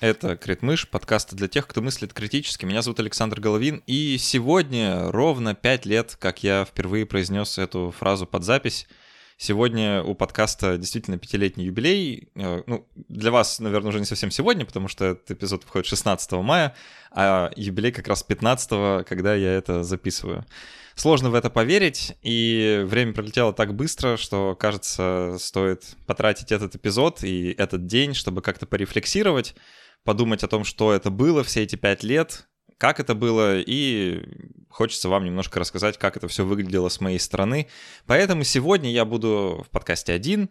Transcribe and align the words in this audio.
Это 0.00 0.34
Критмыш, 0.34 0.88
подкаст 0.88 1.34
для 1.34 1.46
тех, 1.46 1.66
кто 1.66 1.82
мыслит 1.82 2.14
критически. 2.14 2.64
Меня 2.64 2.80
зовут 2.80 3.00
Александр 3.00 3.38
Головин, 3.38 3.82
и 3.86 4.16
сегодня 4.16 5.10
ровно 5.10 5.54
пять 5.54 5.84
лет, 5.84 6.16
как 6.18 6.42
я 6.42 6.64
впервые 6.64 7.04
произнес 7.04 7.58
эту 7.58 7.94
фразу 7.98 8.26
под 8.26 8.42
запись. 8.42 8.88
Сегодня 9.36 10.02
у 10.02 10.14
подкаста 10.14 10.78
действительно 10.78 11.18
пятилетний 11.18 11.66
юбилей. 11.66 12.30
Э, 12.34 12.62
ну, 12.66 12.86
для 13.08 13.30
вас, 13.30 13.58
наверное, 13.60 13.90
уже 13.90 13.98
не 13.98 14.06
совсем 14.06 14.30
сегодня, 14.30 14.64
потому 14.64 14.88
что 14.88 15.04
этот 15.04 15.32
эпизод 15.32 15.64
выходит 15.64 15.86
16 15.86 16.32
мая, 16.32 16.74
а 17.10 17.50
юбилей 17.54 17.92
как 17.92 18.08
раз 18.08 18.22
15, 18.22 19.04
когда 19.06 19.34
я 19.34 19.52
это 19.52 19.82
записываю. 19.82 20.46
Сложно 20.94 21.28
в 21.28 21.34
это 21.34 21.50
поверить, 21.50 22.16
и 22.22 22.82
время 22.86 23.12
пролетело 23.12 23.52
так 23.52 23.74
быстро, 23.74 24.16
что, 24.16 24.54
кажется, 24.54 25.36
стоит 25.38 25.84
потратить 26.06 26.52
этот 26.52 26.74
эпизод 26.74 27.22
и 27.22 27.54
этот 27.58 27.86
день, 27.86 28.14
чтобы 28.14 28.40
как-то 28.40 28.64
порефлексировать, 28.64 29.54
подумать 30.04 30.42
о 30.42 30.48
том, 30.48 30.64
что 30.64 30.92
это 30.92 31.10
было 31.10 31.44
все 31.44 31.62
эти 31.62 31.76
пять 31.76 32.02
лет, 32.02 32.48
как 32.78 32.98
это 32.98 33.14
было, 33.14 33.58
и 33.58 34.22
хочется 34.70 35.08
вам 35.08 35.24
немножко 35.24 35.60
рассказать, 35.60 35.98
как 35.98 36.16
это 36.16 36.28
все 36.28 36.46
выглядело 36.46 36.88
с 36.88 37.00
моей 37.00 37.18
стороны. 37.18 37.68
Поэтому 38.06 38.42
сегодня 38.44 38.90
я 38.90 39.04
буду 39.04 39.64
в 39.66 39.70
подкасте 39.70 40.12
один, 40.12 40.50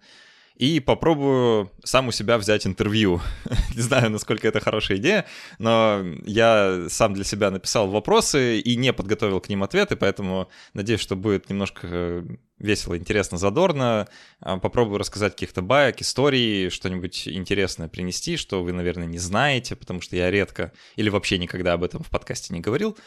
и 0.59 0.81
попробую 0.81 1.71
сам 1.85 2.09
у 2.09 2.11
себя 2.11 2.37
взять 2.37 2.67
интервью. 2.67 3.21
Не 3.75 3.81
знаю, 3.81 4.11
насколько 4.11 4.45
это 4.45 4.59
хорошая 4.59 4.97
идея, 4.97 5.25
но 5.57 6.03
я 6.25 6.85
сам 6.89 7.13
для 7.13 7.23
себя 7.23 7.49
написал 7.49 7.87
вопросы 7.87 8.59
и 8.59 8.75
не 8.75 8.91
подготовил 8.91 9.39
к 9.39 9.47
ним 9.47 9.63
ответы, 9.63 9.95
поэтому 9.95 10.49
надеюсь, 10.73 10.99
что 10.99 11.15
будет 11.15 11.49
немножко 11.49 11.87
э, 11.89 12.23
весело, 12.59 12.97
интересно, 12.97 13.37
задорно. 13.37 14.09
А, 14.41 14.57
попробую 14.57 14.97
рассказать 14.97 15.31
каких-то 15.31 15.61
баек, 15.61 16.01
историй, 16.01 16.69
что-нибудь 16.69 17.25
интересное 17.29 17.87
принести, 17.87 18.35
что 18.35 18.61
вы, 18.61 18.73
наверное, 18.73 19.07
не 19.07 19.17
знаете, 19.17 19.77
потому 19.77 20.01
что 20.01 20.17
я 20.17 20.29
редко 20.29 20.73
или 20.97 21.09
вообще 21.09 21.37
никогда 21.37 21.71
об 21.73 21.85
этом 21.85 22.03
в 22.03 22.09
подкасте 22.09 22.53
не 22.53 22.59
говорил. 22.59 22.97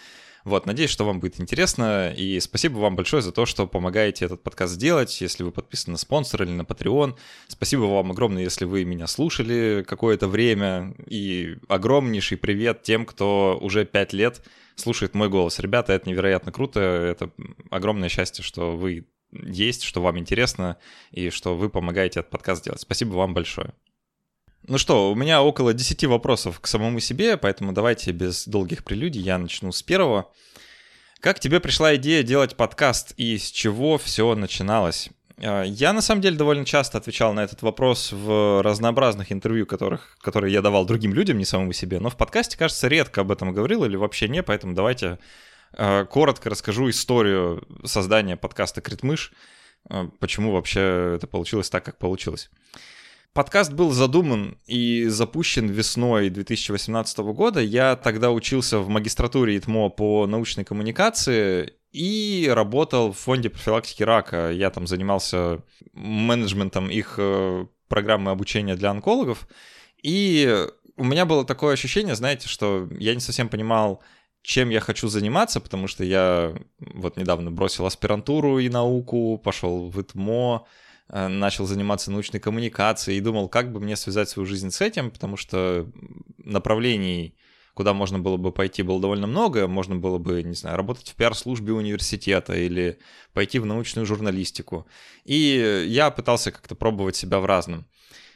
Вот, 0.45 0.67
надеюсь, 0.67 0.91
что 0.91 1.05
вам 1.05 1.21
будет 1.21 1.41
интересно, 1.41 2.13
и 2.13 2.41
спасибо 2.41 2.79
вам 2.79 2.97
большое 2.97 3.23
за 3.23 3.31
то, 3.33 3.47
что 3.47 3.67
помогаете 3.67 4.25
этот 4.25 4.43
подкаст 4.43 4.75
сделать, 4.75 5.21
если 5.21 5.45
вы 5.45 5.53
подписаны 5.53 5.93
на 5.93 5.99
спонсор 5.99 6.43
или 6.43 6.51
на 6.51 6.63
Patreon. 6.63 7.17
Спасибо 7.49 7.83
вам 7.83 8.11
огромное, 8.11 8.43
если 8.43 8.65
вы 8.65 8.85
меня 8.85 9.07
слушали 9.07 9.85
какое-то 9.87 10.27
время, 10.27 10.95
и 11.07 11.57
огромнейший 11.69 12.39
привет 12.39 12.83
тем, 12.83 13.07
кто 13.07 13.57
уже 13.61 13.85
пять 13.85 14.13
лет 14.13 14.43
слушает 14.75 15.15
мой 15.15 15.29
голос. 15.29 15.61
Ребята, 15.61 15.93
это 15.93 16.09
невероятно 16.09 16.51
круто, 16.51 16.81
это 16.81 17.31
огромное 17.71 18.09
счастье, 18.09 18.43
что 18.43 18.77
вы 18.77 19.07
есть, 19.33 19.83
что 19.85 20.03
вам 20.03 20.19
интересно, 20.19 20.77
и 21.11 21.31
что 21.31 21.57
вы 21.57 21.71
помогаете 21.71 22.21
этот 22.21 22.31
подкаст 22.31 22.65
делать. 22.65 22.81
Спасибо 22.81 23.15
вам 23.15 23.33
большое. 23.33 23.75
Ну 24.69 24.79
что, 24.79 25.11
у 25.11 25.17
меня 25.17 25.43
около 25.43 25.75
10 25.75 26.05
вопросов 26.05 26.61
к 26.61 26.69
самому 26.69 27.01
себе, 27.01 27.37
поэтому 27.37 27.73
давайте 27.73 28.13
без 28.13 28.47
долгих 28.47 28.85
прелюдий 28.85 29.21
я 29.21 29.37
начну 29.37 29.73
с 29.73 29.83
первого. 29.83 30.31
Как 31.19 31.41
тебе 31.41 31.59
пришла 31.59 31.97
идея 31.97 32.23
делать 32.23 32.57
подкаст 32.57 33.13
и 33.17 33.39
с 33.39 33.51
чего 33.51 33.99
все 33.99 34.33
начиналось? 34.37 35.11
А, 35.39 35.65
я 35.65 35.93
на 35.93 36.01
самом 36.01 36.21
деле 36.21 36.37
довольно 36.37 36.65
часто 36.65 36.99
отвечал 36.99 37.33
на 37.33 37.41
этот 37.41 37.63
вопрос 37.63 38.13
в 38.13 38.63
разнообразных 38.63 39.33
интервью, 39.33 39.67
которых, 39.67 40.17
которые 40.21 40.53
я 40.53 40.63
давал 40.63 40.85
другим 40.85 41.13
людям, 41.13 41.39
не 41.39 41.45
самому 41.45 41.73
себе, 41.73 41.99
но 41.99 42.09
в 42.09 42.17
подкасте, 42.17 42.57
кажется, 42.57 42.87
редко 42.87 43.23
об 43.23 43.33
этом 43.33 43.53
говорил 43.53 43.85
или 43.85 43.97
вообще 43.97 44.29
не, 44.29 44.45
поэтому 44.45 44.75
давайте 44.75 45.19
а, 45.73 46.05
коротко 46.05 46.51
расскажу 46.51 46.89
историю 46.89 47.67
создания 47.85 48.37
подкаста 48.37 48.81
«Критмыш», 48.81 49.33
а, 49.91 50.09
почему 50.21 50.53
вообще 50.53 51.15
это 51.17 51.27
получилось 51.27 51.69
так, 51.69 51.85
как 51.85 51.99
получилось. 51.99 52.49
Подкаст 53.35 53.73
был 53.73 53.93
задуман 53.93 54.59
и 54.67 55.07
запущен 55.09 55.67
весной 55.67 56.29
2018 56.29 57.19
года. 57.19 57.61
Я 57.61 57.97
тогда 57.97 58.31
учился 58.31 58.79
в 58.79 58.91
магистратуре 58.91 59.57
ИТМО 59.57 59.89
по 59.89 60.27
научной 60.27 60.65
коммуникации 60.65 61.73
и 61.93 62.51
работал 62.53 63.13
в 63.13 63.19
фонде 63.19 63.49
профилактики 63.49 64.03
рака. 64.03 64.51
Я 64.51 64.69
там 64.69 64.87
занимался 64.87 65.63
менеджментом 65.95 66.91
их 66.91 67.15
э, 67.17 67.67
программы 67.89 68.33
обучения 68.33 68.77
для 68.77 68.91
онкологов. 68.91 69.49
И 70.03 70.67
у 70.99 71.05
меня 71.05 71.25
было 71.25 71.47
такое 71.47 71.73
ощущение, 71.73 72.15
знаете, 72.15 72.49
что 72.49 72.87
я 72.99 73.15
не 73.15 73.21
совсем 73.21 73.49
понимал, 73.49 74.03
чем 74.43 74.69
я 74.69 74.81
хочу 74.81 75.09
заниматься, 75.09 75.59
потому 75.59 75.87
что 75.87 76.05
я 76.05 76.55
вот 76.81 77.17
недавно 77.17 77.51
бросил 77.51 77.87
аспирантуру 77.87 78.59
и 78.59 78.69
науку, 78.69 79.41
пошел 79.43 79.89
в 79.89 79.99
ИТМО, 79.99 80.67
начал 81.09 81.67
заниматься 81.67 82.11
научной 82.11 82.41
коммуникацией 82.41 83.19
и 83.19 83.21
думал, 83.21 83.49
как 83.49 83.73
бы 83.73 83.81
мне 83.81 83.97
связать 83.97 84.29
свою 84.29 84.47
жизнь 84.47 84.71
с 84.71 84.81
этим, 84.81 85.11
потому 85.11 85.37
что 85.37 85.91
направлений, 86.39 87.35
куда 87.75 87.93
можно 87.93 88.19
было 88.19 88.37
бы 88.37 88.53
пойти, 88.53 88.83
было 88.83 89.01
довольно 89.01 89.27
много. 89.27 89.67
Можно 89.67 89.97
было 89.97 90.19
бы, 90.19 90.43
не 90.43 90.55
знаю, 90.55 90.77
работать 90.77 91.11
в 91.11 91.15
пиар-службе 91.15 91.73
университета 91.73 92.55
или 92.55 92.99
пойти 93.33 93.59
в 93.59 93.67
научную 93.67 94.07
журналистику. 94.07 94.87
И 95.25 95.85
я 95.89 96.11
пытался 96.11 96.51
как-то 96.51 96.75
пробовать 96.75 97.17
себя 97.17 97.41
в 97.41 97.47
разном. 97.47 97.87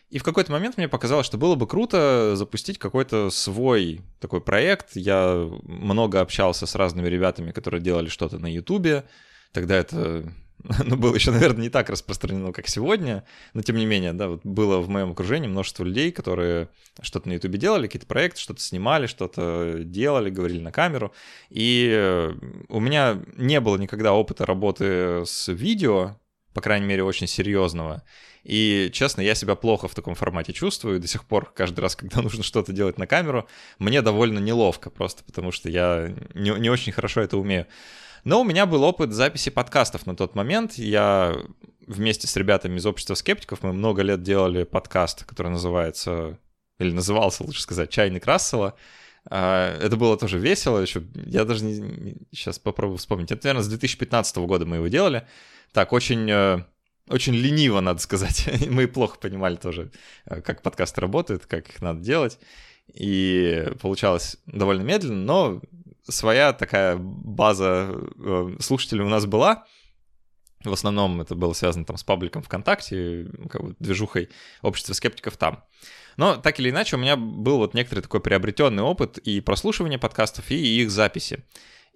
И 0.09 0.19
в 0.19 0.23
какой-то 0.23 0.53
момент 0.53 0.77
мне 0.77 0.89
показалось, 0.89 1.27
что 1.27 1.37
было 1.37 1.57
бы 1.57 1.67
круто 1.67 2.37
запустить 2.37 2.79
какой-то 2.79 3.29
свой 3.31 4.03
такой 4.21 4.41
проект. 4.41 4.95
Я 4.95 5.49
много 5.65 6.21
общался 6.21 6.67
с 6.67 6.77
разными 6.77 7.09
ребятами, 7.09 7.51
которые 7.51 7.81
делали 7.81 8.09
что-то 8.09 8.39
на 8.39 8.47
Ютубе. 8.47 9.05
Тогда 9.53 9.75
это 9.77 10.33
ну, 10.85 10.97
было 10.97 11.15
еще, 11.15 11.31
наверное, 11.31 11.63
не 11.63 11.69
так 11.69 11.91
распространено, 11.91 12.53
как 12.53 12.69
сегодня, 12.69 13.25
но 13.55 13.63
тем 13.63 13.77
не 13.77 13.87
менее, 13.87 14.13
да, 14.13 14.29
вот 14.29 14.41
было 14.45 14.79
в 14.79 14.89
моем 14.89 15.13
окружении 15.13 15.49
множество 15.49 15.85
людей, 15.85 16.11
которые 16.13 16.69
что-то 17.01 17.29
на 17.29 17.35
Ютубе 17.35 17.59
делали, 17.59 17.87
какие-то 17.87 18.07
проекты, 18.07 18.41
что-то 18.41 18.61
снимали, 18.61 19.07
что-то 19.07 19.81
делали, 19.85 20.31
говорили 20.31 20.61
на 20.61 20.73
камеру, 20.73 21.13
и 21.51 21.91
э, 21.93 22.35
у 22.69 22.81
меня 22.81 23.23
не 23.37 23.61
было 23.61 23.77
никогда 23.77 24.13
опыта 24.13 24.47
работы 24.47 25.25
с 25.27 25.49
видео, 25.49 26.19
по 26.53 26.61
крайней 26.61 26.87
мере, 26.87 27.05
очень 27.05 27.27
серьезного. 27.27 28.03
И, 28.47 28.91
честно, 28.93 29.23
я 29.23 29.35
себя 29.35 29.57
плохо 29.57 29.89
в 29.89 29.95
таком 29.97 30.15
формате 30.15 30.53
чувствую. 30.53 31.01
До 31.01 31.09
сих 31.09 31.25
пор, 31.25 31.53
каждый 31.53 31.81
раз, 31.81 31.97
когда 31.97 32.23
нужно 32.23 32.45
что-то 32.45 32.73
делать 32.73 32.97
на 32.97 33.09
камеру, 33.09 33.49
мне 33.81 34.03
довольно 34.03 34.39
неловко, 34.39 34.89
просто 34.89 35.25
потому 35.25 35.51
что 35.51 35.69
я 35.69 36.15
не, 36.33 36.51
не 36.51 36.71
очень 36.71 36.93
хорошо 36.93 37.23
это 37.23 37.39
умею. 37.39 37.67
Но 38.23 38.41
у 38.41 38.45
меня 38.45 38.67
был 38.67 38.85
опыт 38.85 39.13
записи 39.13 39.51
подкастов 39.51 40.07
на 40.07 40.15
тот 40.15 40.37
момент. 40.37 40.75
Я 40.75 41.37
вместе 41.89 42.29
с 42.29 42.37
ребятами 42.37 42.79
из 42.79 42.87
общества 42.87 43.15
скептиков, 43.15 43.65
мы 43.65 43.73
много 43.73 44.03
лет 44.03 44.23
делали 44.23 44.63
подкаст, 44.63 45.25
который 45.25 45.51
называется, 45.51 46.39
или 46.79 46.93
назывался, 46.93 47.43
лучше 47.43 47.63
сказать, 47.63 47.91
«Чайник 47.91 48.27
Рассела». 48.27 48.75
А, 49.29 49.77
это 49.81 49.97
было 49.97 50.17
тоже 50.17 50.39
весело 50.39 50.79
еще. 50.79 51.03
Я 51.15 51.45
даже 51.45 51.65
не, 51.65 52.17
сейчас 52.33 52.61
попробую 52.61 52.99
вспомнить. 52.99 53.33
Это, 53.33 53.47
наверное, 53.47 53.65
с 53.65 53.69
2015 53.69 54.37
года 54.37 54.67
мы 54.67 54.77
его 54.77 54.87
делали. 54.87 55.27
Так, 55.73 55.93
очень, 55.93 56.31
э, 56.31 56.65
очень 57.09 57.35
лениво, 57.35 57.81
надо 57.81 58.01
сказать. 58.01 58.49
мы 58.71 58.89
плохо 58.89 59.19
понимали 59.19 59.57
тоже, 59.57 59.91
э, 60.27 60.41
как 60.41 60.63
подкасты 60.63 61.01
работают, 61.01 61.47
как 61.47 61.69
их 61.69 61.81
надо 61.81 62.01
делать. 62.01 62.39
И 62.93 63.69
получалось 63.81 64.37
довольно 64.47 64.83
медленно, 64.83 65.25
но 65.25 65.61
своя 66.09 66.53
такая 66.53 66.97
база 66.97 67.95
э, 68.19 68.57
слушателей 68.61 69.05
у 69.05 69.09
нас 69.09 69.27
была. 69.27 69.65
В 70.65 70.73
основном 70.73 71.21
это 71.21 71.35
было 71.35 71.53
связано 71.53 71.85
там 71.85 71.97
с 71.97 72.05
пабликом 72.05 72.43
ВКонтакте, 72.43 73.29
как 73.51 73.63
бы 73.63 73.77
движухой 73.79 74.31
общества 74.63 74.95
скептиков 74.95 75.37
там. 75.37 75.63
Но 76.17 76.37
так 76.37 76.59
или 76.59 76.71
иначе 76.71 76.97
у 76.97 76.99
меня 76.99 77.17
был 77.17 77.59
вот 77.59 77.75
некоторый 77.75 78.01
такой 78.01 78.21
приобретенный 78.21 78.83
опыт 78.83 79.19
и 79.19 79.41
прослушивания 79.41 79.99
подкастов, 79.99 80.51
и 80.51 80.83
их 80.83 80.91
записи. 80.91 81.45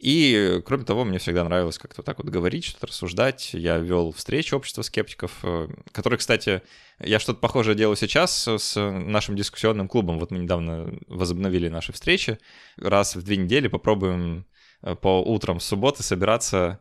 И, 0.00 0.62
кроме 0.64 0.85
того, 0.85 1.05
мне 1.05 1.19
всегда 1.19 1.44
нравилось 1.44 1.76
как-то 1.76 2.02
так 2.02 2.17
вот 2.19 2.29
говорить, 2.29 2.64
что-то 2.64 2.87
рассуждать. 2.87 3.50
Я 3.52 3.76
вел 3.76 4.12
встречи 4.12 4.55
общества 4.55 4.81
скептиков, 4.81 5.31
э, 5.43 5.69
которые, 5.93 6.19
кстати, 6.19 6.62
я 7.00 7.19
что-то 7.19 7.38
похожее 7.38 7.75
делаю 7.76 7.97
сейчас 7.97 8.49
с 8.49 8.81
нашим 8.81 9.37
дискуссионным 9.37 9.88
клубом. 9.88 10.19
Вот 10.19 10.31
мы 10.31 10.38
недавно 10.38 10.91
возобновили 11.06 11.69
наши 11.69 11.93
встречи. 11.93 12.38
Раз 12.79 13.14
в 13.14 13.23
две 13.23 13.37
недели 13.37 13.69
попробуем 13.69 14.47
э, 14.81 14.94
по 14.94 15.20
утрам 15.20 15.61
субботы 15.61 16.02
собираться 16.02 16.81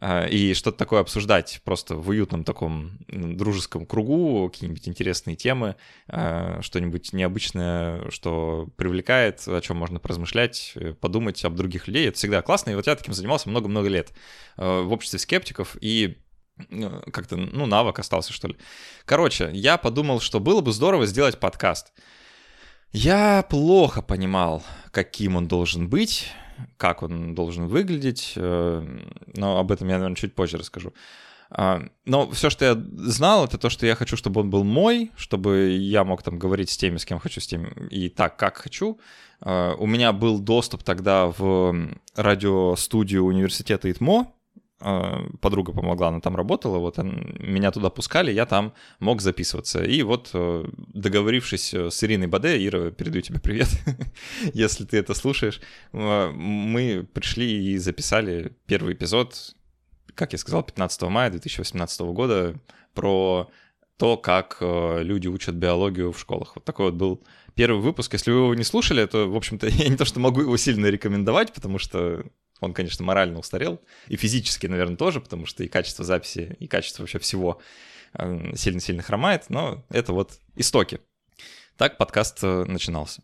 и 0.00 0.54
что-то 0.54 0.78
такое 0.78 1.00
обсуждать 1.00 1.60
просто 1.64 1.96
в 1.96 2.08
уютном 2.08 2.44
таком 2.44 2.98
дружеском 3.08 3.84
кругу, 3.84 4.48
какие-нибудь 4.48 4.88
интересные 4.88 5.34
темы, 5.36 5.76
а, 6.08 6.60
что-нибудь 6.62 7.12
необычное, 7.12 8.10
что 8.10 8.68
привлекает, 8.76 9.46
о 9.46 9.60
чем 9.60 9.76
можно 9.76 9.98
поразмышлять, 9.98 10.72
э, 10.74 10.92
подумать 10.92 11.44
об 11.44 11.56
других 11.56 11.88
людей. 11.88 12.08
Это 12.08 12.16
всегда 12.16 12.42
классно, 12.42 12.70
и 12.70 12.74
вот 12.74 12.86
я 12.86 12.96
таким 12.96 13.14
занимался 13.14 13.48
много-много 13.48 13.88
лет 13.88 14.12
э, 14.56 14.82
в 14.82 14.92
обществе 14.92 15.18
скептиков, 15.18 15.76
и 15.80 16.18
э, 16.70 17.00
как-то, 17.12 17.36
ну, 17.36 17.66
навык 17.66 17.98
остался, 17.98 18.32
что 18.32 18.48
ли. 18.48 18.56
Короче, 19.04 19.50
я 19.52 19.78
подумал, 19.78 20.20
что 20.20 20.40
было 20.40 20.60
бы 20.60 20.72
здорово 20.72 21.06
сделать 21.06 21.38
подкаст. 21.38 21.92
Я 22.92 23.44
плохо 23.48 24.00
понимал, 24.00 24.62
каким 24.90 25.36
он 25.36 25.46
должен 25.46 25.88
быть, 25.88 26.30
как 26.76 27.02
он 27.02 27.34
должен 27.34 27.66
выглядеть, 27.66 28.34
э, 28.36 29.00
но 29.34 29.58
об 29.58 29.72
этом 29.72 29.88
я, 29.88 29.94
наверное, 29.94 30.16
чуть 30.16 30.34
позже 30.34 30.58
расскажу. 30.58 30.92
А, 31.50 31.82
но 32.04 32.30
все, 32.30 32.50
что 32.50 32.64
я 32.64 32.74
знал, 32.74 33.44
это 33.44 33.56
то, 33.58 33.70
что 33.70 33.86
я 33.86 33.94
хочу, 33.94 34.16
чтобы 34.16 34.42
он 34.42 34.50
был 34.50 34.64
мой, 34.64 35.10
чтобы 35.16 35.70
я 35.70 36.04
мог 36.04 36.22
там 36.22 36.38
говорить 36.38 36.70
с 36.70 36.76
теми, 36.76 36.98
с 36.98 37.06
кем 37.06 37.18
хочу, 37.18 37.40
с 37.40 37.46
теми 37.46 37.72
и 37.90 38.08
так, 38.08 38.36
как 38.36 38.58
хочу. 38.58 39.00
А, 39.40 39.74
у 39.74 39.86
меня 39.86 40.12
был 40.12 40.38
доступ 40.38 40.82
тогда 40.82 41.26
в 41.26 41.90
радиостудию 42.14 43.24
университета 43.24 43.90
ИТМО, 43.90 44.32
подруга 44.78 45.72
помогла, 45.72 46.08
она 46.08 46.20
там 46.20 46.36
работала, 46.36 46.78
вот 46.78 46.98
меня 46.98 47.72
туда 47.72 47.90
пускали, 47.90 48.30
я 48.30 48.46
там 48.46 48.74
мог 49.00 49.20
записываться. 49.20 49.82
И 49.82 50.02
вот 50.02 50.30
э, 50.34 50.64
договорившись 50.94 51.74
э, 51.74 51.90
с 51.90 52.04
Ириной 52.04 52.28
Баде, 52.28 52.64
Ира, 52.64 52.90
передаю 52.92 53.22
тебе 53.22 53.40
привет, 53.40 53.68
если 54.54 54.84
ты 54.84 54.98
это 54.98 55.14
слушаешь, 55.14 55.60
э, 55.92 56.30
мы 56.30 57.06
пришли 57.12 57.72
и 57.72 57.78
записали 57.78 58.56
первый 58.66 58.94
эпизод, 58.94 59.56
как 60.14 60.32
я 60.32 60.38
сказал, 60.38 60.62
15 60.62 61.02
мая 61.02 61.30
2018 61.30 62.00
года 62.00 62.54
про 62.94 63.50
то, 63.96 64.16
как 64.16 64.58
люди 64.60 65.26
учат 65.26 65.56
биологию 65.56 66.12
в 66.12 66.20
школах. 66.20 66.52
Вот 66.54 66.64
такой 66.64 66.86
вот 66.86 66.94
был 66.94 67.24
первый 67.54 67.80
выпуск. 67.80 68.12
Если 68.12 68.30
вы 68.30 68.38
его 68.38 68.54
не 68.54 68.62
слушали, 68.62 69.04
то, 69.06 69.28
в 69.28 69.34
общем-то, 69.34 69.66
я 69.68 69.88
не 69.88 69.96
то, 69.96 70.04
что 70.04 70.20
могу 70.20 70.42
его 70.42 70.56
сильно 70.56 70.86
рекомендовать, 70.86 71.52
потому 71.52 71.78
что 71.78 72.24
он, 72.60 72.74
конечно, 72.74 73.04
морально 73.04 73.38
устарел, 73.38 73.80
и 74.08 74.16
физически, 74.16 74.66
наверное, 74.66 74.96
тоже, 74.96 75.20
потому 75.20 75.46
что 75.46 75.64
и 75.64 75.68
качество 75.68 76.04
записи, 76.04 76.56
и 76.58 76.66
качество 76.66 77.02
вообще 77.02 77.18
всего 77.18 77.60
сильно-сильно 78.54 79.02
хромает, 79.02 79.44
но 79.48 79.84
это 79.90 80.12
вот 80.12 80.38
истоки. 80.56 81.00
Так 81.76 81.98
подкаст 81.98 82.38
э, 82.42 82.64
начинался. 82.64 83.22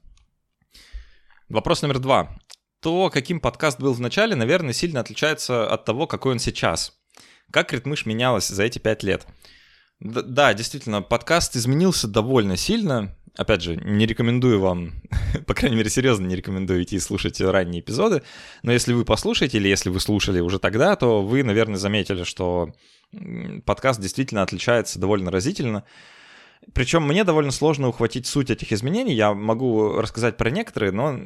Вопрос 1.48 1.82
номер 1.82 1.98
два. 1.98 2.38
То, 2.80 3.10
каким 3.10 3.40
подкаст 3.40 3.80
был 3.80 3.94
в 3.94 4.00
начале, 4.00 4.36
наверное, 4.36 4.72
сильно 4.74 5.00
отличается 5.00 5.66
от 5.66 5.84
того, 5.84 6.06
какой 6.06 6.32
он 6.32 6.38
сейчас. 6.38 7.00
Как 7.50 7.72
Ритмыш 7.72 8.06
менялась 8.06 8.48
за 8.48 8.62
эти 8.62 8.78
пять 8.78 9.02
лет? 9.02 9.26
Да, 10.00 10.52
действительно, 10.54 11.02
подкаст 11.02 11.56
изменился 11.56 12.06
довольно 12.06 12.56
сильно 12.56 13.16
опять 13.36 13.62
же, 13.62 13.76
не 13.76 14.06
рекомендую 14.06 14.60
вам, 14.60 14.92
по 15.46 15.54
крайней 15.54 15.76
мере, 15.76 15.90
серьезно 15.90 16.26
не 16.26 16.36
рекомендую 16.36 16.82
идти 16.82 16.98
слушать 16.98 17.40
ранние 17.40 17.80
эпизоды, 17.80 18.22
но 18.62 18.72
если 18.72 18.92
вы 18.92 19.04
послушаете 19.04 19.58
или 19.58 19.68
если 19.68 19.90
вы 19.90 20.00
слушали 20.00 20.40
уже 20.40 20.58
тогда, 20.58 20.94
то 20.96 21.22
вы, 21.22 21.42
наверное, 21.42 21.76
заметили, 21.76 22.24
что 22.24 22.72
подкаст 23.64 24.00
действительно 24.00 24.42
отличается 24.42 24.98
довольно 24.98 25.30
разительно. 25.30 25.84
Причем 26.72 27.06
мне 27.06 27.24
довольно 27.24 27.50
сложно 27.50 27.88
ухватить 27.88 28.26
суть 28.26 28.50
этих 28.50 28.72
изменений. 28.72 29.14
Я 29.14 29.34
могу 29.34 30.00
рассказать 30.00 30.36
про 30.36 30.50
некоторые, 30.50 30.92
но 30.92 31.20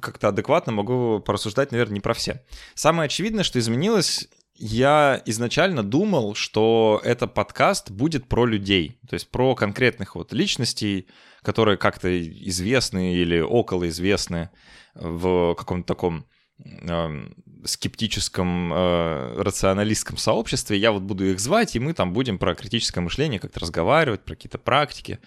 как-то 0.00 0.28
адекватно 0.28 0.72
могу 0.72 1.20
порассуждать, 1.20 1.72
наверное, 1.72 1.94
не 1.94 2.00
про 2.00 2.14
все. 2.14 2.44
Самое 2.74 3.06
очевидное, 3.06 3.44
что 3.44 3.58
изменилось 3.58 4.28
я 4.56 5.20
изначально 5.26 5.82
думал, 5.82 6.34
что 6.34 7.00
это 7.04 7.26
подкаст 7.26 7.90
будет 7.90 8.28
про 8.28 8.46
людей, 8.46 8.98
то 9.08 9.14
есть 9.14 9.28
про 9.30 9.54
конкретных 9.54 10.14
вот 10.14 10.32
личностей, 10.32 11.08
которые 11.42 11.76
как-то 11.76 12.22
известны 12.22 13.14
или 13.14 13.40
около 13.40 13.88
известны 13.88 14.50
в 14.94 15.54
каком-то 15.54 15.86
таком 15.86 16.26
э, 16.58 17.26
скептическом, 17.64 18.72
э, 18.72 19.42
рационалистском 19.42 20.16
сообществе. 20.16 20.78
Я 20.78 20.92
вот 20.92 21.02
буду 21.02 21.24
их 21.24 21.40
звать, 21.40 21.74
и 21.74 21.80
мы 21.80 21.92
там 21.92 22.12
будем 22.12 22.38
про 22.38 22.54
критическое 22.54 23.00
мышление 23.00 23.40
как-то 23.40 23.58
разговаривать, 23.58 24.24
про 24.24 24.36
какие-то 24.36 24.58
практики, 24.58 25.18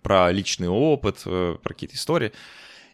про 0.00 0.30
личный 0.30 0.68
опыт, 0.68 1.22
э, 1.26 1.56
про 1.60 1.74
какие-то 1.74 1.96
истории. 1.96 2.32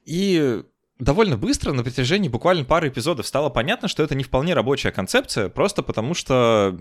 И 0.07 0.63
довольно 1.03 1.37
быстро, 1.37 1.73
на 1.73 1.83
протяжении 1.83 2.29
буквально 2.29 2.65
пары 2.65 2.89
эпизодов, 2.89 3.27
стало 3.27 3.51
понятно, 3.51 3.89
что 3.89 4.03
это 4.03 4.15
не 4.15 4.23
вполне 4.23 4.55
рабочая 4.55 4.93
концепция, 4.93 5.49
просто 5.49 5.83
потому 5.83 6.15
что 6.15 6.79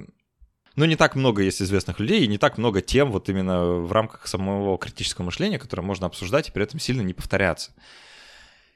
ну, 0.75 0.85
не 0.85 0.95
так 0.95 1.15
много 1.15 1.41
есть 1.41 1.62
известных 1.62 2.00
людей, 2.00 2.23
и 2.23 2.27
не 2.27 2.38
так 2.38 2.57
много 2.57 2.81
тем 2.81 3.12
вот 3.12 3.29
именно 3.29 3.65
в 3.65 3.91
рамках 3.91 4.27
самого 4.27 4.77
критического 4.77 5.25
мышления, 5.25 5.59
которые 5.59 5.85
можно 5.85 6.06
обсуждать 6.06 6.50
и 6.50 6.51
при 6.51 6.63
этом 6.63 6.79
сильно 6.79 7.01
не 7.01 7.13
повторяться. 7.13 7.71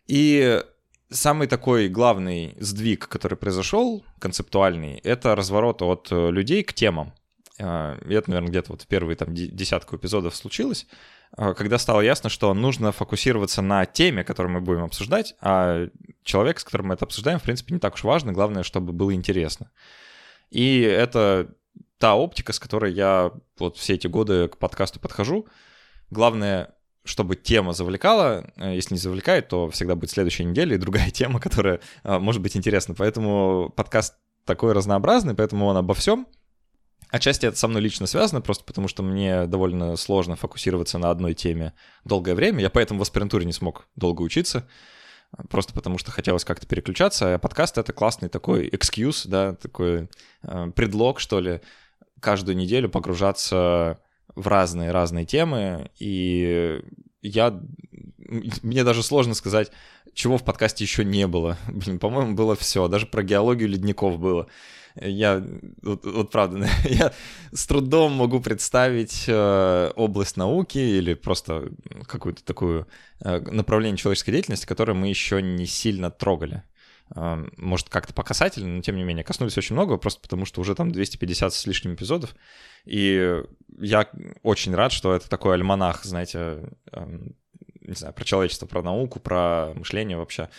И 0.07 0.63
самый 1.09 1.47
такой 1.47 1.89
главный 1.89 2.55
сдвиг, 2.59 3.07
который 3.07 3.37
произошел, 3.37 4.03
концептуальный, 4.19 4.95
это 5.03 5.35
разворот 5.35 5.81
от 5.83 6.07
людей 6.11 6.63
к 6.63 6.73
темам. 6.73 7.13
А, 7.59 7.97
и 8.05 8.13
это, 8.13 8.29
наверное, 8.29 8.49
где-то 8.49 8.71
вот 8.71 8.81
в 8.81 8.87
первые 8.87 9.15
там 9.15 9.33
десятку 9.33 9.95
эпизодов 9.95 10.35
случилось. 10.35 10.87
А, 11.37 11.53
когда 11.53 11.77
стало 11.77 12.01
ясно, 12.01 12.29
что 12.29 12.53
нужно 12.53 12.91
фокусироваться 12.91 13.61
на 13.61 13.85
теме, 13.85 14.23
которую 14.23 14.53
мы 14.53 14.61
будем 14.61 14.83
обсуждать, 14.83 15.35
а 15.41 15.87
человек, 16.23 16.59
с 16.59 16.63
которым 16.63 16.87
мы 16.87 16.95
это 16.95 17.05
обсуждаем, 17.05 17.39
в 17.39 17.43
принципе, 17.43 17.73
не 17.73 17.79
так 17.79 17.95
уж 17.95 18.03
важно, 18.03 18.33
главное, 18.33 18.63
чтобы 18.63 18.93
было 18.93 19.13
интересно. 19.13 19.71
И 20.49 20.81
это 20.81 21.53
та 21.97 22.15
оптика, 22.15 22.53
с 22.53 22.59
которой 22.59 22.93
я 22.93 23.31
вот 23.57 23.77
все 23.77 23.93
эти 23.93 24.07
годы 24.07 24.47
к 24.47 24.57
подкасту 24.57 24.99
подхожу. 24.99 25.47
Главное, 26.09 26.75
чтобы 27.03 27.35
тема 27.35 27.73
завлекала. 27.73 28.51
Если 28.57 28.95
не 28.95 28.99
завлекает, 28.99 29.47
то 29.47 29.69
всегда 29.69 29.95
будет 29.95 30.11
следующая 30.11 30.43
неделя 30.43 30.75
и 30.75 30.79
другая 30.79 31.09
тема, 31.11 31.39
которая 31.39 31.79
а, 32.03 32.19
может 32.19 32.41
быть 32.41 32.57
интересна. 32.57 32.95
Поэтому 32.95 33.71
подкаст 33.75 34.15
такой 34.43 34.73
разнообразный, 34.73 35.35
поэтому 35.35 35.65
он 35.65 35.77
обо 35.77 35.93
всем. 35.93 36.27
Отчасти 37.15 37.45
это 37.45 37.57
со 37.57 37.69
мной 37.69 37.81
лично 37.81 38.07
связано, 38.07 38.41
просто 38.41 38.65
потому 38.65 38.89
что 38.89 39.01
мне 39.01 39.47
довольно 39.47 39.95
сложно 39.95 40.35
фокусироваться 40.35 40.97
на 40.97 41.11
одной 41.11 41.33
теме 41.33 41.71
долгое 42.03 42.35
время. 42.35 42.59
Я 42.59 42.69
поэтому 42.69 42.99
в 42.99 43.03
аспирантуре 43.03 43.45
не 43.45 43.53
смог 43.53 43.87
долго 43.95 44.21
учиться, 44.21 44.67
просто 45.49 45.73
потому 45.73 45.97
что 45.97 46.11
хотелось 46.11 46.43
как-то 46.43 46.67
переключаться. 46.67 47.35
А 47.35 47.37
подкаст— 47.39 47.77
это 47.77 47.93
классный 47.93 48.27
такой 48.27 48.67
excuse, 48.67 49.29
да, 49.29 49.55
такой 49.55 50.09
э, 50.43 50.71
предлог, 50.75 51.21
что 51.21 51.39
ли, 51.39 51.61
каждую 52.19 52.57
неделю 52.57 52.89
погружаться 52.89 53.97
в 54.35 54.45
разные-разные 54.49 55.25
темы. 55.25 55.91
И 55.97 56.81
я... 57.21 57.57
Мне 58.61 58.83
даже 58.83 59.03
сложно 59.03 59.35
сказать, 59.35 59.71
чего 60.13 60.37
в 60.37 60.43
подкасте 60.43 60.83
еще 60.83 61.05
не 61.05 61.27
было. 61.27 61.57
Блин, 61.69 61.97
по-моему, 61.97 62.35
было 62.35 62.57
все. 62.57 62.89
Даже 62.89 63.05
про 63.05 63.23
геологию 63.23 63.69
ледников 63.69 64.19
было 64.19 64.47
я, 65.01 65.43
вот, 65.81 66.05
вот 66.05 66.31
правда, 66.31 66.67
я 66.85 67.13
с 67.53 67.67
трудом 67.67 68.13
могу 68.13 68.39
представить 68.39 69.25
э, 69.27 69.91
область 69.95 70.37
науки 70.37 70.77
или 70.77 71.13
просто 71.13 71.69
какую-то 72.07 72.43
такую 72.43 72.87
э, 73.21 73.39
направление 73.39 73.97
человеческой 73.97 74.31
деятельности, 74.31 74.65
которое 74.65 74.93
мы 74.93 75.07
еще 75.07 75.41
не 75.41 75.65
сильно 75.65 76.11
трогали. 76.11 76.63
Э, 77.15 77.45
может, 77.57 77.89
как-то 77.89 78.13
по 78.13 78.23
касательно, 78.23 78.77
но 78.77 78.81
тем 78.81 78.95
не 78.95 79.03
менее, 79.03 79.23
коснулись 79.23 79.57
очень 79.57 79.75
много, 79.75 79.97
просто 79.97 80.21
потому 80.21 80.45
что 80.45 80.61
уже 80.61 80.75
там 80.75 80.91
250 80.91 81.53
с 81.53 81.65
лишним 81.65 81.95
эпизодов, 81.95 82.35
и 82.85 83.43
я 83.77 84.09
очень 84.43 84.73
рад, 84.73 84.91
что 84.91 85.13
это 85.13 85.29
такой 85.29 85.55
альманах, 85.55 86.03
знаете, 86.03 86.69
э, 86.91 87.19
не 87.81 87.95
знаю, 87.95 88.13
про 88.13 88.23
человечество, 88.23 88.65
про 88.65 88.81
науку, 88.81 89.19
про 89.19 89.73
мышление 89.75 90.17
вообще, 90.17 90.49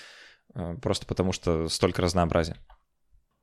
э, 0.55 0.77
просто 0.83 1.07
потому 1.07 1.33
что 1.33 1.69
столько 1.69 2.03
разнообразия. 2.03 2.57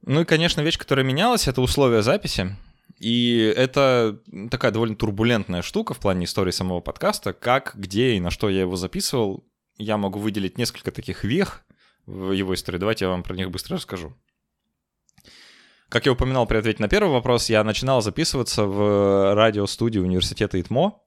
Ну 0.06 0.22
и, 0.22 0.26
конечно, 0.26 0.62
вещь, 0.62 0.78
которая 0.78 1.06
менялась, 1.06 1.48
это 1.48 1.62
условия 1.62 2.02
записи. 2.02 2.56
И 3.00 3.54
это 3.56 4.20
такая 4.52 4.72
довольно 4.72 4.96
турбулентная 4.96 5.62
штука 5.62 5.94
в 5.94 6.00
плане 6.00 6.26
истории 6.26 6.52
самого 6.52 6.82
подкаста. 6.82 7.34
Как, 7.34 7.74
где 7.76 8.16
и 8.16 8.20
на 8.20 8.30
что 8.30 8.50
я 8.50 8.62
его 8.62 8.76
записывал, 8.76 9.46
я 9.78 9.98
могу 9.98 10.20
выделить 10.20 10.58
несколько 10.58 10.92
таких 10.92 11.24
вех 11.24 11.66
в 12.06 12.32
его 12.32 12.54
истории. 12.54 12.78
Давайте 12.78 13.06
я 13.06 13.10
вам 13.10 13.24
про 13.24 13.36
них 13.36 13.50
быстро 13.50 13.78
расскажу. 13.78 14.14
Как 15.88 16.06
я 16.06 16.12
упоминал 16.12 16.48
при 16.48 16.58
ответе 16.58 16.82
на 16.82 16.90
первый 16.90 17.12
вопрос, 17.12 17.50
я 17.50 17.64
начинал 17.64 18.02
записываться 18.02 18.66
в 18.66 19.36
радиостудии 19.36 20.00
университета 20.00 20.60
ИТМО, 20.60 21.00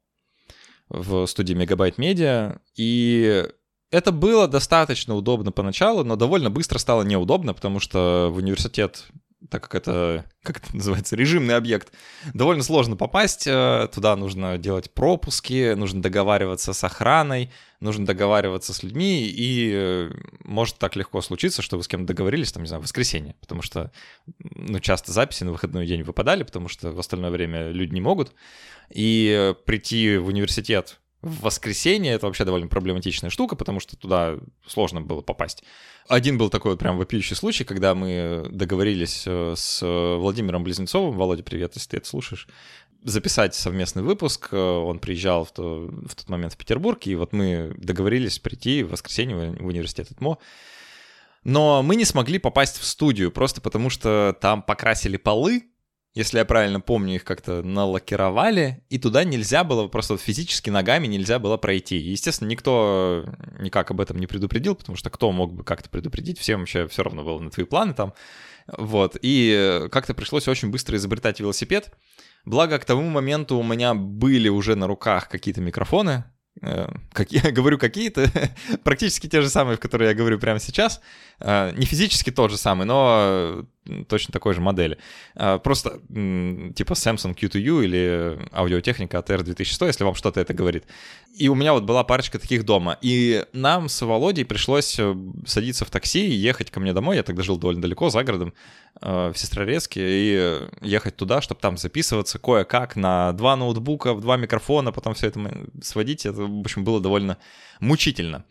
в 0.88 1.26
студии 1.26 1.55
Мегабайт 1.55 1.99
Медиа, 1.99 2.61
и 2.76 3.47
это 3.90 4.12
было 4.12 4.49
достаточно 4.49 5.14
удобно 5.14 5.52
поначалу, 5.52 6.05
но 6.05 6.16
довольно 6.16 6.50
быстро 6.50 6.78
стало 6.78 7.02
неудобно, 7.02 7.55
потому 7.55 7.78
что 7.81 8.31
в 8.33 8.38
университет, 8.38 9.07
так 9.49 9.62
как 9.62 9.75
это, 9.76 10.25
как 10.43 10.59
это 10.59 10.75
называется, 10.76 11.14
режимный 11.14 11.57
объект, 11.57 11.93
довольно 12.35 12.64
сложно 12.64 12.97
попасть. 12.97 13.47
Э, 13.47 13.88
туда 13.95 14.16
нужно 14.16 14.59
делать 14.59 14.90
пропуски, 14.90 15.75
нужно 15.75 16.02
договариваться 16.02 16.73
с 16.73 16.83
охраной, 16.83 17.52
нужно 17.78 18.07
договариваться 18.07 18.75
с 18.75 18.83
людьми, 18.83 19.23
и 19.25 19.71
э, 19.73 20.11
может 20.43 20.78
так 20.78 20.97
легко 20.97 21.21
случиться, 21.21 21.62
что 21.62 21.76
вы 21.76 21.85
с 21.85 21.88
кем-то 21.88 22.09
договорились, 22.09 22.52
там, 22.52 22.64
не 22.64 22.69
знаю, 22.69 22.81
в 22.81 22.85
воскресенье, 22.85 23.37
потому 23.40 23.62
что, 23.62 23.93
ну, 24.40 24.81
часто 24.81 25.12
записи 25.12 25.45
на 25.45 25.52
выходной 25.52 25.87
день 25.87 26.02
выпадали, 26.02 26.43
потому 26.43 26.69
что 26.69 26.90
в 26.90 26.99
остальное 26.99 27.31
время 27.31 27.71
люди 27.71 27.95
не 27.95 28.00
могут. 28.00 28.33
И 28.90 29.33
э, 29.33 29.55
прийти 29.55 30.16
в 30.16 30.26
университет 30.26 30.99
в 31.26 31.42
воскресенье 31.42 32.12
это 32.12 32.26
вообще 32.26 32.45
довольно 32.45 32.68
проблематичная 32.68 33.30
штука, 33.30 33.56
потому 33.56 33.80
что 33.80 33.97
туда 33.97 34.37
сложно 34.66 35.00
было 35.00 35.21
попасть. 35.21 35.62
Один 36.09 36.38
был 36.38 36.50
такой 36.50 36.73
вот 36.73 36.78
прям 36.78 36.99
вопиющий 36.99 37.37
случай, 37.37 37.64
когда 37.64 37.95
мы 37.95 38.47
договорились 38.50 39.25
э, 39.26 39.54
с 39.56 39.80
Владимиром 39.83 40.64
Близнецовым, 40.64 41.16
Володя, 41.16 41.42
привет, 41.42 41.73
если 41.75 41.90
ты 41.90 41.97
это 41.99 42.09
слушаешь, 42.09 42.49
записать 43.02 43.54
совместный 43.54 44.02
выпуск. 44.02 44.49
Э, 44.52 44.56
он 44.56 44.99
приезжал 44.99 45.45
в, 45.45 45.52
то, 45.52 45.88
в 45.88 46.14
тот 46.14 46.28
момент 46.28 46.54
в 46.54 46.56
Петербург, 46.56 47.06
и 47.06 47.14
вот 47.14 47.33
мы 47.33 47.75
договорились 47.76 48.38
прийти 48.38 48.83
в 48.83 48.90
воскресенье 48.90 49.52
в 49.52 49.66
университет 49.66 50.11
ИТМО. 50.11 50.38
Но 51.45 51.83
мы 51.83 51.95
не 51.95 52.04
смогли 52.04 52.38
попасть 52.38 52.78
в 52.78 52.85
студию, 52.85 53.30
просто 53.30 53.61
потому 53.61 53.88
что 53.88 54.37
там 54.40 54.62
покрасили 54.62 55.16
полы, 55.16 55.62
если 56.16 56.38
я 56.38 56.46
правильно 56.46 56.80
помню, 56.80 57.16
их 57.16 57.25
как-то 57.25 57.62
налакировали, 57.62 58.82
и 58.88 58.99
туда 58.99 59.23
нельзя 59.23 59.64
было, 59.64 59.87
просто 59.87 60.16
физически 60.16 60.70
ногами 60.70 61.06
нельзя 61.06 61.38
было 61.38 61.58
пройти. 61.58 61.99
И, 61.99 62.11
естественно, 62.11 62.49
никто 62.49 63.26
никак 63.61 63.90
об 63.90 64.00
этом 64.00 64.18
не 64.18 64.26
предупредил, 64.26 64.75
потому 64.75 64.96
что 64.96 65.11
кто 65.11 65.30
мог 65.30 65.52
бы 65.52 65.62
как-то 65.62 65.90
предупредить, 65.90 66.38
всем 66.38 66.61
вообще 66.61 66.88
все 66.88 67.02
равно 67.02 67.23
было 67.23 67.38
на 67.38 67.50
твои 67.50 67.66
планы 67.66 67.92
там. 67.92 68.14
Вот, 68.66 69.18
и 69.20 69.88
как-то 69.92 70.14
пришлось 70.14 70.49
очень 70.49 70.70
быстро 70.70 70.96
изобретать 70.96 71.38
велосипед. 71.38 71.92
Благо, 72.46 72.78
к 72.78 72.87
тому 72.87 73.08
моменту 73.11 73.58
у 73.58 73.62
меня 73.62 73.92
были 73.92 74.49
уже 74.49 74.75
на 74.75 74.87
руках 74.87 75.28
какие-то 75.28 75.61
микрофоны, 75.61 76.25
Э, 76.62 76.88
как 77.12 77.32
я 77.32 77.50
говорю 77.52 77.78
какие-то, 77.78 78.30
практически 78.85 79.28
те 79.28 79.42
же 79.42 79.49
самые, 79.49 79.76
в 79.76 79.80
которые 79.80 80.11
я 80.11 80.14
говорю 80.14 80.38
прямо 80.38 80.58
сейчас. 80.58 81.00
Э, 81.40 81.73
не 81.76 81.87
физически 81.87 82.30
тот 82.30 82.50
же 82.50 82.56
самый, 82.56 82.87
но 82.87 83.66
точно 84.09 84.33
такой 84.33 84.55
же 84.55 84.61
модели. 84.61 84.99
Э, 85.35 85.59
просто 85.62 86.00
типа 86.75 86.93
Samsung 86.93 87.35
Q2U 87.35 87.85
или 87.85 88.38
аудиотехника 88.52 89.19
ATR 89.19 89.43
2100, 89.43 89.87
если 89.87 90.05
вам 90.05 90.14
что-то 90.14 90.40
это 90.40 90.55
говорит. 90.55 90.85
И 91.35 91.49
у 91.49 91.55
меня 91.55 91.73
вот 91.73 91.85
была 91.85 92.05
парочка 92.05 92.38
таких 92.38 92.64
дома. 92.64 92.99
И 93.00 93.45
нам 93.52 93.88
с 93.88 94.02
Володей 94.02 94.45
пришлось 94.45 94.99
садиться 95.47 95.85
в 95.85 95.90
такси 95.90 96.26
и 96.26 96.35
ехать 96.35 96.71
ко 96.71 96.81
мне 96.81 96.93
домой. 96.93 97.16
Я 97.16 97.23
тогда 97.23 97.43
жил 97.43 97.59
довольно 97.59 97.83
далеко, 97.83 98.11
за 98.11 98.25
городом, 98.25 98.55
в 99.00 99.35
Сестрорецке, 99.35 100.00
и 100.02 100.69
ехать 100.81 101.16
туда, 101.16 101.43
чтобы 101.43 101.61
там 101.61 101.76
записываться 101.76 102.38
кое-как 102.38 102.97
на 102.97 103.33
два 103.33 103.57
ноутбука, 103.57 104.14
в 104.14 104.23
два 104.23 104.38
микрофона, 104.38 104.93
потом 104.93 105.12
все 105.12 105.26
это 105.26 105.69
сводить. 105.83 106.25
Это, 106.25 106.43
в 106.43 106.61
общем, 106.61 106.85
было 106.85 107.00
довольно 107.00 107.37
мучительно. 107.81 108.45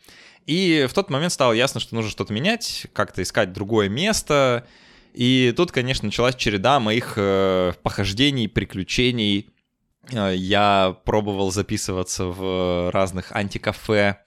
И 0.46 0.86
в 0.88 0.94
тот 0.94 1.10
момент 1.10 1.34
стало 1.34 1.54
ясно, 1.54 1.80
что 1.80 1.96
нужно 1.96 2.12
что-то 2.12 2.32
менять, 2.34 2.88
как-то 2.94 3.22
искать 3.24 3.52
другое 3.54 3.90
место. 3.90 4.68
И 5.16 5.54
тут, 5.56 5.72
конечно, 5.72 6.08
началась 6.08 6.36
череда 6.36 6.82
моих 6.82 7.14
э, 7.16 7.72
похождений, 7.82 8.50
приключений. 8.50 9.50
Э, 10.12 10.34
я 10.36 10.98
пробовал 11.06 11.52
записываться 11.52 12.26
в 12.26 12.92
разных 12.92 13.32
антикафе. 13.32 14.20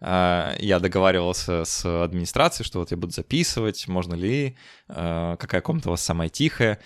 Э, 0.00 0.54
я 0.60 0.78
договаривался 0.78 1.64
с 1.64 1.84
администрацией, 2.04 2.64
что 2.64 2.78
вот 2.78 2.92
я 2.92 2.96
буду 2.96 3.12
записывать, 3.12 3.88
можно 3.88 4.14
ли, 4.14 4.56
э, 4.88 5.36
какая 5.40 5.60
комната 5.60 5.88
у 5.88 5.90
вас 5.90 6.02
самая 6.02 6.28
тихая. 6.28 6.78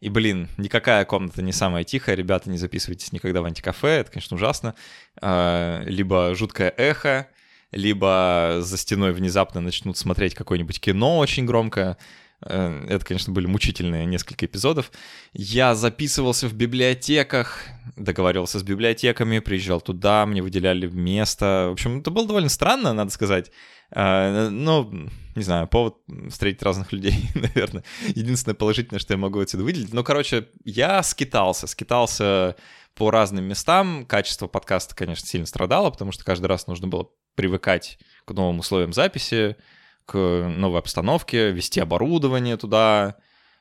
И, 0.00 0.08
блин, 0.08 0.48
никакая 0.56 1.04
комната 1.04 1.42
не 1.42 1.52
самая 1.52 1.84
тихая, 1.84 2.16
ребята, 2.16 2.48
не 2.48 2.56
записывайтесь 2.56 3.12
никогда 3.12 3.42
в 3.42 3.44
антикафе, 3.44 4.00
это, 4.00 4.10
конечно, 4.10 4.36
ужасно. 4.36 4.74
Либо 5.20 6.34
жуткое 6.34 6.74
эхо, 6.76 7.28
либо 7.70 8.58
за 8.60 8.76
стеной 8.76 9.12
внезапно 9.12 9.62
начнут 9.62 9.96
смотреть 9.96 10.34
какое-нибудь 10.34 10.78
кино 10.80 11.18
очень 11.18 11.46
громко. 11.46 11.96
Э, 12.44 12.86
это, 12.88 13.04
конечно, 13.04 13.32
были 13.32 13.46
мучительные 13.46 14.06
несколько 14.06 14.46
эпизодов. 14.46 14.90
Я 15.32 15.74
записывался 15.74 16.48
в 16.48 16.54
библиотеках, 16.54 17.66
договаривался 17.96 18.58
с 18.58 18.62
библиотеками, 18.62 19.38
приезжал 19.38 19.80
туда, 19.80 20.26
мне 20.26 20.42
выделяли 20.42 20.86
место. 20.86 21.66
В 21.68 21.72
общем, 21.72 22.00
это 22.00 22.10
было 22.10 22.26
довольно 22.26 22.48
странно, 22.48 22.92
надо 22.92 23.10
сказать. 23.10 23.50
Э, 23.90 24.48
ну, 24.50 25.08
не 25.34 25.42
знаю, 25.42 25.66
повод 25.68 25.96
встретить 26.30 26.62
разных 26.62 26.92
людей, 26.92 27.30
наверное. 27.34 27.84
Единственное 28.14 28.54
положительное, 28.54 29.00
что 29.00 29.14
я 29.14 29.18
могу 29.18 29.40
отсюда 29.40 29.64
выделить. 29.64 29.92
Ну, 29.92 30.04
короче, 30.04 30.48
я 30.64 31.02
скитался, 31.02 31.66
скитался 31.66 32.56
по 32.94 33.10
разным 33.10 33.44
местам. 33.44 34.06
Качество 34.06 34.46
подкаста, 34.46 34.94
конечно, 34.94 35.26
сильно 35.26 35.46
страдало, 35.46 35.90
потому 35.90 36.12
что 36.12 36.24
каждый 36.24 36.46
раз 36.46 36.66
нужно 36.66 36.86
было 36.86 37.08
привыкать 37.34 37.98
к 38.24 38.32
новым 38.32 38.60
условиям 38.60 38.92
записи, 38.92 39.56
к 40.06 40.16
новой 40.16 40.78
обстановке, 40.78 41.50
вести 41.50 41.80
оборудование 41.80 42.56
туда. 42.56 43.16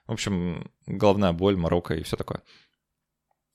В 0.07 0.11
общем, 0.11 0.69
головная 0.85 1.31
боль, 1.31 1.55
морока 1.55 1.95
и 1.95 2.03
все 2.03 2.17
такое. 2.17 2.41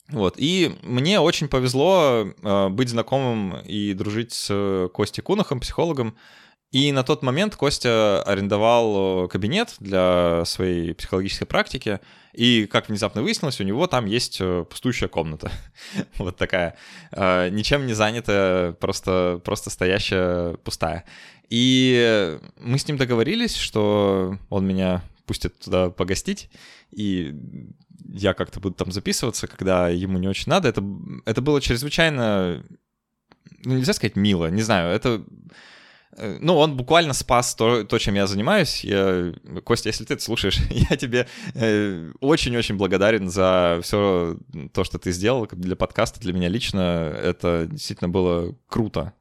Вот. 0.09 0.35
И 0.39 0.75
мне 0.83 1.21
очень 1.21 1.49
повезло 1.49 2.25
э, 2.25 2.69
быть 2.71 2.89
знакомым 2.89 3.59
и 3.61 3.93
дружить 3.93 4.33
с 4.33 4.89
Костей 4.95 5.23
Кунахом, 5.23 5.61
психологом. 5.61 6.17
И 6.71 6.93
на 6.93 7.03
тот 7.03 7.23
момент 7.23 7.57
Костя 7.57 8.23
арендовал 8.25 9.25
э, 9.25 9.29
кабинет 9.29 9.75
для 9.81 10.45
своей 10.45 10.93
психологической 10.93 11.47
практики, 11.47 11.99
и, 12.35 12.67
как 12.67 12.89
внезапно 12.89 13.23
выяснилось, 13.23 13.59
у 13.61 13.65
него 13.65 13.87
там 13.87 14.05
есть 14.05 14.37
э, 14.41 14.67
пустующая 14.69 15.09
комната. 15.09 15.51
вот 16.19 16.37
такая. 16.37 16.77
Э, 17.13 17.49
ничем 17.49 17.87
не 17.87 17.95
занятая, 17.95 18.73
просто, 18.73 19.41
просто 19.45 19.71
стоящая, 19.71 20.55
пустая. 20.59 21.05
И 21.49 22.39
мы 22.59 22.79
с 22.79 22.87
ним 22.87 22.99
договорились, 22.99 23.57
что 23.57 24.37
он 24.51 24.67
меня 24.67 25.03
пустит 25.25 25.59
туда 25.59 25.89
погостить, 25.89 26.51
и 26.91 27.35
я 28.13 28.35
как-то 28.35 28.61
буду 28.61 28.75
там 28.75 28.93
записываться, 28.93 29.47
когда 29.47 29.89
ему 29.89 30.19
не 30.19 30.29
очень 30.29 30.51
надо. 30.51 30.69
Это, 30.69 30.85
это 31.25 31.41
было 31.41 31.63
чрезвычайно, 31.63 32.63
ну, 33.65 33.75
нельзя 33.75 33.95
сказать 33.95 34.17
мило, 34.17 34.51
не 34.51 34.63
знаю, 34.63 34.95
это 34.95 35.25
ну, 36.17 36.57
он 36.57 36.77
буквально 36.77 37.13
спас 37.13 37.55
то, 37.55 37.85
то 37.85 37.99
чем 37.99 38.15
я 38.15 38.27
занимаюсь. 38.27 38.83
Я, 38.83 39.33
Костя, 39.65 39.89
если 39.89 40.05
ты 40.05 40.15
это 40.15 40.23
слушаешь, 40.23 40.59
я 40.71 40.97
тебе 40.97 41.29
э, 41.55 42.13
очень-очень 42.21 42.77
благодарен 42.77 43.29
за 43.29 43.81
все 43.83 44.37
то, 44.73 44.85
что 44.85 44.99
ты 44.99 45.13
сделал 45.13 45.47
для 45.53 45.77
подкаста, 45.77 46.21
для 46.21 46.33
меня 46.33 46.49
лично. 46.49 47.13
Это 47.23 47.67
действительно 47.71 48.09
было 48.09 48.55
круто. 48.69 49.15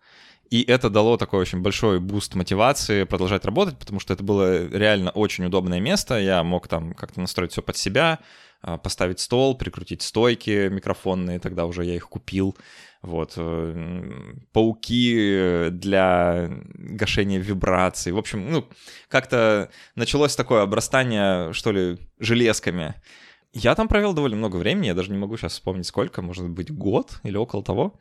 И 0.50 0.64
это 0.64 0.90
дало 0.90 1.18
такой 1.18 1.42
очень 1.42 1.62
большой 1.62 2.00
буст 2.00 2.36
мотивации 2.36 3.04
продолжать 3.04 3.44
работать, 3.44 3.78
потому 3.78 4.00
что 4.00 4.14
это 4.14 4.24
было 4.24 4.68
реально 4.68 5.12
очень 5.12 5.46
удобное 5.46 5.82
место. 5.82 6.18
Я 6.20 6.42
мог 6.44 6.68
там 6.68 6.94
как-то 6.94 7.20
настроить 7.20 7.52
все 7.52 7.62
под 7.62 7.76
себя, 7.76 8.20
а, 8.62 8.78
поставить 8.78 9.20
стол, 9.20 9.58
прикрутить 9.58 10.02
стойки 10.02 10.70
микрофонные, 10.70 11.40
тогда 11.40 11.66
уже 11.66 11.84
я 11.84 11.96
их 11.96 12.08
купил 12.08 12.58
вот, 13.02 13.34
э, 13.38 14.34
пауки 14.52 15.70
для 15.72 16.50
гашения 16.74 17.40
вибраций. 17.40 18.12
В 18.12 18.18
общем, 18.18 18.52
ну, 18.52 18.68
как-то 19.08 19.70
началось 19.96 20.36
такое 20.36 20.62
обрастание, 20.64 21.54
что 21.54 21.72
ли, 21.72 21.98
железками. 22.20 22.96
Я 23.54 23.76
там 23.76 23.88
провел 23.88 24.14
довольно 24.14 24.38
много 24.38 24.58
времени, 24.58 24.88
я 24.88 24.94
даже 24.94 25.12
не 25.12 25.18
могу 25.18 25.38
сейчас 25.38 25.54
вспомнить 25.54 25.88
сколько, 25.88 26.22
может 26.22 26.50
быть, 26.50 26.72
год 26.72 27.20
или 27.24 27.38
около 27.38 27.64
того. 27.64 28.00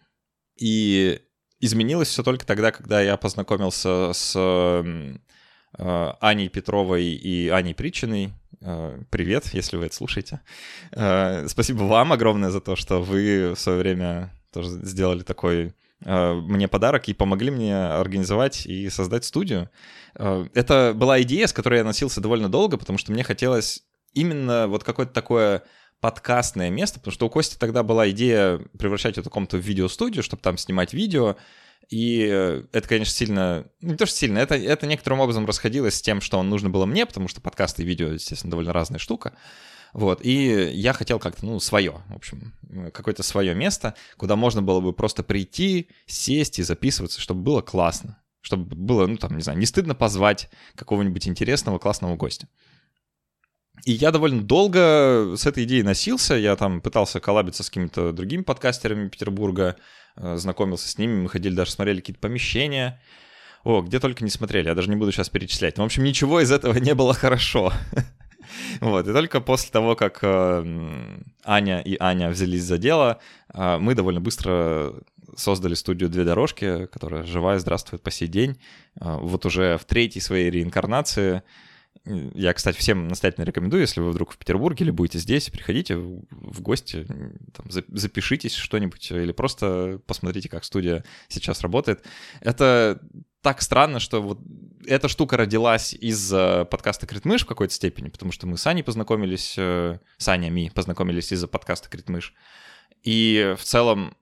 И 0.58 1.20
изменилось 1.60 2.08
все 2.08 2.22
только 2.22 2.46
тогда, 2.46 2.72
когда 2.72 3.00
я 3.00 3.16
познакомился 3.16 4.12
с 4.12 4.34
э, 4.36 6.14
Аней 6.20 6.48
Петровой 6.48 7.04
и 7.04 7.48
Аней 7.48 7.74
Причиной. 7.74 8.32
Э, 8.60 8.98
привет, 9.10 9.52
если 9.52 9.76
вы 9.76 9.86
это 9.86 9.94
слушаете. 9.94 10.40
Спасибо 10.90 11.84
вам 11.84 12.12
огромное 12.12 12.50
за 12.50 12.60
то, 12.60 12.76
что 12.76 13.00
вы 13.00 13.52
в 13.54 13.58
свое 13.58 13.78
время 13.78 14.35
тоже 14.56 14.70
сделали 14.82 15.22
такой 15.22 15.74
э, 16.04 16.32
мне 16.34 16.68
подарок 16.68 17.08
и 17.08 17.14
помогли 17.14 17.50
мне 17.50 17.76
организовать 17.76 18.66
и 18.66 18.88
создать 18.88 19.24
студию. 19.24 19.70
Э, 20.14 20.46
это 20.54 20.92
была 20.94 21.20
идея, 21.22 21.46
с 21.46 21.52
которой 21.52 21.78
я 21.78 21.84
носился 21.84 22.20
довольно 22.20 22.48
долго, 22.48 22.76
потому 22.78 22.98
что 22.98 23.12
мне 23.12 23.22
хотелось 23.22 23.84
именно 24.14 24.66
вот 24.66 24.82
какое-то 24.82 25.12
такое 25.12 25.62
подкастное 26.00 26.70
место, 26.70 26.98
потому 26.98 27.12
что 27.12 27.26
у 27.26 27.30
Кости 27.30 27.56
тогда 27.58 27.82
была 27.82 28.08
идея 28.10 28.60
превращать 28.78 29.18
эту 29.18 29.30
комнату 29.30 29.58
в 29.58 29.60
видеостудию, 29.60 30.22
чтобы 30.22 30.42
там 30.42 30.58
снимать 30.58 30.92
видео, 30.92 31.36
и 31.88 32.18
это, 32.72 32.88
конечно, 32.88 33.14
сильно... 33.14 33.66
Ну, 33.80 33.92
не 33.92 33.96
то, 33.96 34.06
что 34.06 34.16
сильно, 34.16 34.38
это, 34.38 34.56
это 34.56 34.86
некоторым 34.86 35.20
образом 35.20 35.46
расходилось 35.46 35.94
с 35.94 36.02
тем, 36.02 36.20
что 36.20 36.42
нужно 36.42 36.68
было 36.68 36.84
мне, 36.84 37.06
потому 37.06 37.28
что 37.28 37.40
подкасты 37.40 37.82
и 37.82 37.86
видео, 37.86 38.08
естественно, 38.08 38.50
довольно 38.50 38.72
разная 38.72 38.98
штука. 38.98 39.34
Вот, 39.92 40.20
и 40.22 40.70
я 40.74 40.92
хотел 40.92 41.18
как-то, 41.18 41.46
ну, 41.46 41.60
свое, 41.60 42.02
в 42.08 42.16
общем, 42.16 42.52
какое-то 42.92 43.22
свое 43.22 43.54
место, 43.54 43.94
куда 44.16 44.36
можно 44.36 44.62
было 44.62 44.80
бы 44.80 44.92
просто 44.92 45.22
прийти, 45.22 45.88
сесть 46.06 46.58
и 46.58 46.62
записываться, 46.62 47.20
чтобы 47.20 47.42
было 47.42 47.62
классно, 47.62 48.18
чтобы 48.40 48.74
было, 48.76 49.06
ну, 49.06 49.16
там, 49.16 49.36
не 49.36 49.42
знаю, 49.42 49.58
не 49.58 49.66
стыдно 49.66 49.94
позвать 49.94 50.50
какого-нибудь 50.74 51.26
интересного, 51.28 51.78
классного 51.78 52.16
гостя. 52.16 52.48
И 53.84 53.92
я 53.92 54.10
довольно 54.10 54.42
долго 54.42 55.34
с 55.36 55.46
этой 55.46 55.64
идеей 55.64 55.82
носился, 55.82 56.34
я 56.34 56.56
там 56.56 56.80
пытался 56.80 57.20
коллабиться 57.20 57.62
с 57.62 57.68
какими-то 57.68 58.12
другими 58.12 58.42
подкастерами 58.42 59.08
Петербурга, 59.08 59.76
э, 60.16 60.36
знакомился 60.36 60.88
с 60.88 60.98
ними, 60.98 61.22
мы 61.22 61.28
ходили 61.28 61.54
даже 61.54 61.70
смотрели 61.70 62.00
какие-то 62.00 62.20
помещения, 62.20 63.00
о, 63.64 63.82
где 63.82 63.98
только 64.00 64.24
не 64.24 64.30
смотрели, 64.30 64.68
я 64.68 64.74
даже 64.74 64.88
не 64.88 64.96
буду 64.96 65.12
сейчас 65.12 65.28
перечислять. 65.28 65.76
Ну, 65.76 65.82
в 65.82 65.86
общем, 65.86 66.04
ничего 66.04 66.40
из 66.40 66.52
этого 66.52 66.78
не 66.78 66.94
было 66.94 67.14
хорошо. 67.14 67.72
Вот, 68.80 69.08
и 69.08 69.12
только 69.12 69.40
после 69.40 69.70
того, 69.70 69.96
как 69.96 70.18
э, 70.22 70.64
Аня 71.44 71.80
и 71.80 71.96
Аня 72.00 72.30
взялись 72.30 72.62
за 72.62 72.78
дело, 72.78 73.20
э, 73.52 73.78
мы 73.78 73.94
довольно 73.94 74.20
быстро 74.20 74.94
создали 75.36 75.74
студию 75.74 76.08
«Две 76.08 76.24
дорожки», 76.24 76.86
которая 76.86 77.24
жива 77.24 77.56
и 77.56 77.58
здравствует 77.58 78.02
по 78.02 78.10
сей 78.10 78.28
день. 78.28 78.58
Э, 79.00 79.18
вот 79.20 79.46
уже 79.46 79.76
в 79.78 79.84
третьей 79.84 80.20
своей 80.20 80.50
реинкарнации 80.50 81.42
Я, 82.34 82.52
кстати, 82.52 82.78
всем 82.78 83.08
настоятельно 83.08 83.44
рекомендую, 83.44 83.80
если 83.80 84.00
вы 84.00 84.10
вдруг 84.10 84.32
в 84.32 84.38
Петербурге 84.38 84.84
или 84.84 84.92
будете 84.92 85.18
здесь, 85.18 85.50
приходите 85.50 85.96
в 85.96 86.60
гости, 86.60 87.04
там, 87.52 87.66
запишитесь 87.68 88.54
что-нибудь 88.54 89.10
или 89.10 89.32
просто 89.32 90.00
посмотрите, 90.06 90.48
как 90.48 90.64
студия 90.64 91.04
сейчас 91.28 91.62
работает. 91.62 92.04
Это 92.40 93.00
так 93.46 93.62
странно, 93.62 94.00
что 94.00 94.20
вот 94.20 94.40
эта 94.88 95.06
штука 95.06 95.36
родилась 95.36 95.94
из 95.94 96.30
подкаста 96.68 97.06
Критмыш 97.06 97.44
в 97.44 97.46
какой-то 97.46 97.72
степени, 97.72 98.08
потому 98.08 98.32
что 98.32 98.48
мы 98.48 98.56
с 98.56 98.66
Аней 98.66 98.82
познакомились, 98.82 99.54
э, 99.56 100.00
с 100.18 100.26
Анями 100.26 100.72
познакомились 100.74 101.30
из-за 101.30 101.46
подкаста 101.46 101.88
Критмыш. 101.88 102.34
И 103.04 103.54
в 103.56 103.62
целом 103.62 104.16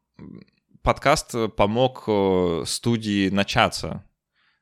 подкаст 0.82 1.34
помог 1.56 2.04
э, 2.06 2.64
студии 2.66 3.30
начаться. 3.30 4.04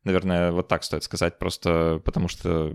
Наверное, 0.04 0.52
вот 0.52 0.68
так 0.68 0.84
стоит 0.84 1.02
сказать, 1.02 1.40
просто 1.40 2.00
потому 2.04 2.28
что 2.28 2.72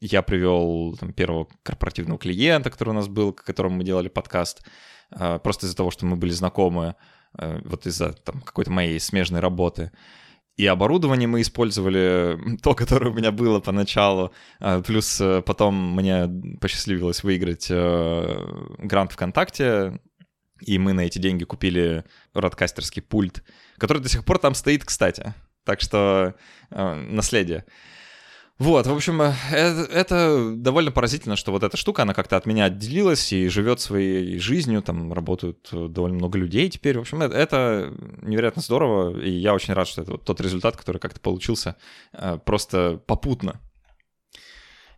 я 0.00 0.22
привел 0.22 0.96
там, 0.96 1.12
первого 1.12 1.48
корпоративного 1.62 2.18
клиента, 2.18 2.70
который 2.70 2.90
у 2.90 2.94
нас 2.94 3.08
был, 3.08 3.34
к 3.34 3.44
которому 3.44 3.76
мы 3.76 3.84
делали 3.84 4.08
подкаст, 4.08 4.66
э, 5.10 5.38
просто 5.38 5.66
из-за 5.66 5.76
того, 5.76 5.90
что 5.90 6.06
мы 6.06 6.16
были 6.16 6.30
знакомы, 6.30 6.94
вот 7.36 7.84
из-за 7.84 8.12
там, 8.12 8.40
какой-то 8.40 8.70
моей 8.70 8.98
смежной 9.00 9.40
работы. 9.40 9.90
И 10.56 10.66
оборудование 10.66 11.26
мы 11.26 11.40
использовали, 11.40 12.38
то, 12.62 12.74
которое 12.74 13.10
у 13.10 13.14
меня 13.14 13.32
было 13.32 13.60
поначалу. 13.60 14.32
А, 14.60 14.80
плюс 14.82 15.20
э, 15.20 15.42
потом 15.42 15.96
мне 15.96 16.28
посчастливилось 16.60 17.24
выиграть 17.24 17.66
э, 17.70 18.36
грант 18.78 19.12
ВКонтакте, 19.12 20.00
и 20.60 20.78
мы 20.78 20.92
на 20.92 21.00
эти 21.00 21.18
деньги 21.18 21.44
купили 21.44 22.04
родкастерский 22.32 23.02
пульт, 23.02 23.42
который 23.78 24.00
до 24.02 24.08
сих 24.08 24.24
пор 24.24 24.38
там 24.38 24.54
стоит, 24.54 24.84
кстати. 24.84 25.34
Так 25.64 25.80
что 25.80 26.34
э, 26.70 26.94
наследие. 26.94 27.64
Вот, 28.60 28.86
в 28.86 28.94
общем, 28.94 29.20
э, 29.20 29.34
это, 29.50 29.82
это 29.92 30.52
довольно 30.54 30.92
поразительно, 30.92 31.34
что 31.34 31.50
вот 31.50 31.64
эта 31.64 31.76
штука, 31.76 32.02
она 32.02 32.14
как-то 32.14 32.36
от 32.36 32.46
меня 32.46 32.66
отделилась 32.66 33.32
и 33.32 33.48
живет 33.48 33.80
своей 33.80 34.38
жизнью, 34.38 34.80
там 34.80 35.12
работают 35.12 35.68
э, 35.72 35.88
довольно 35.88 36.18
много 36.18 36.38
людей 36.38 36.70
теперь. 36.70 36.96
В 36.96 37.00
общем, 37.00 37.22
это, 37.22 37.36
это 37.36 37.92
невероятно 38.22 38.62
здорово, 38.62 39.20
и 39.20 39.30
я 39.30 39.54
очень 39.54 39.74
рад, 39.74 39.88
что 39.88 40.02
это 40.02 40.12
вот 40.12 40.24
тот 40.24 40.40
результат, 40.40 40.76
который 40.76 40.98
как-то 40.98 41.18
получился 41.18 41.74
э, 42.12 42.38
просто 42.44 43.00
попутно. 43.06 43.60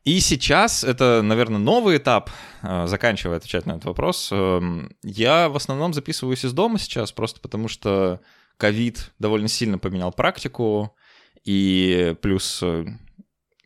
И 0.04 0.20
сейчас, 0.20 0.84
это, 0.84 1.22
наверное, 1.22 1.58
новый 1.58 1.96
этап, 1.96 2.30
заканчивая 2.62 3.38
отвечать 3.38 3.66
на 3.66 3.72
этот 3.72 3.86
вопрос, 3.86 4.28
эм, 4.30 4.94
я 5.02 5.48
в 5.48 5.56
основном 5.56 5.94
записываюсь 5.94 6.44
из 6.44 6.52
дома 6.52 6.78
сейчас, 6.78 7.10
просто 7.10 7.40
потому 7.40 7.66
что 7.66 8.20
ковид 8.56 9.10
довольно 9.18 9.48
сильно 9.48 9.78
поменял 9.78 10.12
практику, 10.12 10.94
и 11.42 12.14
плюс 12.22 12.62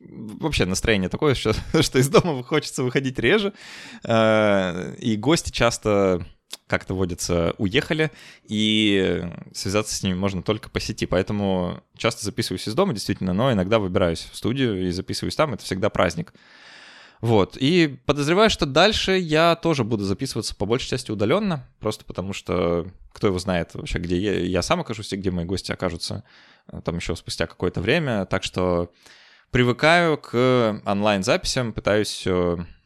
вообще 0.01 0.65
настроение 0.65 1.09
такое, 1.09 1.35
что, 1.37 1.55
что 1.83 1.99
из 1.99 2.09
дома 2.09 2.43
хочется 2.43 2.83
выходить 2.83 3.19
реже. 3.19 3.53
Э, 4.05 4.95
и 4.99 5.17
гости 5.17 5.51
часто 5.51 6.27
как-то 6.67 6.95
водятся, 6.95 7.55
уехали, 7.59 8.11
и 8.45 9.25
связаться 9.53 9.95
с 9.95 10.03
ними 10.03 10.15
можно 10.15 10.43
только 10.43 10.71
по 10.71 10.81
сети. 10.81 11.07
Поэтому 11.07 11.83
часто 11.97 12.25
записываюсь 12.25 12.69
из 12.69 12.75
дома, 12.75 12.93
действительно, 12.93 13.33
но 13.33 13.53
иногда 13.53 13.79
выбираюсь 13.79 14.29
в 14.33 14.37
студию 14.37 14.87
и 14.87 14.91
записываюсь 14.91 15.37
там. 15.37 15.55
Это 15.55 15.65
всегда 15.65 15.91
праздник. 15.91 16.33
Вот. 17.21 17.57
И 17.59 17.99
подозреваю, 18.07 18.49
что 18.51 18.67
дальше 18.67 19.19
я 19.19 19.55
тоже 19.57 19.85
буду 19.85 20.05
записываться 20.05 20.55
по 20.55 20.65
большей 20.65 20.89
части 20.89 21.11
удаленно, 21.11 21.69
просто 21.79 22.05
потому 22.05 22.33
что 22.33 22.87
кто 23.13 23.27
его 23.27 23.39
знает 23.39 23.75
вообще, 23.75 23.99
где 23.99 24.19
я, 24.19 24.39
я 24.39 24.63
сам 24.63 24.81
окажусь 24.81 25.13
и 25.13 25.17
где 25.17 25.31
мои 25.31 25.45
гости 25.45 25.71
окажутся 25.71 26.25
э, 26.73 26.81
там 26.83 26.97
еще 26.97 27.15
спустя 27.17 27.47
какое-то 27.47 27.83
время. 27.83 28.25
Так 28.25 28.43
что 28.43 28.91
Привыкаю 29.51 30.17
к 30.17 30.81
онлайн-записям, 30.85 31.73
пытаюсь 31.73 32.25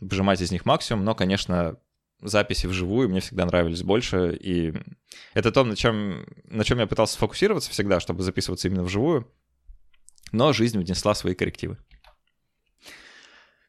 выжимать 0.00 0.40
из 0.40 0.50
них 0.50 0.64
максимум, 0.64 1.04
но, 1.04 1.14
конечно, 1.14 1.76
записи 2.22 2.66
вживую 2.66 3.10
мне 3.10 3.20
всегда 3.20 3.44
нравились 3.44 3.82
больше, 3.82 4.34
и 4.34 4.72
это 5.34 5.52
то, 5.52 5.64
на 5.64 5.76
чем, 5.76 6.24
на 6.44 6.64
чем 6.64 6.78
я 6.78 6.86
пытался 6.86 7.14
сфокусироваться 7.14 7.70
всегда, 7.70 8.00
чтобы 8.00 8.22
записываться 8.22 8.68
именно 8.68 8.82
вживую, 8.82 9.30
но 10.32 10.54
жизнь 10.54 10.78
внесла 10.78 11.14
свои 11.14 11.34
коррективы. 11.34 11.76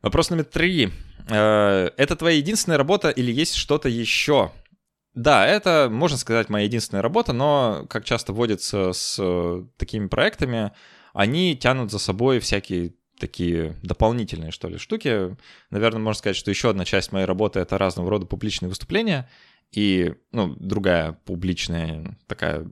Вопрос 0.02 0.30
номер 0.30 0.46
три. 0.46 0.92
Э, 1.30 1.90
это 1.98 2.16
твоя 2.16 2.38
единственная 2.38 2.78
работа 2.78 3.10
или 3.10 3.32
есть 3.32 3.56
что-то 3.56 3.90
еще? 3.90 4.52
Да, 5.16 5.46
это, 5.46 5.90
можно 5.92 6.18
сказать, 6.18 6.50
моя 6.50 6.66
единственная 6.66 7.02
работа, 7.02 7.34
но, 7.34 7.86
как 7.90 8.06
часто 8.06 8.34
водится 8.34 8.94
с 8.94 9.20
такими 9.78 10.08
проектами, 10.08 10.72
они 11.16 11.56
тянут 11.58 11.90
за 11.90 11.98
собой 11.98 12.40
всякие 12.40 12.94
такие 13.18 13.76
дополнительные, 13.82 14.52
что 14.52 14.68
ли, 14.68 14.78
штуки. 14.78 15.36
Наверное, 15.72 16.02
можно 16.02 16.20
сказать, 16.20 16.36
что 16.36 16.52
еще 16.52 16.70
одна 16.70 16.84
часть 16.84 17.14
моей 17.14 17.26
работы— 17.26 17.60
это 17.62 17.78
разного 17.78 18.10
рода 18.10 18.26
публичные 18.26 18.68
выступления, 18.70 19.30
и, 19.72 20.14
ну, 20.34 20.54
другая 20.60 21.14
публичная 21.26 22.18
такая, 22.28 22.70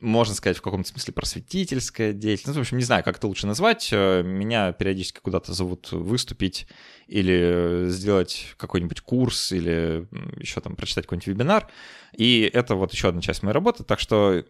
можно 0.00 0.34
сказать, 0.34 0.56
в 0.56 0.62
каком-то 0.62 0.88
смысле 0.88 1.12
просветительская 1.12 2.12
деятельность. 2.14 2.56
Ну, 2.56 2.62
в 2.62 2.66
общем, 2.66 2.78
не 2.78 2.84
знаю, 2.84 3.04
как 3.04 3.18
это 3.18 3.26
лучше 3.26 3.46
назвать. 3.46 3.92
Меня 3.92 4.72
периодически 4.72 5.20
куда-то 5.20 5.52
зовут 5.52 5.92
выступить 5.92 6.66
или 7.06 7.86
сделать 7.88 8.54
какой-нибудь 8.56 9.02
курс, 9.02 9.52
или 9.52 10.08
еще 10.40 10.60
там 10.60 10.76
прочитать 10.76 11.04
какой-нибудь 11.04 11.26
вебинар. 11.26 11.68
И 12.16 12.50
это 12.52 12.74
вот 12.74 12.92
еще 12.92 13.08
одна 13.08 13.20
часть 13.20 13.42
моей 13.42 13.54
работы, 13.54 13.84
так 13.84 14.00
что 14.00 14.44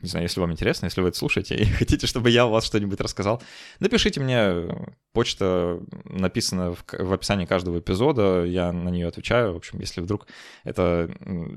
не 0.00 0.08
знаю, 0.08 0.24
если 0.24 0.40
вам 0.40 0.52
интересно, 0.52 0.86
если 0.86 1.00
вы 1.00 1.08
это 1.08 1.18
слушаете 1.18 1.56
и 1.56 1.64
хотите, 1.78 2.06
чтобы 2.06 2.30
я 2.30 2.46
у 2.46 2.50
вас 2.50 2.64
что-нибудь 2.64 3.00
рассказал, 3.00 3.42
напишите 3.80 4.20
мне. 4.20 4.68
Почта 5.12 5.80
написана 6.04 6.74
в, 6.74 6.84
в 6.90 7.12
описании 7.12 7.44
каждого 7.44 7.78
эпизода, 7.78 8.44
я 8.44 8.72
на 8.72 8.88
нее 8.88 9.08
отвечаю. 9.08 9.52
В 9.52 9.56
общем, 9.56 9.78
если 9.80 10.00
вдруг 10.00 10.26
это 10.64 11.10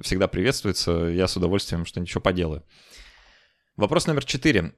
всегда 0.04 0.28
приветствуется, 0.28 0.92
я 0.92 1.28
с 1.28 1.38
удовольствием 1.38 1.86
что-нибудь 1.86 2.10
еще 2.10 2.20
поделаю. 2.20 2.64
Вопрос 3.78 4.08
номер 4.08 4.26
четыре. 4.26 4.74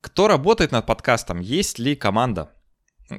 Кто 0.00 0.28
работает 0.28 0.72
над 0.72 0.86
подкастом? 0.86 1.40
Есть 1.40 1.78
ли 1.78 1.96
команда? 1.96 2.52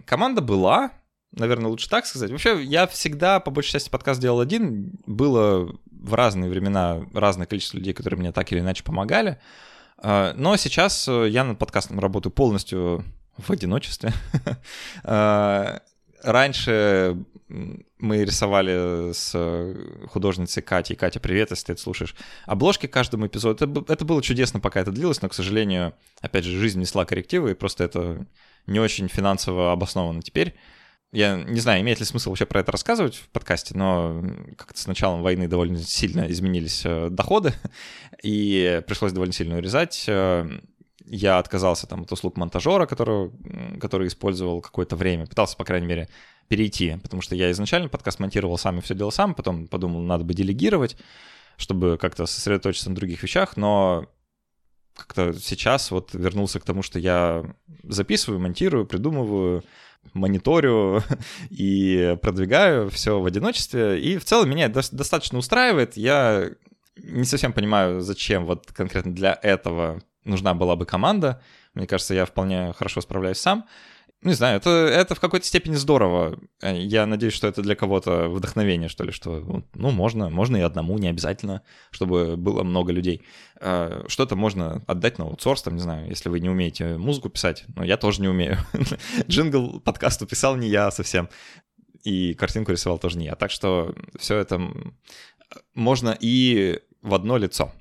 Команда 0.05 0.41
была, 0.41 0.91
наверное, 1.31 1.69
лучше 1.69 1.89
так 1.89 2.05
сказать. 2.05 2.31
Вообще, 2.31 2.63
я 2.63 2.87
всегда, 2.87 3.39
по 3.39 3.51
большей 3.51 3.73
части, 3.73 3.89
подкаст 3.89 4.21
делал 4.21 4.39
один. 4.39 4.99
Было 5.05 5.75
в 6.07 6.13
разные 6.13 6.49
времена 6.49 7.01
разное 7.13 7.45
количество 7.45 7.77
людей, 7.77 7.93
которые 7.93 8.19
мне 8.19 8.31
так 8.31 8.51
или 8.51 8.59
иначе 8.59 8.83
помогали. 8.83 9.37
А, 9.97 10.33
но 10.35 10.55
сейчас 10.57 11.07
э, 11.07 11.27
я 11.29 11.43
над 11.43 11.59
подкастом 11.59 11.99
работаю 11.99 12.31
полностью 12.31 13.03
в 13.37 13.51
одиночестве. 13.51 14.13
А, 15.03 15.81
раньше 16.23 17.17
мы 17.49 18.25
рисовали 18.25 19.13
с 19.13 19.75
художницей 20.09 20.61
Катей. 20.61 20.95
Катя, 20.95 21.19
привет, 21.19 21.51
если 21.51 21.67
ты 21.67 21.71
это 21.73 21.81
слушаешь. 21.81 22.15
Обложки 22.45 22.87
каждому 22.87 23.27
эпизоду. 23.27 23.63
Это, 23.63 23.93
это 23.93 24.05
было 24.05 24.21
чудесно, 24.21 24.59
пока 24.59 24.81
это 24.81 24.91
длилось, 24.91 25.21
но, 25.21 25.29
к 25.29 25.33
сожалению, 25.33 25.93
опять 26.21 26.43
же, 26.43 26.59
жизнь 26.59 26.79
несла 26.79 27.05
коррективы, 27.05 27.51
и 27.51 27.55
просто 27.55 27.85
это 27.85 28.25
не 28.65 28.79
очень 28.79 29.07
финансово 29.07 29.71
обосновано 29.71 30.21
теперь. 30.21 30.55
Я 31.13 31.37
не 31.37 31.59
знаю, 31.59 31.81
имеет 31.81 31.99
ли 31.99 32.05
смысл 32.05 32.29
вообще 32.29 32.45
про 32.45 32.59
это 32.59 32.71
рассказывать 32.71 33.15
в 33.15 33.29
подкасте, 33.29 33.77
но 33.77 34.21
как-то 34.57 34.79
с 34.79 34.87
началом 34.87 35.21
войны 35.21 35.47
довольно 35.47 35.79
сильно 35.79 36.29
изменились 36.29 36.81
э, 36.85 37.09
доходы, 37.09 37.53
и 38.23 38.81
пришлось 38.85 39.13
довольно 39.13 39.33
сильно 39.33 39.57
урезать. 39.57 40.03
Э, 40.07 40.45
я 41.05 41.37
отказался 41.39 41.87
там 41.87 42.01
от 42.01 42.11
услуг 42.11 42.35
монтажера, 42.35 42.85
который, 42.85 43.31
который 43.79 44.07
использовал 44.07 44.61
какое-то 44.61 44.97
время, 44.97 45.25
пытался, 45.25 45.55
по 45.55 45.63
крайней 45.63 45.87
мере, 45.87 46.09
перейти, 46.49 46.97
потому 47.01 47.21
что 47.21 47.35
я 47.35 47.51
изначально 47.51 47.87
подкаст 47.87 48.19
монтировал 48.19 48.57
сам 48.57 48.79
и 48.79 48.81
все 48.81 48.93
делал 48.93 49.11
сам, 49.11 49.33
потом 49.33 49.67
подумал, 49.67 50.01
надо 50.01 50.25
бы 50.25 50.33
делегировать, 50.33 50.97
чтобы 51.55 51.97
как-то 51.97 52.25
сосредоточиться 52.25 52.89
на 52.89 52.95
других 52.95 53.23
вещах, 53.23 53.55
но 53.55 54.07
как-то 54.97 55.33
сейчас 55.33 55.91
вот 55.91 56.13
вернулся 56.13 56.59
к 56.59 56.65
тому, 56.65 56.81
что 56.81 56.99
я 56.99 57.45
записываю, 57.83 58.39
монтирую, 58.39 58.85
придумываю, 58.85 59.63
мониторю 60.13 61.03
и 61.49 62.17
продвигаю 62.21 62.89
все 62.89 63.19
в 63.19 63.25
одиночестве. 63.25 64.01
И 64.01 64.17
в 64.17 64.25
целом 64.25 64.49
меня 64.49 64.65
это 64.65 64.81
достаточно 64.91 65.37
устраивает. 65.37 65.95
Я 65.97 66.49
не 66.97 67.25
совсем 67.25 67.53
понимаю, 67.53 68.01
зачем 68.01 68.45
вот 68.45 68.71
конкретно 68.71 69.13
для 69.13 69.37
этого 69.41 70.01
нужна 70.23 70.53
была 70.53 70.75
бы 70.75 70.85
команда. 70.85 71.41
Мне 71.73 71.87
кажется, 71.87 72.15
я 72.15 72.25
вполне 72.25 72.73
хорошо 72.73 73.01
справляюсь 73.01 73.37
сам 73.37 73.65
не 74.21 74.33
знаю, 74.33 74.57
это, 74.57 74.69
это 74.69 75.13
в 75.13 75.19
какой-то 75.19 75.45
степени 75.45 75.75
здорово. 75.75 76.39
Э, 76.61 76.75
я 76.75 77.05
надеюсь, 77.05 77.33
что 77.33 77.47
это 77.47 77.61
для 77.61 77.75
кого-то 77.75 78.29
вдохновение, 78.29 78.89
что 78.89 79.03
ли, 79.03 79.11
что, 79.11 79.39
ну, 79.39 79.63
ну, 79.75 79.91
можно, 79.91 80.29
можно 80.29 80.57
и 80.57 80.61
одному, 80.61 80.97
не 80.97 81.07
обязательно, 81.07 81.61
чтобы 81.91 82.35
было 82.35 82.63
много 82.63 82.91
людей. 82.91 83.21
Э, 83.61 84.05
что-то 84.07 84.35
можно 84.35 84.83
отдать 84.87 85.19
на 85.19 85.25
аутсорс, 85.25 85.61
там, 85.61 85.75
не 85.75 85.81
знаю, 85.81 86.09
если 86.09 86.29
вы 86.29 86.39
не 86.39 86.49
умеете 86.49 86.97
музыку 86.97 87.29
писать, 87.29 87.65
но 87.75 87.83
я 87.83 87.97
тоже 87.97 88.21
не 88.21 88.27
умею. 88.27 88.57
Джингл 89.27 89.79
подкасту 89.81 90.25
писал 90.25 90.55
не 90.55 90.67
я 90.67 90.89
совсем, 90.89 91.29
и 92.03 92.33
картинку 92.33 92.71
рисовал 92.71 92.97
тоже 92.97 93.19
не 93.19 93.25
я. 93.25 93.35
Так 93.35 93.51
что 93.51 93.95
все 94.17 94.37
это 94.37 94.59
можно 95.75 96.17
и 96.19 96.79
в 97.03 97.13
одно 97.13 97.37
лицо. 97.37 97.71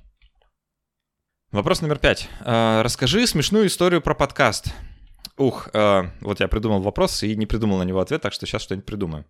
Вопрос 1.51 1.81
номер 1.81 1.97
пять. 1.97 2.29
Э, 2.41 2.81
расскажи 2.83 3.25
смешную 3.25 3.67
историю 3.67 4.01
про 4.01 4.13
подкаст. 4.13 4.67
Ух, 5.37 5.69
э, 5.73 6.03
вот 6.21 6.39
я 6.39 6.47
придумал 6.47 6.81
вопрос 6.81 7.21
и 7.23 7.35
не 7.35 7.45
придумал 7.45 7.77
на 7.77 7.83
него 7.83 7.99
ответ, 7.99 8.21
так 8.21 8.33
что 8.33 8.45
сейчас 8.45 8.63
что-нибудь 8.63 8.85
придумаю. 8.85 9.25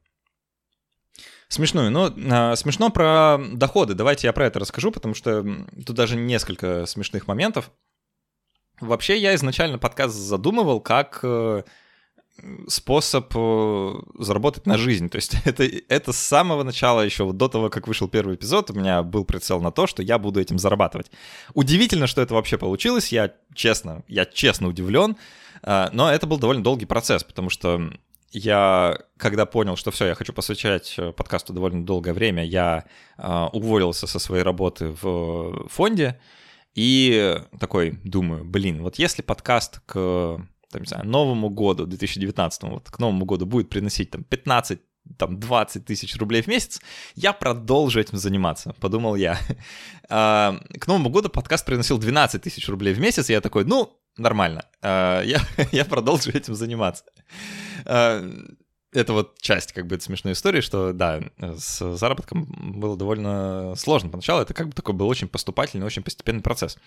Смешную. 1.49 1.91
Ну, 1.91 2.07
э, 2.07 2.55
смешно 2.55 2.89
про 2.89 3.37
доходы. 3.53 3.93
Давайте 3.93 4.27
я 4.27 4.33
про 4.33 4.45
это 4.47 4.59
расскажу, 4.59 4.91
потому 4.91 5.13
что 5.13 5.45
тут 5.85 5.95
даже 5.95 6.15
несколько 6.15 6.85
смешных 6.85 7.27
моментов. 7.27 7.71
Вообще, 8.79 9.17
я 9.17 9.35
изначально 9.35 9.79
подкаст 9.79 10.15
задумывал 10.15 10.79
как 10.81 11.19
э, 11.23 11.63
способ 12.67 13.31
э, 13.35 13.93
заработать 14.19 14.65
на 14.65 14.77
жизнь. 14.77 15.09
То 15.09 15.17
есть 15.17 15.35
это, 15.45 15.63
это 15.63 16.11
с 16.11 16.17
самого 16.17 16.63
начала 16.63 17.01
еще, 17.01 17.23
вот 17.23 17.37
до 17.37 17.47
того, 17.47 17.69
как 17.69 17.87
вышел 17.87 18.07
первый 18.07 18.35
эпизод, 18.35 18.71
у 18.71 18.73
меня 18.73 19.03
был 19.03 19.25
прицел 19.25 19.61
на 19.61 19.71
то, 19.71 19.87
что 19.87 20.03
я 20.03 20.17
буду 20.17 20.39
этим 20.39 20.59
зарабатывать. 20.59 21.11
Удивительно, 21.53 22.07
что 22.07 22.21
это 22.21 22.33
вообще 22.33 22.57
получилось. 22.57 23.11
Я 23.11 23.33
честно, 23.53 24.03
я 24.07 24.25
честно 24.25 24.67
удивлен. 24.67 25.17
А, 25.63 25.89
но 25.91 26.11
это 26.11 26.27
был 26.27 26.37
довольно 26.37 26.63
долгий 26.63 26.85
процесс, 26.85 27.23
потому 27.23 27.49
что 27.49 27.91
я, 28.31 28.99
когда 29.17 29.45
понял, 29.45 29.75
что 29.75 29.91
все, 29.91 30.05
я 30.05 30.15
хочу 30.15 30.33
посвящать 30.33 30.95
э, 30.97 31.11
подкасту 31.11 31.53
довольно 31.53 31.85
долгое 31.85 32.13
время, 32.13 32.45
я 32.45 32.85
уволился 33.17 34.05
со 34.05 34.19
своей 34.19 34.43
работы 34.43 34.95
в 35.01 35.67
фонде 35.69 36.19
и 36.75 37.41
такой 37.59 37.99
думаю, 38.03 38.45
блин, 38.45 38.83
вот 38.83 38.99
если 38.99 39.23
подкаст 39.23 39.79
к 39.87 40.39
там, 40.71 40.81
не 40.81 40.87
знаю, 40.87 41.07
Новому 41.07 41.49
году, 41.49 41.85
2019, 41.85 42.63
вот 42.63 42.89
к 42.89 42.99
Новому 42.99 43.25
году 43.25 43.45
будет 43.45 43.69
приносить 43.69 44.11
там 44.11 44.23
15 44.23 44.79
там 45.17 45.39
20 45.39 45.85
тысяч 45.85 46.17
рублей 46.17 46.41
в 46.41 46.47
месяц, 46.47 46.81
я 47.15 47.33
продолжу 47.33 47.99
этим 47.99 48.17
заниматься, 48.17 48.73
подумал 48.79 49.15
я. 49.15 49.39
А, 50.09 50.57
к 50.79 50.87
Новому 50.87 51.09
году 51.09 51.27
подкаст 51.27 51.65
приносил 51.65 51.97
12 51.97 52.41
тысяч 52.41 52.69
рублей 52.69 52.93
в 52.93 52.99
месяц, 52.99 53.29
и 53.29 53.33
я 53.33 53.41
такой, 53.41 53.65
ну, 53.65 53.99
нормально, 54.17 54.63
а, 54.81 55.21
я, 55.21 55.41
я 55.73 55.83
продолжу 55.83 56.31
этим 56.31 56.55
заниматься. 56.55 57.03
А, 57.83 58.25
это 58.93 59.11
вот 59.11 59.37
часть 59.41 59.73
как 59.73 59.85
бы 59.85 59.99
смешной 59.99 60.31
истории, 60.31 60.61
что 60.61 60.93
да, 60.93 61.21
с 61.57 61.97
заработком 61.97 62.45
было 62.79 62.95
довольно 62.95 63.75
сложно 63.75 64.09
поначалу, 64.09 64.41
это 64.41 64.53
как 64.53 64.67
бы 64.67 64.73
такой 64.73 64.95
был 64.95 65.09
очень 65.09 65.27
поступательный, 65.27 65.85
очень 65.85 66.03
постепенный 66.03 66.41
процесс. 66.41 66.77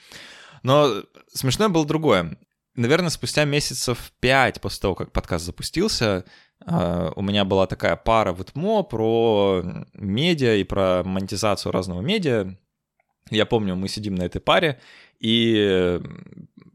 Но 0.62 1.02
смешное 1.32 1.68
было 1.68 1.84
другое. 1.86 2.38
Наверное, 2.76 3.10
спустя 3.10 3.44
месяцев 3.44 4.12
пять 4.20 4.60
после 4.60 4.80
того, 4.80 4.94
как 4.94 5.12
подкаст 5.12 5.44
запустился, 5.44 6.24
а, 6.64 7.12
у 7.16 7.22
меня 7.22 7.44
была 7.44 7.66
такая 7.66 7.96
пара 7.96 8.32
в 8.32 8.42
ИТМО 8.42 8.84
про 8.84 9.62
медиа 9.94 10.56
и 10.56 10.64
про 10.64 11.02
монетизацию 11.04 11.72
разного 11.72 12.00
медиа. 12.00 12.54
Я 13.30 13.46
помню, 13.46 13.76
мы 13.76 13.88
сидим 13.88 14.14
на 14.14 14.22
этой 14.22 14.40
паре, 14.40 14.80
и 15.18 16.00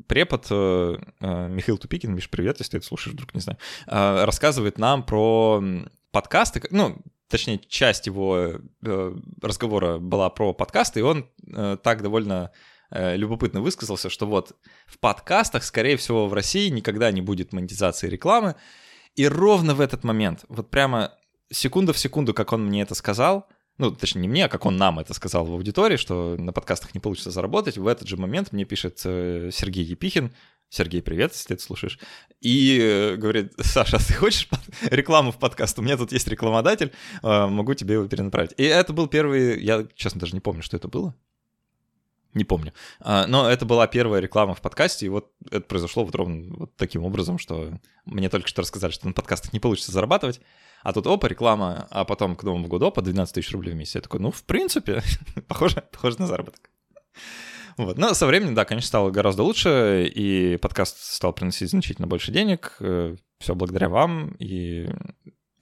препод 0.07 0.47
э, 0.49 0.97
э, 1.19 1.47
Михаил 1.49 1.77
Тупикин, 1.77 2.13
Миш, 2.13 2.29
привет, 2.29 2.59
если 2.59 2.71
ты 2.71 2.77
это 2.77 2.85
слушаешь, 2.85 3.13
вдруг 3.13 3.33
не 3.33 3.41
знаю, 3.41 3.57
а, 3.87 4.25
рассказывает 4.25 4.77
нам 4.77 5.03
про 5.03 5.63
подкасты, 6.11 6.61
ну, 6.69 6.97
точнее, 7.27 7.59
часть 7.67 8.05
его 8.05 8.59
э, 8.83 9.15
разговора 9.41 9.97
была 9.97 10.29
про 10.29 10.53
подкасты, 10.53 10.99
и 10.99 11.03
он 11.03 11.27
так 11.83 12.01
довольно 12.01 12.51
любопытно 13.15 13.61
высказался, 13.61 14.09
что 14.09 14.25
вот 14.25 14.55
в 14.85 14.99
подкастах, 14.99 15.63
скорее 15.63 15.97
всего, 15.97 16.27
в 16.27 16.33
России 16.33 16.69
никогда 16.69 17.11
не 17.11 17.21
будет 17.21 17.53
монетизации 17.53 18.07
рекламы, 18.07 18.55
и 19.15 19.27
ровно 19.27 19.75
в 19.75 19.81
этот 19.81 20.03
момент, 20.03 20.45
вот 20.49 20.69
прямо 20.69 21.13
секунда 21.51 21.93
в 21.93 21.97
секунду, 21.97 22.33
как 22.33 22.53
он 22.53 22.65
мне 22.65 22.81
это 22.81 22.95
сказал, 22.95 23.47
ну, 23.77 23.91
точнее, 23.91 24.21
не 24.21 24.27
мне, 24.27 24.45
а 24.45 24.49
как 24.49 24.65
он 24.65 24.77
нам 24.77 24.99
это 24.99 25.13
сказал 25.13 25.45
в 25.45 25.51
аудитории, 25.51 25.97
что 25.97 26.35
на 26.37 26.53
подкастах 26.53 26.93
не 26.93 26.99
получится 26.99 27.31
заработать, 27.31 27.77
в 27.77 27.87
этот 27.87 28.07
же 28.07 28.17
момент 28.17 28.51
мне 28.51 28.65
пишет 28.65 29.01
э, 29.03 29.49
Сергей 29.51 29.83
Епихин, 29.83 30.33
Сергей, 30.69 31.01
привет, 31.01 31.31
если 31.33 31.49
ты 31.49 31.53
это 31.55 31.63
слушаешь. 31.63 31.99
И 32.41 32.79
э, 32.81 33.15
говорит, 33.15 33.53
Саша, 33.59 33.97
а 33.97 33.99
ты 33.99 34.13
хочешь 34.13 34.47
рекламу 34.83 35.31
в 35.31 35.39
подкаст? 35.39 35.77
У 35.77 35.81
меня 35.81 35.97
тут 35.97 36.11
есть 36.11 36.27
рекламодатель, 36.27 36.91
э, 37.21 37.47
могу 37.47 37.73
тебе 37.73 37.95
его 37.95 38.07
перенаправить. 38.07 38.53
И 38.57 38.63
это 38.63 38.93
был 38.93 39.07
первый, 39.07 39.61
я, 39.61 39.85
честно, 39.95 40.21
даже 40.21 40.33
не 40.33 40.41
помню, 40.41 40.63
что 40.63 40.77
это 40.77 40.87
было. 40.87 41.13
Не 42.35 42.43
помню. 42.43 42.73
А, 42.99 43.25
но 43.27 43.49
это 43.49 43.65
была 43.65 43.87
первая 43.87 44.21
реклама 44.21 44.53
в 44.53 44.61
подкасте, 44.61 45.05
и 45.05 45.09
вот 45.09 45.31
это 45.49 45.61
произошло 45.61 46.03
вот 46.03 46.13
ровно 46.13 46.53
вот 46.53 46.75
таким 46.75 47.05
образом, 47.05 47.39
что 47.39 47.79
мне 48.03 48.29
только 48.29 48.49
что 48.49 48.61
рассказали, 48.61 48.91
что 48.91 49.07
на 49.07 49.13
подкастах 49.13 49.53
не 49.53 49.61
получится 49.61 49.93
зарабатывать, 49.93 50.41
а 50.83 50.91
тут 50.91 51.07
опа, 51.07 51.27
реклама, 51.29 51.87
а 51.89 52.03
потом 52.03 52.35
к 52.35 52.43
Новому 52.43 52.67
году 52.67 52.87
опа, 52.87 53.01
12 53.01 53.33
тысяч 53.33 53.51
рублей 53.53 53.71
в 53.71 53.77
месяц. 53.77 53.95
Я 53.95 54.01
такой, 54.01 54.19
ну, 54.19 54.31
в 54.31 54.43
принципе, 54.43 55.01
похоже, 55.47 55.81
похоже 55.91 56.19
на 56.19 56.27
заработок. 56.27 56.69
Вот. 57.77 57.97
Но 57.97 58.13
со 58.13 58.27
временем, 58.27 58.53
да, 58.53 58.65
конечно, 58.65 58.87
стало 58.87 59.11
гораздо 59.11 59.43
лучше, 59.43 60.11
и 60.13 60.57
подкаст 60.57 60.97
стал 60.99 61.31
приносить 61.31 61.69
значительно 61.69 62.07
больше 62.07 62.31
денег. 62.31 62.75
Э, 62.81 63.15
Все 63.39 63.55
благодаря 63.55 63.87
вам 63.87 64.35
и 64.39 64.89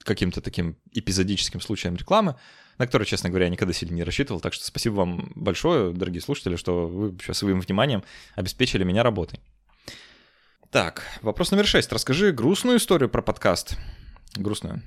каким-то 0.02 0.40
таким 0.40 0.76
эпизодическим 0.92 1.60
случаям 1.60 1.96
рекламы 1.96 2.36
на 2.78 2.86
который, 2.86 3.04
честно 3.04 3.28
говоря, 3.30 3.46
я 3.46 3.50
никогда 3.50 3.72
сильно 3.72 3.94
не 3.94 4.04
рассчитывал. 4.04 4.40
Так 4.40 4.52
что 4.52 4.64
спасибо 4.64 4.94
вам 4.94 5.32
большое, 5.34 5.92
дорогие 5.92 6.20
слушатели, 6.20 6.56
что 6.56 6.86
вы 6.86 7.10
вообще 7.10 7.34
своим 7.34 7.60
вниманием 7.60 8.02
обеспечили 8.34 8.84
меня 8.84 9.02
работой. 9.02 9.40
Так, 10.70 11.04
вопрос 11.22 11.50
номер 11.52 11.66
шесть. 11.66 11.92
Расскажи 11.92 12.32
грустную 12.32 12.78
историю 12.78 13.08
про 13.08 13.22
подкаст. 13.22 13.78
Грустную. 14.34 14.82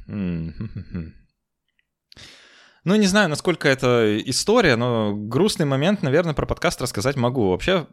Ну, 2.83 2.95
не 2.95 3.07
знаю, 3.07 3.29
насколько 3.29 3.67
это 3.67 4.17
история, 4.25 4.75
но 4.77 5.13
грустный 5.13 5.65
момент, 5.65 6.03
наверное, 6.03 6.33
про 6.33 6.45
подкаст 6.45 6.81
рассказать 6.81 7.17
могу. 7.17 7.49
Вообще, 7.49 7.87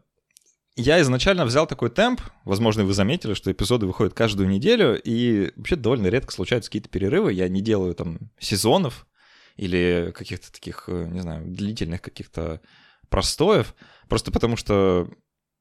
я 0.76 1.00
изначально 1.02 1.44
взял 1.44 1.66
такой 1.66 1.90
темп, 1.90 2.20
возможно, 2.44 2.84
вы 2.84 2.94
заметили, 2.94 3.34
что 3.34 3.50
эпизоды 3.50 3.86
выходят 3.86 4.14
каждую 4.14 4.48
неделю, 4.48 5.00
и 5.00 5.52
вообще 5.56 5.76
довольно 5.76 6.08
редко 6.08 6.32
случаются 6.32 6.70
какие-то 6.70 6.88
перерывы, 6.88 7.32
я 7.32 7.48
не 7.48 7.60
делаю 7.60 7.94
там 7.94 8.18
сезонов, 8.38 9.06
или 9.56 10.12
каких-то 10.14 10.52
таких, 10.52 10.84
э, 10.88 11.08
не 11.10 11.20
знаю, 11.20 11.46
длительных 11.46 12.02
каких-то 12.02 12.60
простоев, 13.08 13.74
просто 14.08 14.32
потому 14.32 14.56
что 14.56 15.08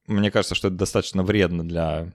мне 0.08 0.32
кажется, 0.32 0.56
что 0.56 0.68
это 0.68 0.78
достаточно 0.78 1.24
вредно 1.24 1.68
для, 1.68 2.12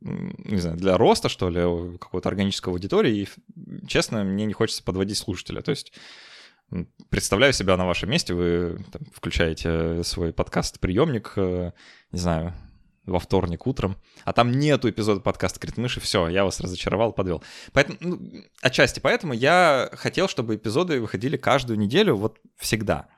не 0.00 0.58
знаю, 0.58 0.76
для 0.76 0.96
роста, 0.96 1.28
что 1.28 1.48
ли, 1.48 1.98
какого-то 1.98 2.28
органического 2.28 2.74
аудитории, 2.74 3.22
и, 3.22 3.86
честно, 3.86 4.24
мне 4.24 4.46
не 4.46 4.52
хочется 4.52 4.84
подводить 4.84 5.18
слушателя, 5.18 5.62
то 5.62 5.70
есть 5.70 5.92
представляю 7.08 7.52
себя 7.52 7.76
на 7.76 7.86
вашем 7.86 8.10
месте, 8.10 8.34
вы 8.34 8.84
там, 8.92 9.02
включаете 9.12 10.02
свой 10.04 10.32
подкаст-приемник, 10.32 11.32
э, 11.36 11.72
не 12.12 12.18
знаю, 12.18 12.54
во 13.06 13.18
вторник 13.18 13.66
утром, 13.66 13.96
а 14.24 14.32
там 14.32 14.50
нету 14.50 14.88
эпизода 14.88 15.20
подкаста 15.20 15.60
«Критмыши», 15.60 16.00
все, 16.00 16.28
я 16.28 16.44
вас 16.44 16.60
разочаровал, 16.60 17.12
подвел. 17.12 17.42
Поэтому, 17.72 17.98
ну, 18.00 18.44
отчасти 18.62 19.00
поэтому 19.00 19.32
я 19.34 19.90
хотел, 19.92 20.28
чтобы 20.28 20.56
эпизоды 20.56 21.00
выходили 21.00 21.36
каждую 21.36 21.78
неделю, 21.78 22.16
вот 22.16 22.38
всегда. 22.56 23.08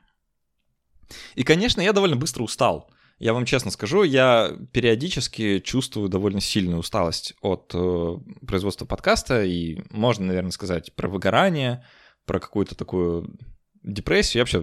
И, 1.34 1.44
конечно, 1.44 1.80
я 1.80 1.92
довольно 1.92 2.16
быстро 2.16 2.42
устал. 2.42 2.90
Я 3.18 3.32
вам 3.32 3.46
честно 3.46 3.70
скажу, 3.70 4.02
я 4.02 4.52
периодически 4.72 5.60
чувствую 5.60 6.08
довольно 6.08 6.40
сильную 6.40 6.80
усталость 6.80 7.34
от 7.40 7.70
э, 7.74 8.16
производства 8.46 8.84
подкаста, 8.84 9.42
и 9.42 9.80
можно, 9.90 10.26
наверное, 10.26 10.50
сказать 10.50 10.94
про 10.94 11.08
выгорание, 11.08 11.82
про 12.26 12.40
какую-то 12.40 12.74
такую 12.74 13.38
депрессию. 13.86 14.40
Я 14.40 14.42
вообще 14.42 14.60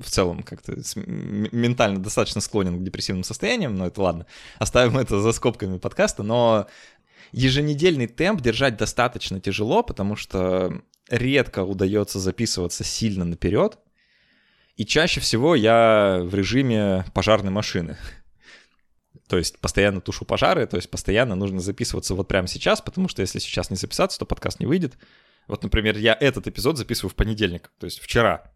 в 0.00 0.10
целом 0.10 0.42
как-то 0.42 0.76
ментально 0.96 1.98
достаточно 2.00 2.40
склонен 2.40 2.78
к 2.78 2.84
депрессивным 2.84 3.24
состояниям, 3.24 3.74
но 3.74 3.86
это 3.86 4.00
ладно. 4.00 4.26
Оставим 4.58 4.98
это 4.98 5.20
за 5.20 5.32
скобками 5.32 5.78
подкаста, 5.78 6.22
но 6.22 6.68
еженедельный 7.32 8.06
темп 8.06 8.42
держать 8.42 8.76
достаточно 8.76 9.40
тяжело, 9.40 9.82
потому 9.82 10.14
что 10.14 10.82
редко 11.10 11.64
удается 11.64 12.20
записываться 12.20 12.84
сильно 12.84 13.24
наперед. 13.24 13.78
И 14.76 14.84
чаще 14.86 15.20
всего 15.20 15.56
я 15.56 16.20
в 16.22 16.34
режиме 16.34 17.04
пожарной 17.12 17.50
машины. 17.50 17.96
То 19.28 19.36
есть 19.36 19.58
постоянно 19.58 20.00
тушу 20.00 20.24
пожары, 20.24 20.66
то 20.66 20.76
есть 20.76 20.88
постоянно 20.88 21.34
нужно 21.34 21.60
записываться 21.60 22.14
вот 22.14 22.28
прямо 22.28 22.46
сейчас, 22.46 22.80
потому 22.80 23.08
что 23.08 23.22
если 23.22 23.40
сейчас 23.40 23.70
не 23.70 23.76
записаться, 23.76 24.18
то 24.18 24.24
подкаст 24.24 24.60
не 24.60 24.66
выйдет. 24.66 24.96
Вот, 25.48 25.62
например, 25.62 25.98
я 25.98 26.16
этот 26.18 26.46
эпизод 26.46 26.78
записываю 26.78 27.10
в 27.10 27.14
понедельник, 27.14 27.70
то 27.78 27.86
есть 27.86 28.00
вчера 28.00 28.52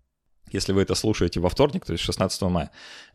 если 0.52 0.72
вы 0.72 0.82
это 0.82 0.94
слушаете 0.94 1.40
во 1.40 1.48
вторник, 1.48 1.84
то 1.84 1.92
есть 1.92 2.04
16 2.04 2.42
мая. 2.42 2.70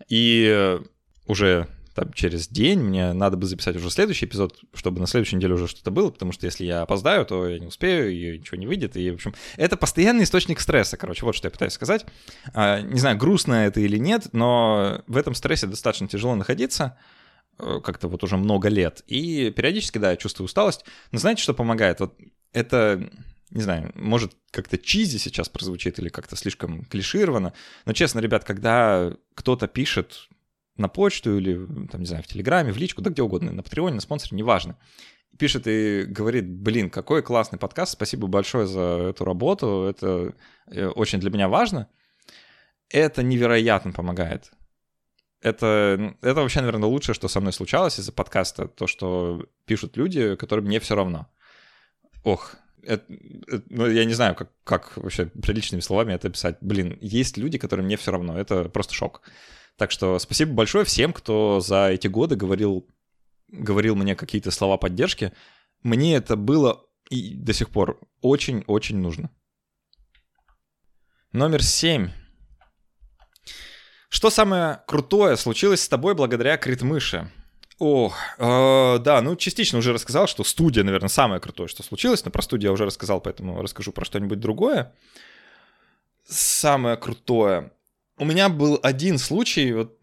И 0.09 0.47
э, 0.49 0.79
уже 1.27 1.67
там, 1.97 2.13
через 2.13 2.47
день 2.47 2.79
мне 2.79 3.11
надо 3.13 3.37
бы 3.37 3.47
записать 3.47 3.75
уже 3.75 3.89
следующий 3.89 4.27
эпизод, 4.27 4.59
чтобы 4.75 4.99
на 5.01 5.07
следующей 5.07 5.35
неделе 5.35 5.55
уже 5.55 5.67
что-то 5.67 5.89
было, 5.89 6.11
потому 6.11 6.31
что 6.31 6.45
если 6.45 6.63
я 6.63 6.83
опоздаю, 6.83 7.25
то 7.25 7.47
я 7.47 7.57
не 7.57 7.65
успею, 7.65 8.11
и 8.11 8.37
ничего 8.37 8.57
не 8.57 8.67
выйдет. 8.67 8.95
И, 8.95 9.09
в 9.09 9.15
общем, 9.15 9.33
это 9.55 9.77
постоянный 9.77 10.25
источник 10.25 10.59
стресса, 10.59 10.95
короче, 10.95 11.25
вот 11.25 11.33
что 11.33 11.47
я 11.47 11.51
пытаюсь 11.51 11.73
сказать. 11.73 12.05
А, 12.53 12.81
не 12.81 12.99
знаю, 12.99 13.17
грустно 13.17 13.65
это 13.65 13.79
или 13.79 13.97
нет, 13.97 14.27
но 14.31 15.01
в 15.07 15.17
этом 15.17 15.33
стрессе 15.33 15.65
достаточно 15.65 16.07
тяжело 16.07 16.35
находиться, 16.35 16.99
э, 17.57 17.79
как-то 17.83 18.09
вот 18.09 18.23
уже 18.23 18.37
много 18.37 18.69
лет. 18.69 19.01
И 19.07 19.49
периодически, 19.49 19.97
да, 19.97 20.11
я 20.11 20.17
чувствую 20.17 20.45
усталость. 20.45 20.85
Но 21.11 21.17
знаете, 21.17 21.41
что 21.41 21.55
помогает? 21.55 21.99
Вот 21.99 22.15
это 22.53 23.09
не 23.49 23.61
знаю, 23.61 23.91
может 23.95 24.33
как-то 24.51 24.77
чизи 24.77 25.17
сейчас 25.17 25.49
прозвучит 25.49 25.99
или 25.99 26.09
как-то 26.09 26.35
слишком 26.35 26.83
клишировано, 26.85 27.53
но 27.85 27.93
честно, 27.93 28.19
ребят, 28.19 28.43
когда 28.43 29.13
кто-то 29.35 29.67
пишет 29.67 30.27
на 30.75 30.89
почту 30.89 31.37
или, 31.37 31.55
там, 31.87 32.01
не 32.01 32.07
знаю, 32.07 32.23
в 32.23 32.27
Телеграме, 32.27 32.71
в 32.71 32.77
личку, 32.77 33.01
да 33.01 33.09
где 33.09 33.21
угодно, 33.21 33.51
на 33.51 33.63
Патреоне, 33.63 33.95
на 33.95 34.01
спонсоре, 34.01 34.37
неважно, 34.37 34.77
пишет 35.37 35.63
и 35.67 36.03
говорит, 36.03 36.47
блин, 36.47 36.89
какой 36.89 37.21
классный 37.21 37.59
подкаст, 37.59 37.93
спасибо 37.93 38.27
большое 38.27 38.67
за 38.67 39.09
эту 39.09 39.25
работу, 39.25 39.85
это 39.89 40.35
э, 40.67 40.87
очень 40.87 41.19
для 41.19 41.29
меня 41.29 41.47
важно, 41.47 41.87
это 42.89 43.23
невероятно 43.23 43.91
помогает. 43.91 44.51
Это, 45.39 46.15
это 46.21 46.41
вообще, 46.41 46.61
наверное, 46.61 46.89
лучшее, 46.89 47.13
что 47.13 47.27
со 47.27 47.39
мной 47.39 47.53
случалось 47.53 47.99
из-за 47.99 48.11
подкаста, 48.11 48.67
то, 48.67 48.87
что 48.87 49.45
пишут 49.65 49.95
люди, 49.95 50.35
которым 50.35 50.65
мне 50.65 50.79
все 50.79 50.95
равно. 50.95 51.27
Ох, 52.23 52.55
это, 52.87 53.05
это, 53.47 53.63
ну, 53.69 53.87
я 53.87 54.05
не 54.05 54.13
знаю, 54.13 54.35
как, 54.35 54.51
как 54.63 54.97
вообще 54.97 55.25
приличными 55.27 55.81
словами 55.81 56.13
это 56.13 56.29
описать. 56.29 56.57
Блин, 56.61 56.97
есть 57.01 57.37
люди, 57.37 57.57
которым 57.57 57.85
мне 57.85 57.97
все 57.97 58.11
равно, 58.11 58.39
это 58.39 58.69
просто 58.69 58.93
шок. 58.93 59.21
Так 59.75 59.91
что 59.91 60.17
спасибо 60.19 60.53
большое 60.53 60.85
всем, 60.85 61.13
кто 61.13 61.59
за 61.59 61.89
эти 61.89 62.07
годы 62.07 62.35
говорил, 62.35 62.87
говорил 63.47 63.95
мне 63.95 64.15
какие-то 64.15 64.51
слова 64.51 64.77
поддержки. 64.77 65.33
Мне 65.83 66.15
это 66.15 66.35
было 66.35 66.83
и 67.09 67.35
до 67.35 67.53
сих 67.53 67.69
пор 67.69 67.99
очень-очень 68.21 68.97
нужно. 68.97 69.29
Номер 71.31 71.63
семь. 71.63 72.09
Что 74.09 74.29
самое 74.29 74.81
крутое 74.87 75.37
случилось 75.37 75.81
с 75.81 75.89
тобой 75.89 76.15
благодаря 76.15 76.57
критмыше? 76.57 77.31
О, 77.79 78.11
э, 78.39 78.99
да, 78.99 79.21
ну 79.21 79.35
частично 79.35 79.77
уже 79.77 79.93
рассказал, 79.93 80.27
что 80.27 80.43
студия, 80.43 80.83
наверное, 80.83 81.09
самое 81.09 81.39
крутое, 81.39 81.69
что 81.69 81.83
случилось, 81.83 82.25
но 82.25 82.31
про 82.31 82.41
студию 82.41 82.69
я 82.69 82.73
уже 82.73 82.85
рассказал, 82.85 83.21
поэтому 83.21 83.61
расскажу 83.61 83.91
про 83.91 84.03
что-нибудь 84.03 84.39
другое. 84.39 84.93
Самое 86.27 86.97
крутое. 86.97 87.71
У 88.17 88.25
меня 88.25 88.49
был 88.49 88.79
один 88.81 89.19
случай, 89.19 89.73
вот, 89.73 89.95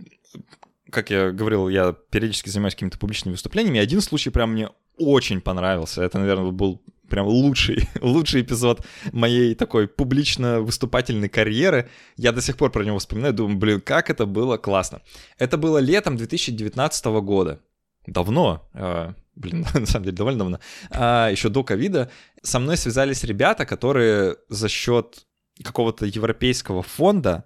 как 0.91 1.11
я 1.11 1.33
говорил, 1.33 1.69
я 1.69 1.93
периодически 1.93 2.49
занимаюсь 2.49 2.75
какими-то 2.75 2.99
публичными 2.99 3.33
выступлениями, 3.33 3.79
и 3.79 3.83
один 3.83 4.01
случай 4.01 4.31
прям 4.31 4.53
мне 4.53 4.71
очень 4.97 5.41
понравился. 5.41 6.03
Это, 6.03 6.21
наверное, 6.21 6.53
был 6.53 6.81
прям 7.09 7.27
лучший, 7.27 7.88
лучший 8.01 8.43
эпизод 8.43 8.85
моей 9.12 9.55
такой 9.55 9.87
публично-выступательной 9.88 11.29
карьеры. 11.29 11.88
Я 12.17 12.33
до 12.33 12.40
сих 12.40 12.57
пор 12.57 12.71
про 12.71 12.85
него 12.85 12.99
вспоминаю, 12.99 13.35
думаю, 13.35 13.59
блин, 13.59 13.81
как 13.81 14.11
это 14.11 14.27
было 14.27 14.57
классно. 14.57 15.03
Это 15.38 15.57
было 15.57 15.79
летом 15.79 16.17
2019 16.17 17.05
года. 17.23 17.61
Давно, 18.07 18.69
э, 18.75 19.12
блин, 19.35 19.67
на 19.75 19.87
самом 19.87 20.05
деле 20.05 20.17
довольно 20.17 20.38
давно, 20.38 20.61
э, 20.90 21.29
еще 21.33 21.49
до 21.49 21.64
ковида, 21.64 22.11
со 22.43 22.59
мной 22.59 22.77
связались 22.77 23.25
ребята, 23.25 23.64
которые 23.67 24.37
за 24.49 24.69
счет 24.69 25.27
какого-то 25.62 26.07
европейского 26.07 26.83
фонда 26.83 27.45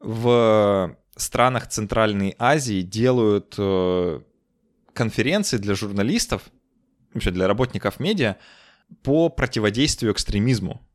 в 0.00 0.96
странах 1.16 1.68
Центральной 1.68 2.34
Азии 2.38 2.82
делают 2.82 3.54
э, 3.58 4.20
конференции 4.92 5.58
для 5.58 5.74
журналистов, 5.74 6.42
вообще 7.14 7.30
для 7.30 7.46
работников 7.46 8.00
медиа, 8.00 8.36
по 9.02 9.28
противодействию 9.28 10.12
экстремизму. 10.12 10.86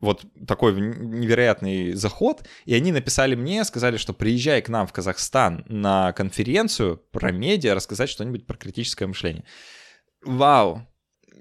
Вот 0.00 0.24
такой 0.48 0.74
невероятный 0.74 1.92
заход. 1.92 2.46
И 2.64 2.74
они 2.74 2.90
написали 2.90 3.36
мне, 3.36 3.64
сказали, 3.64 3.96
что 3.96 4.12
приезжай 4.12 4.60
к 4.60 4.68
нам 4.68 4.86
в 4.86 4.92
Казахстан 4.92 5.64
на 5.68 6.12
конференцию 6.12 7.00
про 7.12 7.30
медиа, 7.30 7.74
рассказать 7.74 8.10
что-нибудь 8.10 8.44
про 8.44 8.56
критическое 8.56 9.06
мышление. 9.06 9.44
Вау! 10.24 10.86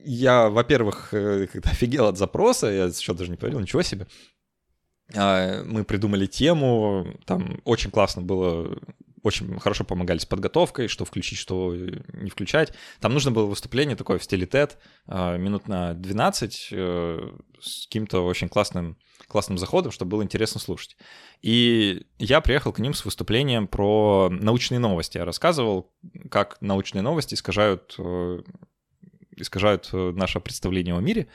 Я, 0.04 0.50
во-первых, 0.50 1.14
э, 1.14 1.48
офигел 1.64 2.08
от 2.08 2.18
запроса, 2.18 2.68
я 2.68 2.86
еще 2.86 3.14
даже 3.14 3.32
не 3.32 3.38
поверил, 3.38 3.60
ничего 3.60 3.82
себе. 3.82 4.08
А, 5.16 5.64
мы 5.64 5.84
придумали 5.84 6.28
тему, 6.28 7.08
там 7.26 7.62
очень 7.66 7.92
классно 7.92 8.22
было 8.22 8.78
очень 9.24 9.60
хорошо 9.60 9.84
помогали 9.84 10.18
с 10.18 10.26
подготовкой, 10.26 10.88
что 10.88 11.06
включить, 11.06 11.38
что 11.38 11.76
не 11.76 12.30
включать. 12.30 12.74
Там 13.00 13.14
нужно 13.14 13.32
было 13.32 13.46
выступление 13.46 13.96
такое 13.96 14.18
в 14.18 14.24
стиле 14.24 14.46
TED, 14.46 14.78
а, 15.08 15.38
минут 15.38 15.68
на 15.68 15.94
12, 15.94 16.70
э, 16.72 17.32
с 17.60 17.86
каким-то 17.86 18.26
очень 18.26 18.50
классным, 18.50 18.98
классным 19.28 19.58
заходом, 19.58 19.92
чтобы 19.92 20.12
было 20.12 20.24
интересно 20.24 20.60
слушать. 20.60 20.98
И 21.42 22.06
я 22.18 22.42
приехал 22.42 22.74
к 22.74 22.80
ним 22.80 22.94
с 22.94 23.06
выступлением 23.06 23.68
про 23.68 24.30
научные 24.30 24.80
новости. 24.80 25.18
Я 25.18 25.26
рассказывал, 25.26 25.94
как 26.30 26.58
научные 26.62 27.02
новости 27.02 27.36
искажают, 27.36 27.96
э, 27.98 28.42
искажают 29.36 29.90
э, 29.94 30.12
наше 30.16 30.40
представление 30.40 30.96
о 30.96 31.02
мире. 31.02 31.28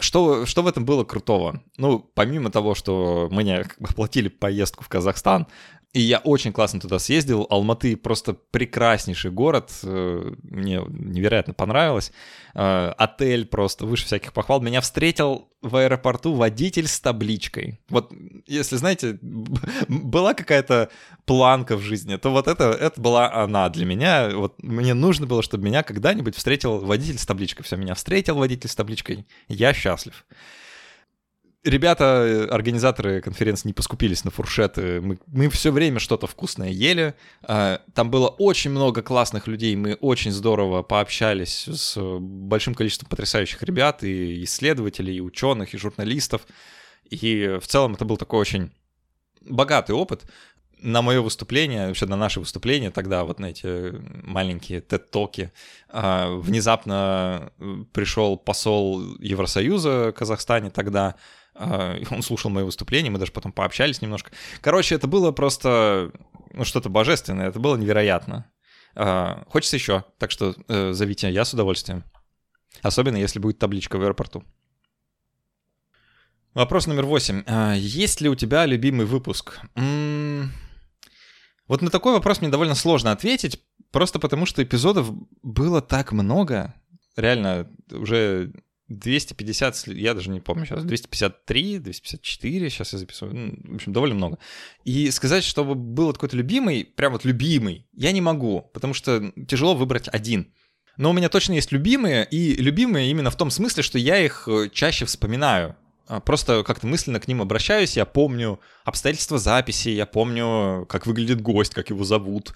Что, 0.00 0.44
что 0.44 0.62
в 0.62 0.66
этом 0.66 0.84
было 0.84 1.04
крутого? 1.04 1.62
Ну, 1.76 2.00
помимо 2.00 2.50
того, 2.50 2.74
что 2.74 3.28
мне 3.30 3.64
оплатили 3.80 4.28
поездку 4.28 4.82
в 4.82 4.88
Казахстан, 4.88 5.46
и 5.94 6.00
я 6.00 6.18
очень 6.18 6.52
классно 6.52 6.80
туда 6.80 6.98
съездил. 6.98 7.46
Алматы 7.50 7.96
просто 7.96 8.34
прекраснейший 8.34 9.30
город. 9.30 9.70
Э, 9.84 10.34
мне 10.42 10.82
невероятно 10.88 11.54
понравилось. 11.54 12.10
Э, 12.52 12.92
отель 12.98 13.46
просто 13.46 13.86
выше 13.86 14.04
всяких 14.04 14.32
похвал. 14.32 14.60
Меня 14.60 14.80
встретил 14.80 15.48
в 15.62 15.76
аэропорту 15.76 16.34
водитель 16.34 16.88
с 16.88 16.98
табличкой. 16.98 17.78
Вот, 17.88 18.12
если 18.48 18.74
знаете, 18.74 19.18
была 19.88 20.34
какая-то 20.34 20.90
планка 21.26 21.76
в 21.76 21.80
жизни, 21.80 22.16
то 22.16 22.30
вот 22.30 22.48
это, 22.48 22.72
это 22.72 23.00
была 23.00 23.32
она 23.32 23.68
для 23.68 23.86
меня. 23.86 24.30
Вот 24.34 24.60
мне 24.64 24.94
нужно 24.94 25.26
было, 25.26 25.44
чтобы 25.44 25.64
меня 25.64 25.84
когда-нибудь 25.84 26.34
встретил 26.34 26.80
водитель 26.80 27.20
с 27.20 27.26
табличкой. 27.26 27.64
Все, 27.64 27.76
меня 27.76 27.94
встретил 27.94 28.34
водитель 28.34 28.68
с 28.68 28.74
табличкой. 28.74 29.28
Я 29.46 29.72
счастлив 29.72 30.24
ребята, 31.64 32.46
организаторы 32.50 33.20
конференции 33.20 33.68
не 33.68 33.72
поскупились 33.72 34.24
на 34.24 34.30
фуршеты. 34.30 35.00
Мы, 35.00 35.18
мы 35.26 35.48
все 35.48 35.72
время 35.72 35.98
что-то 35.98 36.26
вкусное 36.26 36.70
ели. 36.70 37.14
А, 37.42 37.80
там 37.94 38.10
было 38.10 38.28
очень 38.28 38.70
много 38.70 39.02
классных 39.02 39.46
людей. 39.46 39.74
Мы 39.74 39.94
очень 39.94 40.30
здорово 40.30 40.82
пообщались 40.82 41.66
с 41.66 41.98
большим 42.20 42.74
количеством 42.74 43.08
потрясающих 43.08 43.62
ребят, 43.62 44.04
и 44.04 44.44
исследователей, 44.44 45.16
и 45.16 45.20
ученых, 45.20 45.74
и 45.74 45.78
журналистов. 45.78 46.46
И 47.08 47.58
в 47.60 47.66
целом 47.66 47.94
это 47.94 48.04
был 48.04 48.16
такой 48.16 48.40
очень 48.40 48.70
богатый 49.40 49.92
опыт. 49.92 50.24
На 50.78 51.00
мое 51.00 51.22
выступление, 51.22 51.86
вообще 51.86 52.04
на 52.04 52.16
наше 52.16 52.40
выступление 52.40 52.90
тогда, 52.90 53.24
вот 53.24 53.40
на 53.40 53.46
эти 53.46 53.94
маленькие 54.22 54.80
TED-токи, 54.80 55.50
а, 55.88 56.36
внезапно 56.36 57.52
пришел 57.92 58.36
посол 58.36 59.16
Евросоюза 59.18 60.10
в 60.10 60.12
Казахстане 60.12 60.70
тогда, 60.70 61.14
он 61.54 62.22
слушал 62.22 62.50
мои 62.50 62.64
выступления, 62.64 63.10
мы 63.10 63.18
даже 63.18 63.32
потом 63.32 63.52
пообщались 63.52 64.02
немножко. 64.02 64.32
Короче, 64.60 64.94
это 64.94 65.06
было 65.06 65.32
просто 65.32 66.12
ну, 66.52 66.64
что-то 66.64 66.88
божественное, 66.88 67.48
это 67.48 67.58
было 67.58 67.76
невероятно. 67.76 68.50
А, 68.96 69.44
хочется 69.48 69.76
еще, 69.76 70.04
так 70.18 70.30
что 70.30 70.54
э, 70.68 70.92
зовите, 70.92 71.30
я 71.30 71.44
с 71.44 71.52
удовольствием. 71.52 72.04
Особенно, 72.82 73.16
если 73.16 73.38
будет 73.38 73.58
табличка 73.58 73.98
в 73.98 74.02
аэропорту. 74.02 74.44
Вопрос 76.54 76.86
номер 76.86 77.04
восемь. 77.04 77.42
А, 77.46 77.74
есть 77.74 78.20
ли 78.20 78.28
у 78.28 78.36
тебя 78.36 78.66
любимый 78.66 79.06
выпуск? 79.06 79.60
М-м- 79.74 80.52
вот 81.66 81.82
на 81.82 81.90
такой 81.90 82.12
вопрос 82.12 82.40
мне 82.40 82.50
довольно 82.50 82.74
сложно 82.74 83.10
ответить, 83.10 83.60
просто 83.90 84.18
потому 84.18 84.46
что 84.46 84.62
эпизодов 84.62 85.10
было 85.42 85.80
так 85.80 86.12
много. 86.12 86.74
Реально, 87.16 87.68
уже 87.90 88.52
250, 88.88 89.88
я 89.88 90.14
даже 90.14 90.30
не 90.30 90.40
помню 90.40 90.66
сейчас, 90.66 90.84
253, 90.84 91.78
254, 91.78 92.70
сейчас 92.70 92.92
я 92.92 92.98
записываю, 92.98 93.34
ну, 93.34 93.72
в 93.72 93.74
общем, 93.76 93.92
довольно 93.92 94.14
много. 94.14 94.38
И 94.84 95.10
сказать, 95.10 95.44
чтобы 95.44 95.74
был 95.74 96.12
какой-то 96.12 96.36
любимый, 96.36 96.84
прям 96.84 97.12
вот 97.12 97.24
любимый, 97.24 97.86
я 97.92 98.12
не 98.12 98.20
могу, 98.20 98.70
потому 98.74 98.94
что 98.94 99.32
тяжело 99.48 99.74
выбрать 99.74 100.08
один. 100.08 100.52
Но 100.96 101.10
у 101.10 101.12
меня 101.12 101.28
точно 101.28 101.54
есть 101.54 101.72
любимые, 101.72 102.26
и 102.30 102.54
любимые 102.54 103.10
именно 103.10 103.30
в 103.30 103.36
том 103.36 103.50
смысле, 103.50 103.82
что 103.82 103.98
я 103.98 104.18
их 104.18 104.46
э, 104.46 104.68
чаще 104.72 105.06
вспоминаю. 105.06 105.76
А, 106.06 106.20
просто 106.20 106.62
как-то 106.64 106.86
мысленно 106.86 107.20
к 107.20 107.28
ним 107.28 107.40
обращаюсь, 107.40 107.96
я 107.96 108.04
помню 108.04 108.60
обстоятельства 108.84 109.38
записи, 109.38 109.88
я 109.88 110.06
помню, 110.06 110.86
как 110.88 111.06
выглядит 111.06 111.40
гость, 111.40 111.74
как 111.74 111.90
его 111.90 112.04
зовут, 112.04 112.54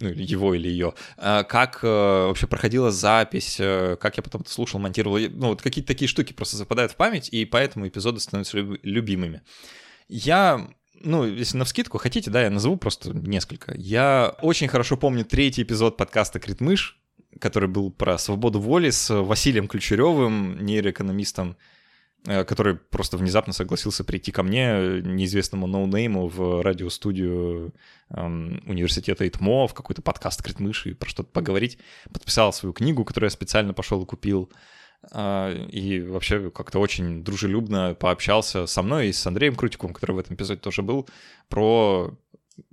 ну, 0.00 0.08
его 0.08 0.54
или 0.54 0.68
ее, 0.68 0.94
а, 1.18 1.42
как 1.44 1.80
э, 1.82 1.86
вообще 1.86 2.46
проходила 2.46 2.90
запись, 2.90 3.56
э, 3.58 3.96
как 4.00 4.16
я 4.16 4.22
потом 4.22 4.40
это 4.40 4.50
слушал, 4.50 4.80
монтировал. 4.80 5.18
Ну, 5.18 5.48
вот 5.48 5.60
какие-то 5.62 5.88
такие 5.88 6.08
штуки 6.08 6.32
просто 6.32 6.56
западают 6.56 6.92
в 6.92 6.96
память, 6.96 7.28
и 7.28 7.44
поэтому 7.44 7.86
эпизоды 7.86 8.20
становятся 8.20 8.58
любимыми. 8.58 9.42
Я 10.08 10.68
ну, 11.04 11.24
если 11.26 11.58
на 11.58 11.64
вскидку 11.64 11.98
хотите, 11.98 12.30
да, 12.30 12.42
я 12.42 12.50
назову 12.50 12.76
просто 12.76 13.10
несколько. 13.12 13.74
Я 13.76 14.36
очень 14.40 14.68
хорошо 14.68 14.96
помню 14.96 15.24
третий 15.24 15.62
эпизод 15.62 15.96
подкаста 15.96 16.38
«Критмыш», 16.38 17.00
который 17.40 17.68
был 17.68 17.90
про 17.90 18.18
свободу 18.18 18.60
воли 18.60 18.90
с 18.90 19.12
Василием 19.12 19.66
Ключеревым, 19.66 20.64
нейроэкономистом 20.64 21.56
который 22.24 22.76
просто 22.76 23.16
внезапно 23.16 23.52
согласился 23.52 24.04
прийти 24.04 24.30
ко 24.30 24.42
мне, 24.42 25.00
неизвестному 25.02 25.66
ноунейму, 25.66 26.28
в 26.28 26.62
радиостудию 26.62 27.74
эм, 28.10 28.62
университета 28.66 29.26
ИТМО, 29.26 29.66
в 29.66 29.74
какой-то 29.74 30.02
подкаст 30.02 30.42
«Крит 30.42 30.60
мыши» 30.60 30.90
и 30.90 30.94
про 30.94 31.08
что-то 31.08 31.30
поговорить. 31.30 31.78
Подписал 32.12 32.52
свою 32.52 32.72
книгу, 32.72 33.04
которую 33.04 33.26
я 33.26 33.30
специально 33.30 33.74
пошел 33.74 34.02
и 34.02 34.06
купил. 34.06 34.50
Э, 35.12 35.66
и 35.68 36.00
вообще 36.00 36.50
как-то 36.50 36.78
очень 36.78 37.24
дружелюбно 37.24 37.94
пообщался 37.94 38.66
со 38.66 38.82
мной 38.82 39.08
и 39.08 39.12
с 39.12 39.26
Андреем 39.26 39.56
Крутиковым, 39.56 39.92
который 39.92 40.12
в 40.12 40.18
этом 40.18 40.36
эпизоде 40.36 40.60
тоже 40.60 40.82
был, 40.82 41.08
про 41.48 42.16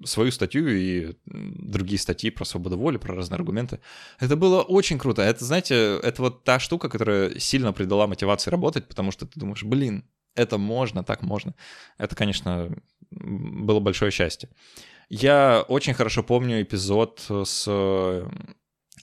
свою 0.04 0.32
статью 0.32 0.68
и 0.68 1.16
другие 1.26 2.00
статьи 2.00 2.30
про 2.30 2.46
свободу 2.46 2.78
воли, 2.78 2.98
про 2.98 3.16
разные 3.16 3.38
аргументы. 3.38 3.80
Это 4.20 4.36
было 4.36 4.62
очень 4.62 4.98
круто. 4.98 5.22
Это, 5.22 5.44
знаете, 5.46 6.00
это 6.02 6.22
вот 6.22 6.44
та 6.44 6.60
штука, 6.60 6.90
которая 6.90 7.40
сильно 7.40 7.74
придала 7.74 8.08
мотивации 8.08 8.52
работать, 8.52 8.88
потому 8.88 9.12
что 9.12 9.26
ты 9.26 9.40
думаешь, 9.40 9.64
блин, 9.64 10.04
это 10.36 10.58
можно, 10.58 11.04
так 11.04 11.22
можно. 11.22 11.54
Это, 11.98 12.16
конечно, 12.16 12.76
было 13.12 13.80
большое 13.80 14.12
счастье. 14.12 14.50
Я 15.10 15.66
очень 15.68 15.94
хорошо 15.94 16.24
помню 16.24 16.62
эпизод 16.62 17.26
с 17.46 17.68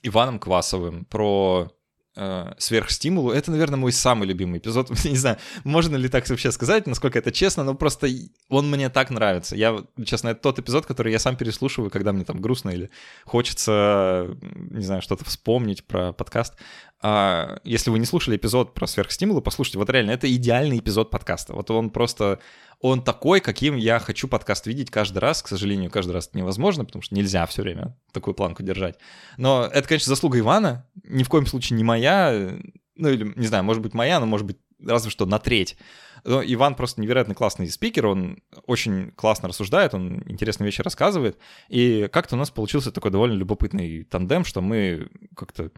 Иваном 0.03 0.39
Квасовым 0.39 1.05
про 1.05 1.71
э, 2.17 2.53
сверхстимулу. 2.57 3.31
Это, 3.31 3.51
наверное, 3.51 3.77
мой 3.77 3.91
самый 3.91 4.27
любимый 4.27 4.59
эпизод. 4.59 4.89
Не 5.05 5.15
знаю, 5.15 5.37
можно 5.63 5.95
ли 5.95 6.09
так 6.09 6.27
вообще 6.29 6.51
сказать, 6.51 6.87
насколько 6.87 7.19
это 7.19 7.31
честно, 7.31 7.63
но 7.63 7.75
просто 7.75 8.09
он 8.49 8.69
мне 8.69 8.89
так 8.89 9.09
нравится. 9.11 9.55
Я, 9.55 9.83
честно, 10.03 10.29
это 10.29 10.41
тот 10.41 10.59
эпизод, 10.59 10.85
который 10.85 11.11
я 11.11 11.19
сам 11.19 11.35
переслушиваю, 11.37 11.89
когда 11.89 12.11
мне 12.11 12.25
там 12.25 12.41
грустно 12.41 12.71
или 12.71 12.89
хочется, 13.23 14.35
не 14.41 14.83
знаю, 14.83 15.01
что-то 15.01 15.23
вспомнить 15.25 15.83
про 15.85 16.11
подкаст. 16.11 16.55
А, 16.99 17.59
если 17.63 17.91
вы 17.91 17.99
не 17.99 18.05
слушали 18.05 18.37
эпизод 18.37 18.73
про 18.73 18.87
сверхстимулы, 18.87 19.41
послушайте, 19.41 19.77
вот 19.77 19.89
реально, 19.89 20.11
это 20.11 20.33
идеальный 20.33 20.79
эпизод 20.79 21.11
подкаста. 21.11 21.53
Вот 21.53 21.69
он 21.69 21.91
просто 21.91 22.39
он 22.79 23.03
такой, 23.03 23.39
каким 23.39 23.75
я 23.75 23.99
хочу 23.99 24.27
подкаст 24.27 24.67
видеть 24.67 24.91
каждый 24.91 25.19
раз. 25.19 25.41
К 25.41 25.47
сожалению, 25.47 25.89
каждый 25.89 26.11
раз 26.11 26.27
это 26.27 26.37
невозможно, 26.37 26.85
потому 26.85 27.01
что 27.01 27.15
нельзя 27.15 27.45
все 27.47 27.63
время 27.63 27.97
такую 28.11 28.35
планку 28.35 28.63
держать. 28.63 28.97
Но 29.37 29.65
это, 29.65 29.87
конечно, 29.87 30.09
заслуга 30.09 30.39
Ивана, 30.39 30.87
ни 31.03 31.23
в 31.23 31.29
коем 31.29 31.47
случае 31.47 31.77
не 31.77 31.83
моя, 31.83 32.57
ну 32.95 33.09
или, 33.09 33.33
не 33.35 33.47
знаю, 33.47 33.63
может 33.63 33.81
быть 33.81 33.93
моя, 33.93 34.19
но 34.19 34.25
может 34.25 34.45
быть 34.45 34.57
разве 34.83 35.09
что 35.09 35.25
на 35.25 35.39
треть. 35.39 35.77
Но 36.23 36.43
Иван 36.43 36.75
просто 36.75 37.01
невероятно 37.01 37.33
классный 37.33 37.69
спикер, 37.69 38.07
он 38.07 38.41
очень 38.65 39.11
классно 39.11 39.47
рассуждает, 39.47 39.93
он 39.93 40.23
интересные 40.27 40.65
вещи 40.65 40.81
рассказывает. 40.81 41.37
И 41.69 42.09
как-то 42.11 42.35
у 42.35 42.37
нас 42.37 42.51
получился 42.51 42.91
такой 42.91 43.11
довольно 43.11 43.35
любопытный 43.35 44.03
тандем, 44.03 44.43
что 44.43 44.61
мы 44.61 45.09
как-то 45.35 45.71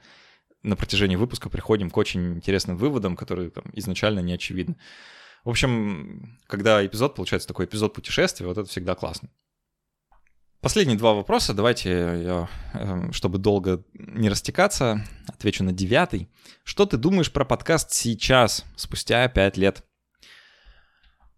на 0.64 0.76
протяжении 0.76 1.16
выпуска 1.16 1.50
приходим 1.50 1.90
к 1.90 1.98
очень 1.98 2.34
интересным 2.34 2.78
выводам, 2.78 3.16
которые 3.16 3.50
там, 3.50 3.66
изначально 3.74 4.20
не 4.20 4.34
очевидны. 4.34 4.76
В 5.44 5.50
общем, 5.50 6.38
когда 6.48 6.86
эпизод 6.86 7.16
получается 7.16 7.48
такой 7.48 7.66
эпизод 7.66 7.94
путешествия, 7.94 8.46
вот 8.46 8.58
это 8.58 8.70
всегда 8.70 8.96
классно. 8.96 9.30
Последние 10.62 10.98
два 10.98 11.14
вопроса. 11.14 11.54
Давайте 11.54 11.90
я, 11.90 12.50
эм, 12.74 13.14
чтобы 13.14 13.38
долго 13.38 13.86
не 13.94 14.28
растекаться, 14.28 15.06
отвечу 15.28 15.64
на 15.64 15.72
девятый. 15.72 16.28
Что 16.66 16.86
ты 16.86 16.98
думаешь 16.98 17.32
про 17.32 17.46
подкаст 17.46 17.94
сейчас, 17.94 18.66
спустя 18.76 19.26
пять 19.30 19.56
лет? 19.56 19.86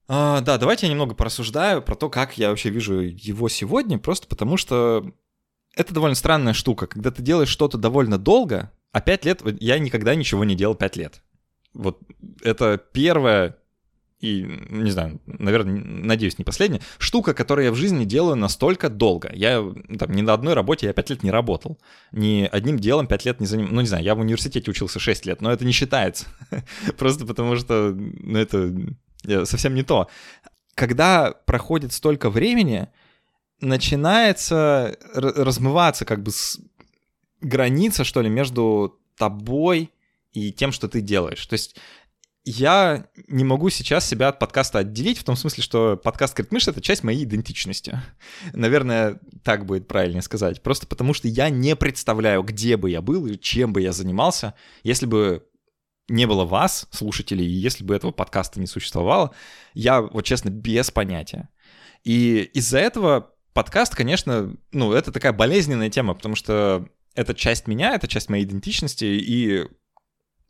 А, 0.08 0.42
да, 0.42 0.58
давайте 0.58 0.88
я 0.88 0.92
немного 0.92 1.14
порассуждаю 1.14 1.84
про 1.84 1.96
то, 1.96 2.10
как 2.10 2.40
я 2.40 2.50
вообще 2.50 2.72
вижу 2.72 3.00
его 3.00 3.48
сегодня, 3.48 4.00
просто 4.00 4.28
потому 4.28 4.58
что 4.58 5.14
это 5.76 5.94
довольно 5.94 6.16
странная 6.16 6.54
штука. 6.54 6.88
Когда 6.88 7.12
ты 7.12 7.22
делаешь 7.22 7.50
что-то 7.50 7.78
довольно 7.78 8.18
долго, 8.18 8.72
а 8.92 9.02
пять 9.02 9.24
лет, 9.24 9.42
я 9.62 9.78
никогда 9.78 10.16
ничего 10.16 10.44
не 10.44 10.56
делал 10.56 10.74
пять 10.74 10.96
лет. 10.96 11.22
Вот 11.74 12.02
это 12.42 12.78
первое 12.92 13.61
и, 14.22 14.44
не 14.70 14.92
знаю, 14.92 15.20
наверное, 15.26 15.84
надеюсь, 15.84 16.38
не 16.38 16.46
последняя, 16.46 16.80
штука, 17.00 17.34
которую 17.34 17.66
я 17.66 17.72
в 17.72 17.76
жизни 17.76 18.06
делаю 18.06 18.36
настолько 18.36 18.88
долго. 18.88 19.32
Я 19.34 19.66
там 19.98 20.12
ни 20.12 20.22
на 20.22 20.34
одной 20.34 20.54
работе 20.54 20.86
я 20.86 20.94
5 20.94 21.10
лет 21.10 21.24
не 21.24 21.32
работал. 21.32 21.80
Ни 22.12 22.48
одним 22.52 22.78
делом 22.78 23.08
5 23.08 23.26
лет 23.26 23.40
не 23.40 23.48
занимался. 23.48 23.74
Ну, 23.74 23.82
не 23.82 23.88
знаю, 23.88 24.04
я 24.04 24.14
в 24.14 24.20
университете 24.20 24.70
учился 24.70 25.00
6 25.00 25.26
лет, 25.26 25.42
но 25.42 25.52
это 25.52 25.66
не 25.66 25.72
считается. 25.72 26.28
Просто 26.98 27.26
потому 27.26 27.56
что 27.56 27.96
ну, 27.96 28.38
это 28.38 28.72
э, 29.26 29.46
совсем 29.46 29.74
не 29.74 29.82
то. 29.82 30.08
Когда 30.76 31.32
проходит 31.32 31.92
столько 31.92 32.30
времени, 32.30 32.90
начинается 33.60 34.98
размываться 35.16 36.06
как 36.06 36.22
бы 36.22 36.32
граница, 37.42 38.04
что 38.04 38.22
ли, 38.22 38.30
между 38.30 39.00
тобой 39.18 39.90
и 40.32 40.52
тем, 40.52 40.72
что 40.72 40.88
ты 40.88 41.02
делаешь. 41.02 41.46
То 41.46 41.54
есть 41.54 41.76
я 42.44 43.08
не 43.28 43.44
могу 43.44 43.70
сейчас 43.70 44.08
себя 44.08 44.30
от 44.30 44.40
подкаста 44.40 44.80
отделить, 44.80 45.20
в 45.20 45.24
том 45.24 45.36
смысле, 45.36 45.64
что 45.64 45.98
подкаст 45.98 46.34
«Критмыш»— 46.34 46.68
это 46.68 46.82
часть 46.82 47.04
моей 47.04 47.24
идентичности. 47.24 48.00
Наверное, 48.54 49.20
так 49.44 49.66
будет 49.66 49.88
правильнее 49.88 50.24
сказать. 50.24 50.62
Просто 50.64 50.88
потому, 50.88 51.14
что 51.14 51.28
я 51.28 51.50
не 51.50 51.76
представляю, 51.76 52.42
где 52.44 52.78
бы 52.78 52.90
я 52.90 53.02
был 53.02 53.28
и 53.28 53.38
чем 53.38 53.74
бы 53.74 53.82
я 53.82 53.92
занимался, 53.92 54.56
если 54.84 55.06
бы 55.06 55.46
не 56.10 56.26
было 56.26 56.44
вас, 56.44 56.88
слушателей, 56.92 57.46
и 57.46 57.50
если 57.50 57.84
бы 57.84 57.96
этого 57.96 58.12
подкаста 58.12 58.60
не 58.60 58.68
существовало, 58.68 59.34
я, 59.74 60.02
вот 60.02 60.24
честно, 60.24 60.50
без 60.50 60.92
понятия. 60.92 61.50
И 62.04 62.50
из-за 62.54 62.80
этого 62.80 63.36
подкаст, 63.54 63.96
конечно, 63.96 64.56
ну, 64.72 64.94
это 64.94 65.12
такая 65.12 65.32
болезненная 65.32 65.90
тема, 65.90 66.16
потому 66.16 66.36
что 66.36 66.88
это 67.14 67.36
часть 67.36 67.68
меня, 67.68 67.94
это 67.94 68.08
часть 68.08 68.30
моей 68.30 68.46
идентичности, 68.46 69.06
и 69.06 69.68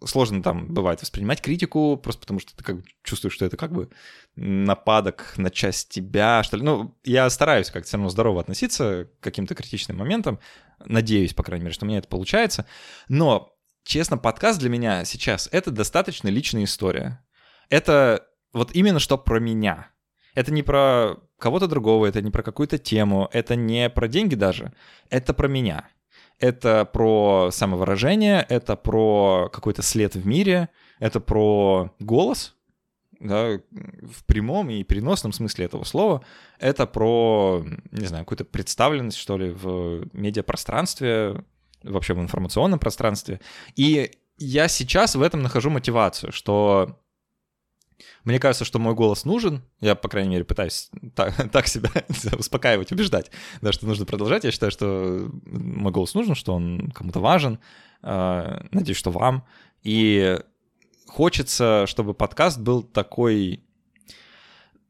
сложно 0.05 0.41
там 0.41 0.73
бывает 0.73 1.01
воспринимать 1.01 1.41
критику, 1.41 1.97
просто 1.97 2.21
потому 2.21 2.39
что 2.39 2.55
ты 2.55 2.63
как 2.63 2.77
чувствуешь, 3.03 3.33
что 3.33 3.45
это 3.45 3.57
как 3.57 3.71
бы 3.71 3.89
нападок 4.35 5.33
на 5.37 5.49
часть 5.49 5.89
тебя, 5.89 6.43
что 6.43 6.57
ли. 6.57 6.63
Ну, 6.63 6.97
я 7.03 7.29
стараюсь 7.29 7.69
как-то 7.69 7.87
все 7.87 7.97
равно 7.97 8.09
здорово 8.09 8.41
относиться 8.41 9.09
к 9.19 9.23
каким-то 9.23 9.55
критичным 9.55 9.97
моментам. 9.97 10.39
Надеюсь, 10.85 11.33
по 11.33 11.43
крайней 11.43 11.65
мере, 11.65 11.73
что 11.73 11.85
у 11.85 11.87
меня 11.87 11.99
это 11.99 12.07
получается. 12.07 12.65
Но, 13.07 13.55
честно, 13.83 14.17
подкаст 14.17 14.59
для 14.59 14.69
меня 14.69 15.05
сейчас— 15.05 15.47
это 15.51 15.71
достаточно 15.71 16.27
личная 16.29 16.63
история. 16.63 17.23
Это 17.69 18.27
вот 18.53 18.73
именно 18.73 18.99
что 18.99 19.17
про 19.17 19.39
меня. 19.39 19.91
Это 20.33 20.51
не 20.51 20.63
про 20.63 21.17
кого-то 21.37 21.67
другого, 21.67 22.05
это 22.05 22.21
не 22.21 22.31
про 22.31 22.43
какую-то 22.43 22.77
тему, 22.77 23.29
это 23.33 23.55
не 23.55 23.89
про 23.89 24.07
деньги 24.07 24.35
даже, 24.35 24.73
это 25.09 25.33
про 25.33 25.47
меня 25.47 25.89
это 26.41 26.85
про 26.85 27.49
самовыражение, 27.51 28.45
это 28.49 28.75
про 28.75 29.49
какой-то 29.53 29.83
след 29.83 30.15
в 30.15 30.25
мире, 30.25 30.69
это 30.99 31.19
про 31.19 31.93
голос, 31.99 32.55
да, 33.19 33.59
в 33.69 34.25
прямом 34.25 34.71
и 34.71 34.83
переносном 34.83 35.31
смысле 35.31 35.65
этого 35.65 35.83
слова, 35.83 36.25
это 36.59 36.87
про, 36.87 37.63
не 37.91 38.07
знаю, 38.07 38.25
какую-то 38.25 38.45
представленность, 38.45 39.17
что 39.17 39.37
ли, 39.37 39.51
в 39.51 40.07
медиапространстве, 40.13 41.45
вообще 41.83 42.15
в 42.15 42.19
информационном 42.19 42.79
пространстве. 42.79 43.39
И 43.75 44.11
я 44.37 44.67
сейчас 44.67 45.15
в 45.15 45.21
этом 45.21 45.43
нахожу 45.43 45.69
мотивацию, 45.69 46.31
что 46.31 46.99
мне 48.23 48.39
кажется, 48.39 48.65
что 48.65 48.79
мой 48.79 48.93
голос 48.93 49.25
нужен. 49.25 49.63
Я, 49.79 49.95
по 49.95 50.09
крайней 50.09 50.29
мере, 50.29 50.43
пытаюсь 50.43 50.89
так, 51.15 51.51
так 51.51 51.67
себя 51.67 51.89
успокаивать, 52.37 52.91
убеждать, 52.91 53.31
да, 53.61 53.71
что 53.71 53.87
нужно 53.87 54.05
продолжать. 54.05 54.43
Я 54.43 54.51
считаю, 54.51 54.71
что 54.71 55.29
мой 55.45 55.91
голос 55.91 56.13
нужен, 56.13 56.35
что 56.35 56.53
он 56.53 56.91
кому-то 56.91 57.19
важен. 57.19 57.59
А, 58.01 58.65
надеюсь, 58.71 58.97
что 58.97 59.11
вам. 59.11 59.45
И 59.83 60.39
хочется, 61.07 61.85
чтобы 61.87 62.13
подкаст 62.13 62.59
был 62.59 62.83
такой, 62.83 63.63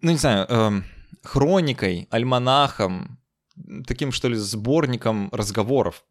ну, 0.02 0.12
не 0.12 0.18
знаю, 0.18 0.46
эм, 0.50 0.86
хроникой, 1.24 2.08
альманахом, 2.12 3.20
таким, 3.88 4.12
что 4.12 4.28
ли, 4.28 4.36
сборником 4.36 5.30
разговоров 5.32 6.04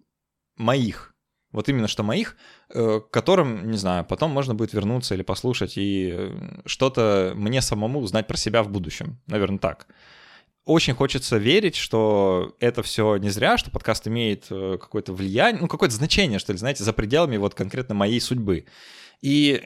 моих, 0.57 1.15
вот 1.53 1.69
именно 1.69 1.89
что 1.89 2.03
моих, 2.03 2.37
э, 2.69 3.01
к 3.01 3.11
которым, 3.11 3.71
не 3.71 3.77
знаю, 3.77 4.05
потом 4.05 4.31
можно 4.31 4.55
будет 4.55 4.73
вернуться 4.73 5.15
или 5.15 5.23
послушать 5.23 5.77
и 5.77 6.11
э, 6.13 6.61
что-то 6.67 7.33
мне 7.35 7.61
самому 7.61 8.01
узнать 8.01 8.27
про 8.27 8.37
себя 8.37 8.63
в 8.63 8.71
будущем. 8.71 9.21
Наверное, 9.27 9.59
так. 9.59 9.87
Очень 10.65 10.95
хочется 10.95 11.39
верить, 11.39 11.75
что 11.75 12.55
это 12.61 12.83
все 12.83 13.17
не 13.17 13.31
зря, 13.31 13.59
что 13.59 13.71
подкаст 13.71 14.07
имеет 14.07 14.47
э, 14.51 14.79
какое-то 14.81 15.13
влияние, 15.13 15.63
ну, 15.63 15.69
какое-то 15.69 15.95
значение, 15.95 16.39
что 16.39 16.53
ли, 16.53 16.59
знаете, 16.59 16.85
за 16.85 16.93
пределами 16.93 17.37
вот 17.37 17.55
конкретно 17.55 17.95
моей 17.95 18.21
судьбы. 18.21 18.67
И, 19.21 19.63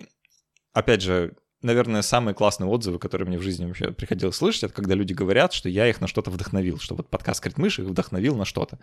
опять 0.72 1.02
же, 1.02 1.34
наверное, 1.60 2.02
самые 2.02 2.34
классные 2.34 2.68
отзывы, 2.68 2.98
которые 2.98 3.26
мне 3.26 3.38
в 3.38 3.42
жизни 3.42 3.66
вообще 3.66 3.90
приходилось 3.90 4.36
слышать, 4.36 4.64
это 4.64 4.74
когда 4.74 4.94
люди 4.94 5.12
говорят, 5.12 5.52
что 5.52 5.68
я 5.68 5.88
их 5.88 6.00
на 6.00 6.06
что-то 6.06 6.30
вдохновил, 6.30 6.78
что 6.78 6.94
вот 6.94 7.10
подкаст 7.10 7.42
«Критмыш» 7.42 7.80
их 7.80 7.86
вдохновил 7.86 8.36
на 8.36 8.44
что-то. 8.44 8.78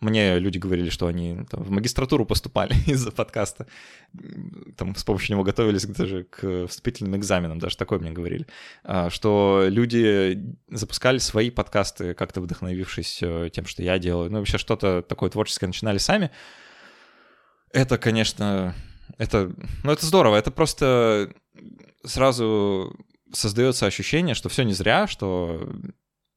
Мне 0.00 0.38
люди 0.38 0.58
говорили, 0.58 0.90
что 0.90 1.06
они 1.06 1.44
там, 1.50 1.62
в 1.62 1.70
магистратуру 1.70 2.26
поступали 2.26 2.74
из-за 2.86 3.10
подкаста. 3.10 3.66
Там 4.76 4.94
с 4.96 5.04
помощью 5.04 5.34
него 5.34 5.44
готовились 5.44 5.86
даже 5.86 6.24
к 6.24 6.66
вступительным 6.66 7.16
экзаменам, 7.16 7.58
даже 7.58 7.76
такое 7.76 7.98
мне 7.98 8.10
говорили. 8.10 8.46
А, 8.82 9.08
что 9.10 9.64
люди 9.68 10.38
запускали 10.68 11.18
свои 11.18 11.50
подкасты, 11.50 12.14
как-то 12.14 12.40
вдохновившись 12.40 13.20
э, 13.22 13.50
тем, 13.52 13.66
что 13.66 13.82
я 13.82 13.98
делаю. 13.98 14.30
Ну, 14.30 14.38
вообще 14.38 14.58
что-то 14.58 15.02
такое 15.02 15.30
творческое 15.30 15.68
начинали 15.68 15.98
сами. 15.98 16.30
Это, 17.72 17.96
конечно, 17.98 18.74
это, 19.18 19.52
ну, 19.82 19.92
это 19.92 20.04
здорово. 20.06 20.36
Это 20.36 20.50
просто 20.50 21.32
сразу 22.04 22.94
создается 23.32 23.86
ощущение, 23.86 24.34
что 24.34 24.48
все 24.48 24.62
не 24.64 24.72
зря, 24.72 25.06
что 25.06 25.72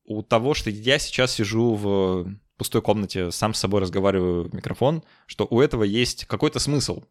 у 0.06 0.24
того, 0.24 0.54
что 0.54 0.70
я 0.70 1.00
сейчас 1.00 1.34
сижу 1.34 1.76
в 1.76 2.28
пустой 2.58 2.82
комнате 2.82 3.32
сам 3.32 3.54
с 3.54 3.60
собой 3.60 3.82
разговариваю 3.82 4.50
в 4.50 4.54
микрофон, 4.54 5.04
что 5.28 5.48
у 5.50 5.62
этого 5.62 5.84
есть 5.84 6.26
какой-то 6.26 6.60
смысл. 6.60 7.04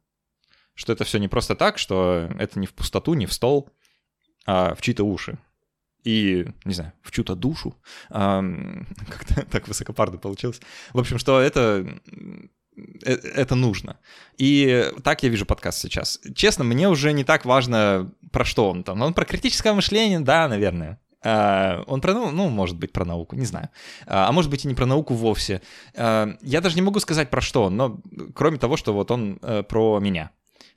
Что 0.75 0.93
это 0.93 1.05
все 1.05 1.19
не 1.19 1.29
просто 1.29 1.55
так, 1.55 1.79
что 1.79 2.29
это 2.39 2.61
не 2.61 2.67
в 2.67 2.75
пустоту, 2.75 3.15
не 3.15 3.25
в 3.25 3.33
стол, 3.33 3.71
а 4.45 4.75
в 4.75 4.83
чьи-то 4.83 5.05
уши. 5.05 5.39
и, 6.05 6.47
не 6.65 6.75
знаю, 6.75 6.93
в 7.03 7.11
чью-то 7.11 7.35
душу. 7.35 7.75
Как-то 8.09 9.47
так 9.51 9.67
высокопарно 9.69 10.19
получилось. 10.19 10.61
В 10.93 10.99
общем, 11.01 11.19
что 11.19 11.41
это 11.41 11.99
э, 13.05 13.13
это 13.13 13.55
нужно. 13.55 13.99
И 14.39 14.93
так 15.03 15.23
я 15.23 15.29
вижу 15.31 15.47
подкаст 15.47 15.81
сейчас. 15.81 16.21
Честно, 16.35 16.63
мне 16.65 16.89
уже 16.89 17.13
не 17.13 17.25
так 17.25 17.45
важно, 17.45 18.13
про 18.31 18.45
что 18.45 18.71
он 18.71 18.85
там. 18.85 19.03
Он 19.03 19.15
про 19.15 19.25
критическое 19.25 19.73
мышление, 19.73 20.21
да, 20.21 20.47
наверное. 20.49 21.01
А, 21.29 21.83
он 21.89 22.01
про, 22.01 22.15
ну, 22.15 22.31
ну, 22.31 22.49
может 22.49 22.77
быть, 22.79 22.93
про 22.93 23.05
науку, 23.05 23.35
не 23.35 23.47
знаю. 23.47 23.69
А, 24.07 24.29
а 24.29 24.33
может 24.33 24.49
быть 24.49 24.65
и 24.65 24.69
не 24.69 24.75
про 24.75 24.87
науку 24.87 25.15
вовсе. 25.15 25.61
А, 25.97 26.37
я 26.41 26.61
даже 26.61 26.77
не 26.77 26.83
могу 26.83 27.01
сказать 27.01 27.31
про 27.31 27.41
что, 27.41 27.69
но 27.69 28.01
кроме 28.33 28.59
того, 28.59 28.77
что 28.77 28.93
вот 28.93 29.11
он 29.11 29.41
э, 29.43 29.65
про 29.65 29.99
меня. 29.99 30.31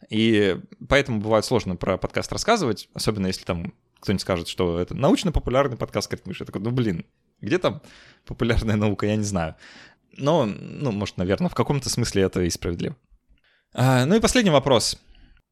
И 0.09 0.57
поэтому 0.87 1.21
бывает 1.21 1.45
сложно 1.45 1.75
про 1.75 1.97
подкаст 1.97 2.31
рассказывать, 2.33 2.89
особенно 2.95 3.27
если 3.27 3.43
там 3.43 3.73
кто-нибудь 3.99 4.21
скажет, 4.23 4.47
что 4.47 4.79
это 4.79 4.95
научно-популярный 4.95 5.77
подкаст 5.77 6.09
Критмыш. 6.09 6.39
Я 6.39 6.47
такой, 6.47 6.61
ну 6.61 6.71
блин, 6.71 7.05
где 7.41 7.59
там 7.59 7.83
популярная 8.25 8.75
наука, 8.75 9.05
я 9.05 9.17
не 9.17 9.23
знаю. 9.23 9.55
Но, 10.17 10.47
ну, 10.47 10.91
может, 10.91 11.17
наверное, 11.17 11.49
в 11.49 11.55
каком-то 11.55 11.91
смысле 11.91 12.23
это 12.23 12.41
и 12.41 12.49
справедливо. 12.49 12.95
Ну 13.75 14.15
и 14.15 14.19
последний 14.19 14.49
вопрос, 14.49 14.99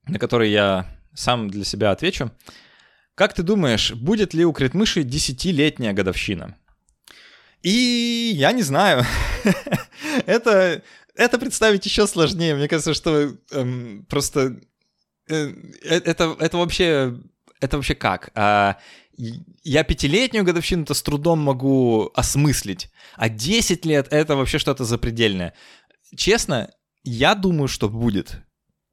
на 0.08 0.18
который 0.18 0.50
я 0.50 0.88
сам 1.14 1.50
для 1.50 1.64
себя 1.66 1.92
отвечу. 1.92 2.32
Как 3.18 3.34
ты 3.34 3.42
думаешь, 3.42 3.94
будет 3.94 4.36
ли 4.36 4.46
у 4.46 4.54
Критмыши 4.54 5.02
десятилетняя 5.02 5.92
годовщина? 5.92 6.56
И 7.64 8.32
я 8.36 8.52
не 8.52 8.62
знаю. 8.62 9.04
это, 10.28 10.84
это 11.16 11.40
представить 11.40 11.84
еще 11.88 12.06
сложнее. 12.06 12.54
Мне 12.54 12.68
кажется, 12.68 12.94
что 12.94 13.34
эм, 13.52 14.06
просто 14.08 14.60
э, 15.28 15.52
э, 15.84 16.00
это, 16.06 16.36
это 16.40 16.58
вообще 16.58 17.18
это 17.60 17.78
вообще 17.78 17.96
как? 17.96 18.30
А, 18.36 18.78
я 19.64 19.84
пятилетнюю 19.84 20.46
годовщину-то 20.46 20.94
с 20.94 21.02
трудом 21.02 21.40
могу 21.40 22.12
осмыслить, 22.14 22.92
а 23.16 23.30
10 23.30 23.84
лет— 23.84 24.08
это 24.12 24.36
вообще 24.36 24.60
что-то 24.60 24.84
запредельное. 24.84 25.56
Честно, 26.16 26.70
я 27.04 27.34
думаю, 27.34 27.68
что 27.68 27.90
будет. 27.90 28.44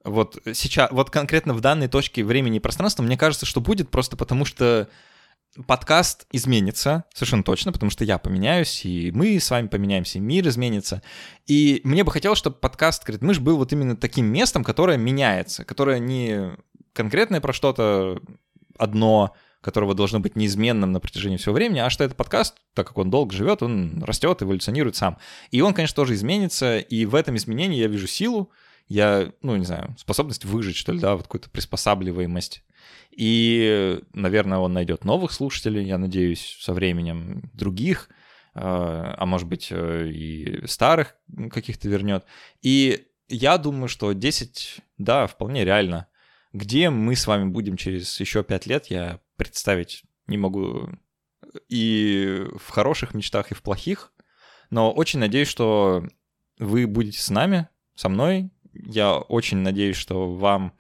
Вот 0.05 0.39
сейчас, 0.53 0.91
вот 0.91 1.11
конкретно 1.11 1.55
в 1.55 1.61
данной 1.61 1.89
точке 1.89 2.25
времени 2.25 2.59
и 2.59 2.61
пространства, 2.61 3.03
мне 3.03 3.17
кажется, 3.17 3.47
что 3.47 3.61
будет 3.61 3.91
просто 3.91 4.17
потому, 4.17 4.45
что 4.45 4.89
подкаст 5.67 6.27
изменится, 6.31 7.05
совершенно 7.15 7.43
точно, 7.43 7.73
потому 7.73 7.91
что 7.91 8.05
я 8.05 8.19
поменяюсь, 8.19 8.85
и 8.85 9.11
мы 9.13 9.39
с 9.39 9.51
вами 9.51 9.69
поменяемся, 9.69 10.19
и 10.19 10.21
мир 10.21 10.47
изменится. 10.49 11.03
И 11.47 11.81
мне 11.85 12.05
бы 12.05 12.11
хотелось, 12.11 12.39
чтобы 12.39 12.57
подкаст 12.57 13.05
«Критмыш» 13.05 13.39
был 13.39 13.57
вот 13.57 13.73
именно 13.73 13.97
таким 13.97 14.27
местом, 14.27 14.63
которое 14.63 14.99
меняется, 14.99 15.65
которое 15.65 15.99
не 15.99 16.51
конкретное 16.93 17.41
про 17.41 17.53
что-то 17.53 18.21
одно, 18.77 19.35
которого 19.61 19.95
должно 19.95 20.21
быть 20.21 20.37
неизменным 20.37 20.93
на 20.93 21.01
протяжении 21.01 21.39
всего 21.39 21.55
времени, 21.55 21.79
а 21.79 21.89
что 21.89 22.05
этот 22.05 22.17
подкаст, 22.17 22.57
так 22.75 22.89
как 22.89 22.99
он 22.99 23.11
долго 23.11 23.33
живет, 23.33 23.63
он 23.63 24.03
растет, 24.05 24.43
эволюционирует 24.43 24.97
сам. 24.97 25.19
И 25.51 25.63
он, 25.63 25.73
конечно, 25.73 25.97
тоже 25.97 26.15
изменится, 26.15 26.79
и 26.79 27.07
в 27.07 27.15
этом 27.15 27.37
изменении 27.37 27.79
я 27.79 27.87
вижу 27.87 28.07
силу, 28.07 28.51
я, 28.87 29.32
ну, 29.43 29.57
не 29.57 29.64
знаю, 29.64 29.95
способность 29.99 30.45
выжить, 30.45 30.76
что 30.76 30.93
ли, 30.93 31.01
да, 31.01 31.14
вот 31.14 31.24
какую-то 31.24 31.51
приспосабливаемость. 31.51 32.64
И, 33.11 34.01
наверное, 34.12 34.59
он 34.59 34.72
найдет 34.72 35.05
новых 35.05 35.32
слушателей, 35.32 35.85
я 35.85 35.99
надеюсь, 35.99 36.59
со 36.61 36.72
временем 36.72 37.51
других, 37.55 38.11
а, 38.55 39.14
а 39.18 39.26
может 39.26 39.49
быть, 39.49 39.68
э, 39.70 40.09
и 40.09 40.66
старых 40.66 41.16
каких-то 41.51 41.89
вернет. 41.89 42.24
И 42.61 43.07
я 43.28 43.59
думаю, 43.59 43.89
что 43.89 44.12
10, 44.12 44.80
да, 44.99 45.26
вполне 45.26 45.64
реально. 45.64 46.09
Где 46.53 46.91
мы 46.91 47.16
с 47.16 47.26
вами 47.26 47.49
будем 47.49 47.76
через 47.76 48.20
еще 48.20 48.45
5 48.45 48.66
лет, 48.66 48.87
я 48.87 49.20
представить 49.37 50.05
не 50.26 50.37
могу 50.37 50.89
и 51.68 52.47
в 52.57 52.70
хороших 52.70 53.14
мечтах, 53.14 53.51
и 53.51 53.55
в 53.55 53.62
плохих. 53.62 54.12
Но 54.70 54.93
очень 54.93 55.18
надеюсь, 55.18 55.49
что 55.49 56.07
вы 56.59 56.87
будете 56.87 57.20
с 57.20 57.30
нами, 57.30 57.68
со 57.95 58.09
мной, 58.09 58.51
я 58.87 59.16
очень 59.16 59.59
надеюсь, 59.59 59.97
что 59.97 60.33
вам 60.33 60.72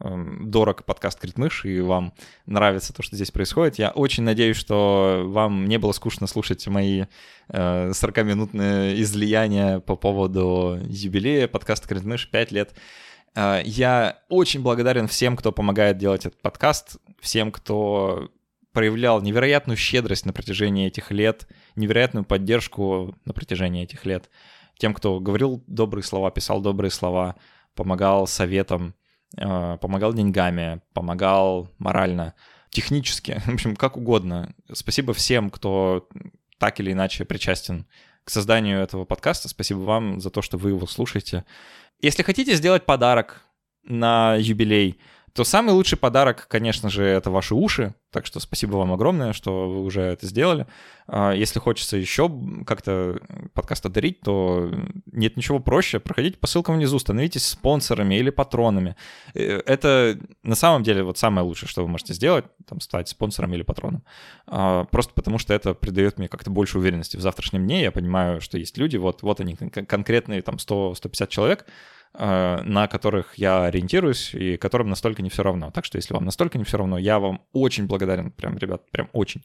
эм, 0.00 0.50
дорог 0.50 0.84
подкаст 0.84 1.20
Критмыш, 1.20 1.64
и 1.64 1.80
вам 1.80 2.12
нравится 2.46 2.92
то, 2.92 3.02
что 3.02 3.16
здесь 3.16 3.30
происходит. 3.30 3.78
Я 3.78 3.90
очень 3.90 4.22
надеюсь, 4.22 4.56
что 4.56 5.24
вам 5.26 5.66
не 5.68 5.78
было 5.78 5.92
скучно 5.92 6.26
слушать 6.26 6.66
мои 6.66 7.04
э, 7.48 7.90
40-минутные 7.90 9.00
излияния 9.02 9.80
по 9.80 9.96
поводу 9.96 10.78
юбилея 10.84 11.48
подкаста 11.48 11.88
Критмыш 11.88 12.30
5 12.30 12.52
лет. 12.52 12.74
Э, 13.34 13.60
я 13.64 14.18
очень 14.28 14.62
благодарен 14.62 15.08
всем, 15.08 15.36
кто 15.36 15.52
помогает 15.52 15.98
делать 15.98 16.26
этот 16.26 16.40
подкаст, 16.40 16.96
всем, 17.20 17.52
кто 17.52 18.30
проявлял 18.72 19.20
невероятную 19.20 19.76
щедрость 19.76 20.26
на 20.26 20.32
протяжении 20.32 20.86
этих 20.86 21.10
лет, 21.10 21.48
невероятную 21.76 22.24
поддержку 22.24 23.16
на 23.24 23.32
протяжении 23.32 23.82
этих 23.82 24.04
лет 24.06 24.30
тем, 24.80 24.94
кто 24.94 25.20
говорил 25.20 25.62
добрые 25.66 26.02
слова, 26.02 26.30
писал 26.30 26.60
добрые 26.62 26.90
слова, 26.90 27.36
помогал 27.74 28.26
советом, 28.26 28.94
э, 29.36 29.76
помогал 29.78 30.14
деньгами, 30.14 30.80
помогал 30.94 31.68
морально, 31.78 32.34
технически, 32.70 33.42
в 33.46 33.54
общем, 33.54 33.76
как 33.76 33.98
угодно. 33.98 34.54
Спасибо 34.72 35.12
всем, 35.12 35.50
кто 35.50 36.08
так 36.58 36.80
или 36.80 36.92
иначе 36.92 37.26
причастен 37.26 37.86
к 38.24 38.30
созданию 38.30 38.80
этого 38.80 39.04
подкаста. 39.04 39.48
Спасибо 39.48 39.80
вам 39.80 40.20
за 40.20 40.30
то, 40.30 40.40
что 40.40 40.56
вы 40.56 40.70
его 40.70 40.86
слушаете. 40.86 41.44
Если 42.00 42.22
хотите 42.22 42.54
сделать 42.54 42.86
подарок 42.86 43.42
на 43.82 44.36
юбилей, 44.36 44.98
то 45.32 45.44
самый 45.44 45.72
лучший 45.72 45.96
подарок, 45.96 46.46
конечно 46.48 46.90
же, 46.90 47.04
это 47.04 47.30
ваши 47.30 47.54
уши. 47.54 47.94
Так 48.10 48.26
что 48.26 48.40
спасибо 48.40 48.76
вам 48.76 48.92
огромное, 48.92 49.32
что 49.32 49.70
вы 49.70 49.82
уже 49.84 50.00
это 50.00 50.26
сделали. 50.26 50.66
А, 51.06 51.32
если 51.32 51.60
хочется 51.60 51.96
еще 51.96 52.30
как-то 52.66 53.20
подкаст 53.54 53.88
дарить, 53.88 54.20
то 54.20 54.70
нет 55.06 55.36
ничего 55.36 55.60
проще. 55.60 56.00
Проходите 56.00 56.36
по 56.36 56.48
ссылкам 56.48 56.76
внизу, 56.76 56.98
становитесь 56.98 57.46
спонсорами 57.46 58.16
или 58.16 58.30
патронами. 58.30 58.96
Э, 59.34 59.60
это 59.64 60.18
на 60.42 60.56
самом 60.56 60.82
деле 60.82 61.04
вот 61.04 61.18
самое 61.18 61.46
лучшее, 61.46 61.68
что 61.68 61.82
вы 61.82 61.88
можете 61.88 62.14
сделать, 62.14 62.44
там, 62.66 62.80
стать 62.80 63.08
спонсором 63.08 63.54
или 63.54 63.62
патроном. 63.62 64.02
А, 64.46 64.84
просто 64.86 65.14
потому 65.14 65.38
что 65.38 65.54
это 65.54 65.74
придает 65.74 66.18
мне 66.18 66.28
как-то 66.28 66.50
больше 66.50 66.78
уверенности 66.78 67.16
в 67.16 67.20
завтрашнем 67.20 67.64
дне. 67.64 67.82
Я 67.82 67.92
понимаю, 67.92 68.40
что 68.40 68.58
есть 68.58 68.76
люди, 68.76 68.96
вот, 68.96 69.22
вот 69.22 69.40
они 69.40 69.54
конкретные, 69.54 70.42
там, 70.42 70.56
100-150 70.56 71.28
человек, 71.28 71.66
на 72.12 72.88
которых 72.88 73.38
я 73.38 73.64
ориентируюсь 73.64 74.34
и 74.34 74.56
которым 74.56 74.88
настолько 74.88 75.22
не 75.22 75.30
все 75.30 75.42
равно. 75.42 75.70
Так 75.70 75.84
что 75.84 75.96
если 75.96 76.12
вам 76.12 76.24
настолько 76.24 76.58
не 76.58 76.64
все 76.64 76.78
равно, 76.78 76.98
я 76.98 77.18
вам 77.18 77.42
очень 77.52 77.86
благодарен, 77.86 78.30
прям, 78.32 78.58
ребят, 78.58 78.90
прям 78.90 79.08
очень. 79.12 79.42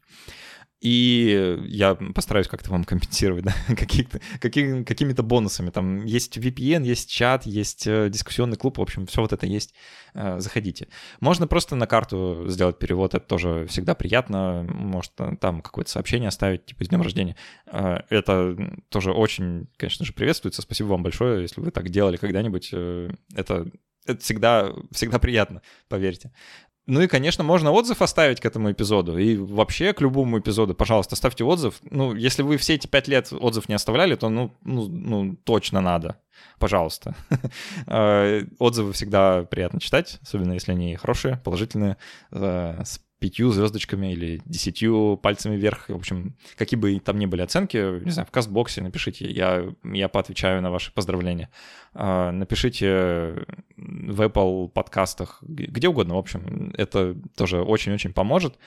И 0.82 1.58
я 1.66 1.96
постараюсь 1.96 2.48
как-то 2.48 2.70
вам 2.70 2.84
компенсировать, 2.84 3.46
да, 3.46 3.54
каких-то, 3.76 4.20
какими, 4.40 4.84
какими-то 4.84 5.24
бонусами. 5.24 5.70
Там 5.70 6.04
есть 6.06 6.38
VPN, 6.38 6.84
есть 6.84 7.10
чат, 7.10 7.46
есть 7.46 7.88
э, 7.88 8.10
дискуссионный 8.10 8.58
клуб, 8.58 8.78
в 8.78 8.82
общем, 8.82 9.06
все 9.08 9.22
вот 9.22 9.34
это 9.34 9.46
есть. 9.46 9.74
Э, 10.14 10.40
заходите. 10.40 10.88
Можно 11.22 11.48
просто 11.48 11.76
на 11.76 11.88
карту 11.88 12.46
сделать 12.48 12.78
перевод, 12.78 13.16
это 13.16 13.26
тоже 13.26 13.66
всегда 13.68 13.96
приятно. 13.96 14.68
Может, 14.70 15.14
там 15.40 15.62
какое-то 15.62 15.92
сообщение 15.92 16.28
оставить, 16.28 16.66
типа, 16.66 16.84
с 16.84 16.90
днем 16.90 17.02
рождения. 17.02 17.36
Э, 17.68 18.00
это 18.10 18.56
тоже 18.90 19.12
очень, 19.12 19.68
конечно 19.78 20.06
же, 20.06 20.14
приветствуется. 20.14 20.62
Спасибо 20.62 20.88
вам 20.88 21.04
большое, 21.04 21.42
если 21.42 21.62
вы 21.62 21.72
так 21.72 21.90
делали 21.90 22.18
когда-нибудь. 22.18 22.74
Это 23.34 23.72
это 24.06 24.22
всегда, 24.22 24.72
всегда 24.92 25.20
приятно, 25.20 25.62
поверьте. 25.88 26.32
Ну 26.88 27.02
и, 27.02 27.08
конечно, 27.08 27.44
можно 27.44 27.72
отзыв 27.72 28.02
оставить 28.02 28.40
к 28.40 28.46
этому 28.46 28.72
эпизоду. 28.72 29.18
И 29.18 29.38
вообще 29.38 29.94
к 29.94 30.02
любому 30.02 30.40
эпизоду, 30.40 30.76
пожалуйста, 30.76 31.16
ставьте 31.16 31.44
отзыв. 31.44 31.80
Ну, 31.90 32.14
если 32.14 32.44
вы 32.44 32.58
все 32.58 32.76
эти 32.76 32.86
пять 32.86 33.08
лет 33.08 33.32
отзыв 33.32 33.68
не 33.70 33.76
оставляли, 33.76 34.16
то, 34.16 34.30
ну, 34.30 34.56
ну, 34.64 34.88
ну 34.88 35.36
точно 35.44 35.82
надо. 35.82 36.20
Пожалуйста. 36.60 37.16
Э, 37.88 38.44
отзывы 38.60 38.94
всегда 38.94 39.44
приятно 39.44 39.80
читать, 39.80 40.20
особенно 40.22 40.54
если 40.54 40.72
они 40.72 40.96
хорошие, 40.96 41.40
положительные, 41.44 41.98
э, 42.32 42.84
пятью 43.20 43.51
звездочками 43.51 44.11
или 44.13 44.41
десятью 44.45 45.18
пальцами 45.22 45.55
вверх. 45.55 45.89
В 45.89 45.95
общем, 45.95 46.36
какие 46.57 46.80
бы 46.80 46.99
там 46.99 47.18
ни 47.18 47.26
были 47.26 47.41
оценки, 47.41 48.03
не 48.03 48.11
знаю, 48.11 48.28
в 48.28 48.32
кастбоксе 48.32 48.82
напишите, 48.82 49.30
я, 49.30 49.74
я 49.84 50.09
поотвечаю 50.09 50.61
на 50.61 50.72
ваши 50.72 50.93
поздравления. 50.93 51.49
А, 51.93 52.32
напишите 52.32 53.45
в 53.78 54.22
Apple 54.22 54.70
подкастах, 54.70 55.41
где 55.41 55.88
угодно, 55.88 56.16
в 56.16 56.20
общем, 56.20 56.74
это 56.78 57.16
тоже 57.36 57.61
очень-очень 57.61 58.13
поможет. 58.13 58.57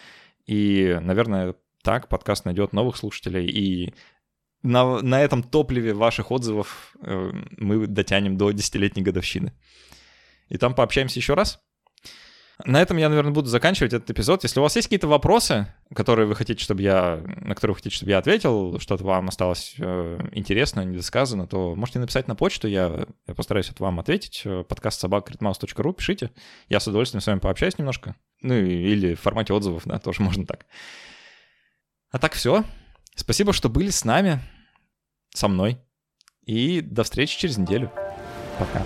И, 0.47 0.99
наверное, 1.03 1.55
так 1.83 2.09
подкаст 2.09 2.45
найдет 2.45 2.73
новых 2.73 2.97
слушателей, 2.97 3.47
и 3.47 3.95
на, 4.63 5.01
на 5.03 5.21
этом 5.21 5.43
топливе 5.43 5.95
ваших 5.95 6.31
отзывов 6.31 6.97
э, 7.01 7.33
мы 7.59 7.87
дотянем 7.87 8.37
до 8.37 8.51
десятилетней 8.51 9.05
годовщины. 9.05 9.53
И 10.49 10.57
там 10.57 10.75
пообщаемся 10.75 11.19
еще 11.19 11.35
раз. 11.35 11.61
На 12.65 12.83
этом 12.83 12.97
я, 12.97 13.09
наверное, 13.09 13.33
буду 13.33 13.49
заканчивать 13.49 13.93
этот 13.93 14.11
эпизод. 14.11 14.43
Если 14.43 14.59
у 14.59 14.63
вас 14.65 14.75
есть 14.75 14.89
какие-то 14.89 15.07
вопросы, 15.07 15.73
которые 15.95 16.27
вы 16.27 16.35
хотите, 16.35 16.63
чтобы 16.63 16.83
я, 16.83 17.23
на 17.25 17.55
которые 17.55 17.75
вы 17.75 17.77
хотите, 17.77 17.95
чтобы 17.95 18.11
я 18.11 18.19
ответил, 18.19 18.81
что-то 18.81 19.05
вам 19.05 19.29
осталось 19.29 19.77
э, 19.79 20.19
интересно, 20.33 20.85
недосказано, 20.85 21.47
то 21.47 21.77
можете 21.77 22.01
написать 22.01 22.27
на 22.27 22.35
почту, 22.35 22.67
я, 22.67 23.07
я 23.29 23.35
постараюсь 23.35 23.71
от 23.71 23.79
вам 23.79 24.01
ответить. 24.01 24.43
Подкаст 24.69 24.99
собакритмаус.ру, 25.01 25.93
пишите. 25.93 26.33
Я 26.69 26.81
с 26.81 26.89
удовольствием 26.89 27.21
с 27.21 27.27
вами 27.29 27.39
пообщаюсь 27.39 27.79
немножко. 27.79 28.17
Ну 28.43 28.55
или 28.55 29.15
в 29.15 29.21
формате 29.21 29.53
отзывов, 29.53 29.85
да, 29.87 30.01
тоже 30.01 30.23
можно 30.23 30.45
так. 30.45 30.67
А 32.11 32.19
так 32.19 32.33
все. 32.33 32.65
Спасибо, 33.15 33.53
что 33.53 33.69
были 33.69 33.91
с 33.91 34.05
нами, 34.05 34.41
со 35.33 35.47
мной. 35.47 35.79
И 36.45 36.81
до 36.81 37.05
встречи 37.05 37.39
через 37.39 37.57
неделю. 37.57 37.93
Пока. 38.59 38.85